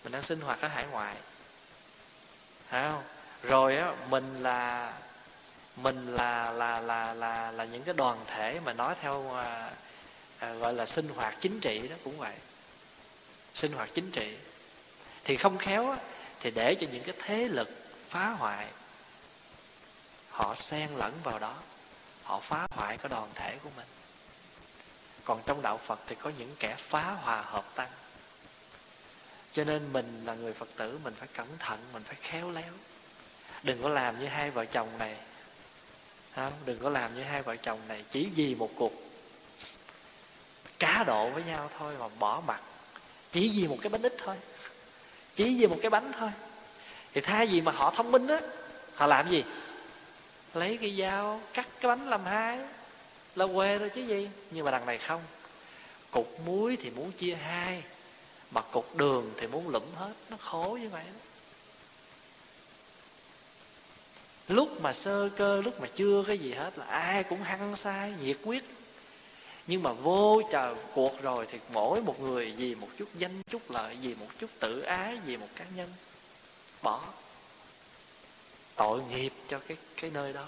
[0.03, 1.15] Mình đang sinh hoạt ở hải ngoại.
[2.69, 3.03] Phải không?
[3.43, 4.93] Rồi á mình là
[5.75, 9.71] mình là là là là là những cái đoàn thể mà nói theo à,
[10.39, 12.35] à, gọi là sinh hoạt chính trị đó cũng vậy.
[13.53, 14.37] Sinh hoạt chính trị.
[15.23, 15.97] Thì không khéo á,
[16.39, 17.69] thì để cho những cái thế lực
[18.09, 18.67] phá hoại
[20.29, 21.55] họ xen lẫn vào đó
[22.23, 23.87] họ phá hoại cái đoàn thể của mình.
[25.25, 27.89] Còn trong đạo phật thì có những kẻ phá hòa hợp tăng.
[29.53, 32.73] Cho nên mình là người phật tử mình phải cẩn thận mình phải khéo léo
[33.63, 35.15] đừng có làm như hai vợ chồng này.
[36.35, 36.53] Không?
[36.65, 38.93] đừng có làm như hai vợ chồng này chỉ vì một cuộc
[40.79, 42.61] cá độ với nhau thôi mà bỏ mặt.
[43.31, 44.35] Chỉ vì một cái bánh ít thôi.
[45.35, 46.29] Chỉ vì một cái bánh thôi.
[47.13, 48.39] Thì thay vì mà họ thông minh á,
[48.95, 49.43] họ làm gì?
[50.53, 52.59] Lấy cái dao, cắt cái bánh làm hai,
[53.35, 54.29] là quê rồi chứ gì.
[54.51, 55.21] Nhưng mà đằng này không.
[56.11, 57.83] Cục muối thì muốn chia hai,
[58.51, 60.13] mà cục đường thì muốn lụm hết.
[60.29, 61.19] Nó khổ như vậy đó.
[64.47, 68.13] Lúc mà sơ cơ lúc mà chưa cái gì hết là ai cũng hăng say
[68.21, 68.63] nhiệt quyết
[69.67, 73.71] nhưng mà vô chờ cuộc rồi thì mỗi một người vì một chút danh chút
[73.71, 75.93] lợi vì một chút tự ái vì một cá nhân
[76.81, 77.01] bỏ
[78.75, 80.47] tội nghiệp cho cái cái nơi đó.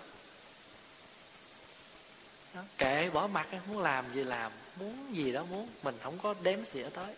[2.55, 6.35] Đó, kệ bỏ mặt muốn làm gì làm muốn gì đó muốn mình không có
[6.43, 7.13] đếm xỉa tới.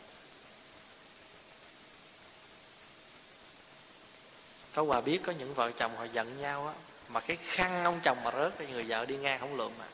[4.77, 6.73] Có quà biết có những vợ chồng họ giận nhau á
[7.09, 9.85] mà cái khăn ông chồng mà rớt thì người vợ đi ngang không lượm mà.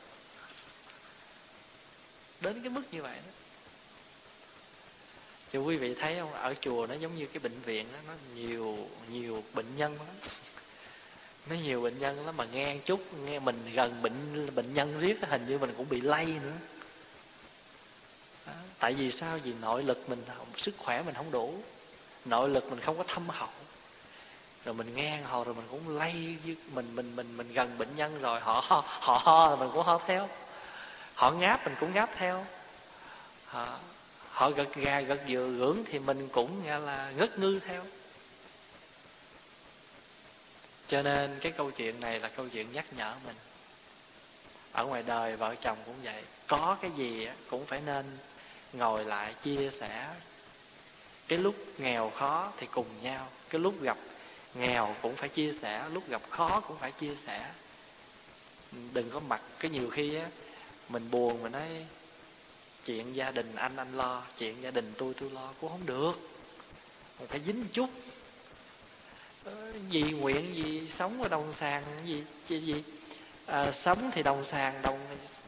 [2.42, 3.32] Đến cái mức như vậy đó.
[5.54, 6.34] Cho quý vị thấy không?
[6.34, 10.16] Ở chùa nó giống như cái bệnh viện đó, nó nhiều nhiều bệnh nhân lắm.
[11.50, 15.18] Nó nhiều bệnh nhân lắm mà nghe chút nghe mình gần bệnh bệnh nhân riết
[15.22, 16.58] hình như mình cũng bị lây nữa.
[18.46, 18.54] Đó.
[18.80, 19.40] tại vì sao?
[19.44, 20.24] Vì nội lực mình
[20.58, 21.64] sức khỏe mình không đủ.
[22.26, 23.50] Nội lực mình không có thâm hậu
[24.66, 27.96] rồi mình nghe họ rồi mình cũng lây với mình mình mình mình gần bệnh
[27.96, 28.64] nhân rồi họ
[29.00, 30.30] họ ho mình cũng ho theo.
[31.16, 32.46] Họ ngáp mình cũng ngáp theo.
[33.46, 33.80] Họ,
[34.30, 37.84] họ gật gà gật dừa gưỡng thì mình cũng nghe là ngất ngư theo.
[40.88, 43.36] Cho nên cái câu chuyện này là câu chuyện nhắc nhở mình.
[44.72, 46.24] Ở ngoài đời vợ chồng cũng vậy.
[46.48, 48.18] Có cái gì cũng phải nên
[48.74, 50.08] ngồi lại chia sẻ.
[51.28, 53.28] Cái lúc nghèo khó thì cùng nhau.
[53.50, 53.98] Cái lúc gặp
[54.56, 57.52] nghèo cũng phải chia sẻ lúc gặp khó cũng phải chia sẻ.
[58.94, 60.26] Đừng có mặc cái nhiều khi á
[60.90, 61.86] mình buồn mình nói
[62.86, 65.54] chuyện gia đình anh anh lo chuyện gia đình tôi tôi lo.
[65.62, 66.30] Cũng không được.
[67.20, 67.90] Mình phải dính chút.
[69.44, 72.84] Ờ, gì nguyện gì sống ở đồng sàng gì gì, gì.
[73.46, 75.00] À, sống thì đồng sàng đồng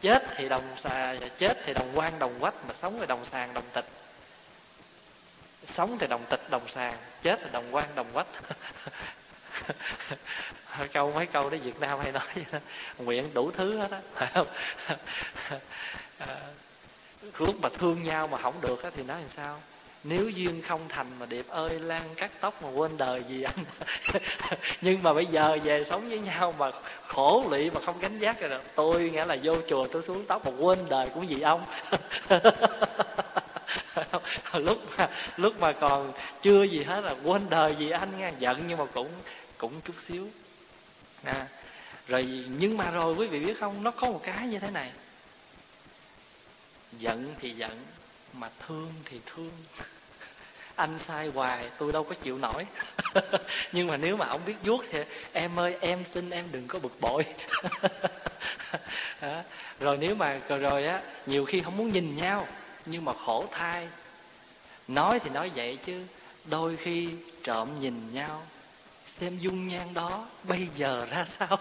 [0.02, 3.54] chết thì đồng sàng chết thì đồng quan đồng quách mà sống ở đồng sàng
[3.54, 3.86] đồng tịch
[5.76, 8.28] sống thì đồng tịch đồng sàng chết thì đồng quan đồng quách.
[10.94, 12.24] Câu mấy câu đó việt nam hay nói
[12.98, 14.02] nguyện đủ thứ hết á.
[14.14, 14.48] Phải không?
[16.20, 16.36] À,
[17.38, 19.60] lúc mà thương nhau mà không được á thì nói làm sao?
[20.04, 23.66] Nếu duyên không thành mà điệp ơi lan cắt tóc mà quên đời gì anh?
[24.82, 26.72] Nhưng mà bây giờ về sống với nhau mà
[27.08, 30.46] khổ lụy mà không gánh giác rồi tôi nghĩa là vô chùa tôi xuống tóc
[30.46, 31.66] mà quên đời cũng gì ông.
[34.54, 38.64] lúc mà lúc mà còn chưa gì hết là quên đời gì anh nghe giận
[38.68, 39.10] nhưng mà cũng
[39.58, 40.28] cũng chút xíu.
[41.24, 41.48] À,
[42.08, 44.92] rồi nhưng mà rồi quý vị biết không nó có một cái như thế này.
[46.98, 47.86] Giận thì giận
[48.34, 49.52] mà thương thì thương.
[50.76, 52.66] Anh sai hoài tôi đâu có chịu nổi.
[53.72, 55.00] Nhưng mà nếu mà ông biết vuốt thì
[55.34, 57.26] em ơi em xin em đừng có bực bội.
[59.80, 62.48] Rồi nếu mà rồi á nhiều khi không muốn nhìn nhau
[62.86, 63.88] nhưng mà khổ thai
[64.88, 66.02] nói thì nói vậy chứ,
[66.46, 67.10] đôi khi
[67.44, 68.42] trộm nhìn nhau,
[69.20, 71.60] xem dung nhan đó, bây giờ ra sao?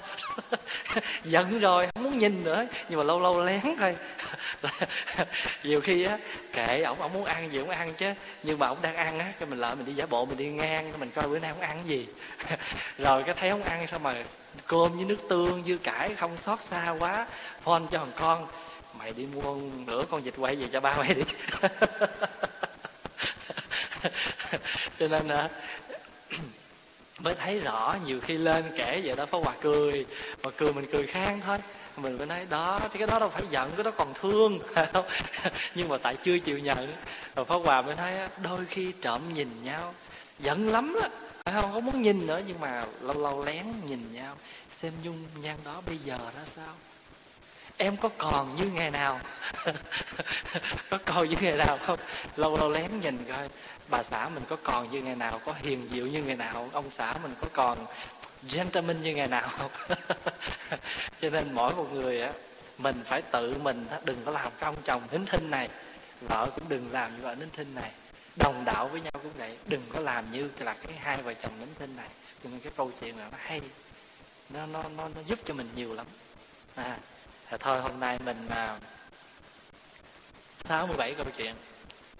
[1.24, 3.96] Giận rồi, không muốn nhìn nữa, nhưng mà lâu lâu lén thôi.
[5.62, 6.18] Nhiều khi á,
[6.52, 9.32] kệ ổng ổng muốn ăn gì ổng ăn chứ, nhưng mà ổng đang ăn á,
[9.38, 11.60] cái mình lợi mình đi giả bộ, mình đi ngang mình coi bữa nay ổng
[11.60, 12.06] ăn gì.
[12.98, 14.14] Rồi cái thấy ổng ăn sao mà
[14.66, 17.26] cơm với nước tương, dưa cải không xót xa quá,
[17.62, 18.46] phone cho thằng con,
[18.98, 19.56] mày đi mua
[19.86, 21.22] nửa con vịt quay về cho ba mày đi.
[24.98, 25.48] cho nên là
[27.18, 30.06] mới thấy rõ nhiều khi lên kể vậy đó phó hòa cười,
[30.42, 31.58] mà cười mình cười khang thôi.
[31.96, 34.58] Mình mới nói, đó, cái đó đâu phải giận, cái đó còn thương.
[35.74, 36.92] Nhưng mà tại chưa chịu nhận.
[37.36, 38.12] Rồi phó hòa mới nói
[38.42, 39.94] đôi khi trộm nhìn nhau,
[40.38, 41.08] giận lắm đó.
[41.44, 41.72] Phải không?
[41.72, 44.36] Không muốn nhìn nữa, nhưng mà lâu lâu lén nhìn nhau.
[44.70, 46.74] Xem nhung nhan đó bây giờ ra sao?
[47.76, 49.20] Em có còn như ngày nào?
[50.90, 51.98] Có còn như ngày nào không?
[52.36, 53.48] Lâu lâu lén nhìn coi
[53.88, 56.90] bà xã mình có còn như ngày nào có hiền diệu như ngày nào ông
[56.90, 57.86] xã mình có còn
[58.48, 59.48] gentleman như ngày nào.
[61.20, 62.32] Cho nên mỗi một người á
[62.78, 65.68] mình phải tự mình đừng có làm cái ông chồng nín thinh này
[66.20, 67.90] vợ cũng đừng làm như vợ nín thinh này
[68.36, 71.52] đồng đạo với nhau cũng vậy đừng có làm như là cái hai vợ chồng
[71.60, 72.08] nín thinh này.
[72.44, 73.60] Cho nên cái câu chuyện này nó hay
[74.50, 76.06] nó nó nó, nó giúp cho mình nhiều lắm.
[76.74, 76.98] À,
[77.46, 78.78] à thôi hôm nay mình à,
[80.68, 81.54] 67 câu chuyện.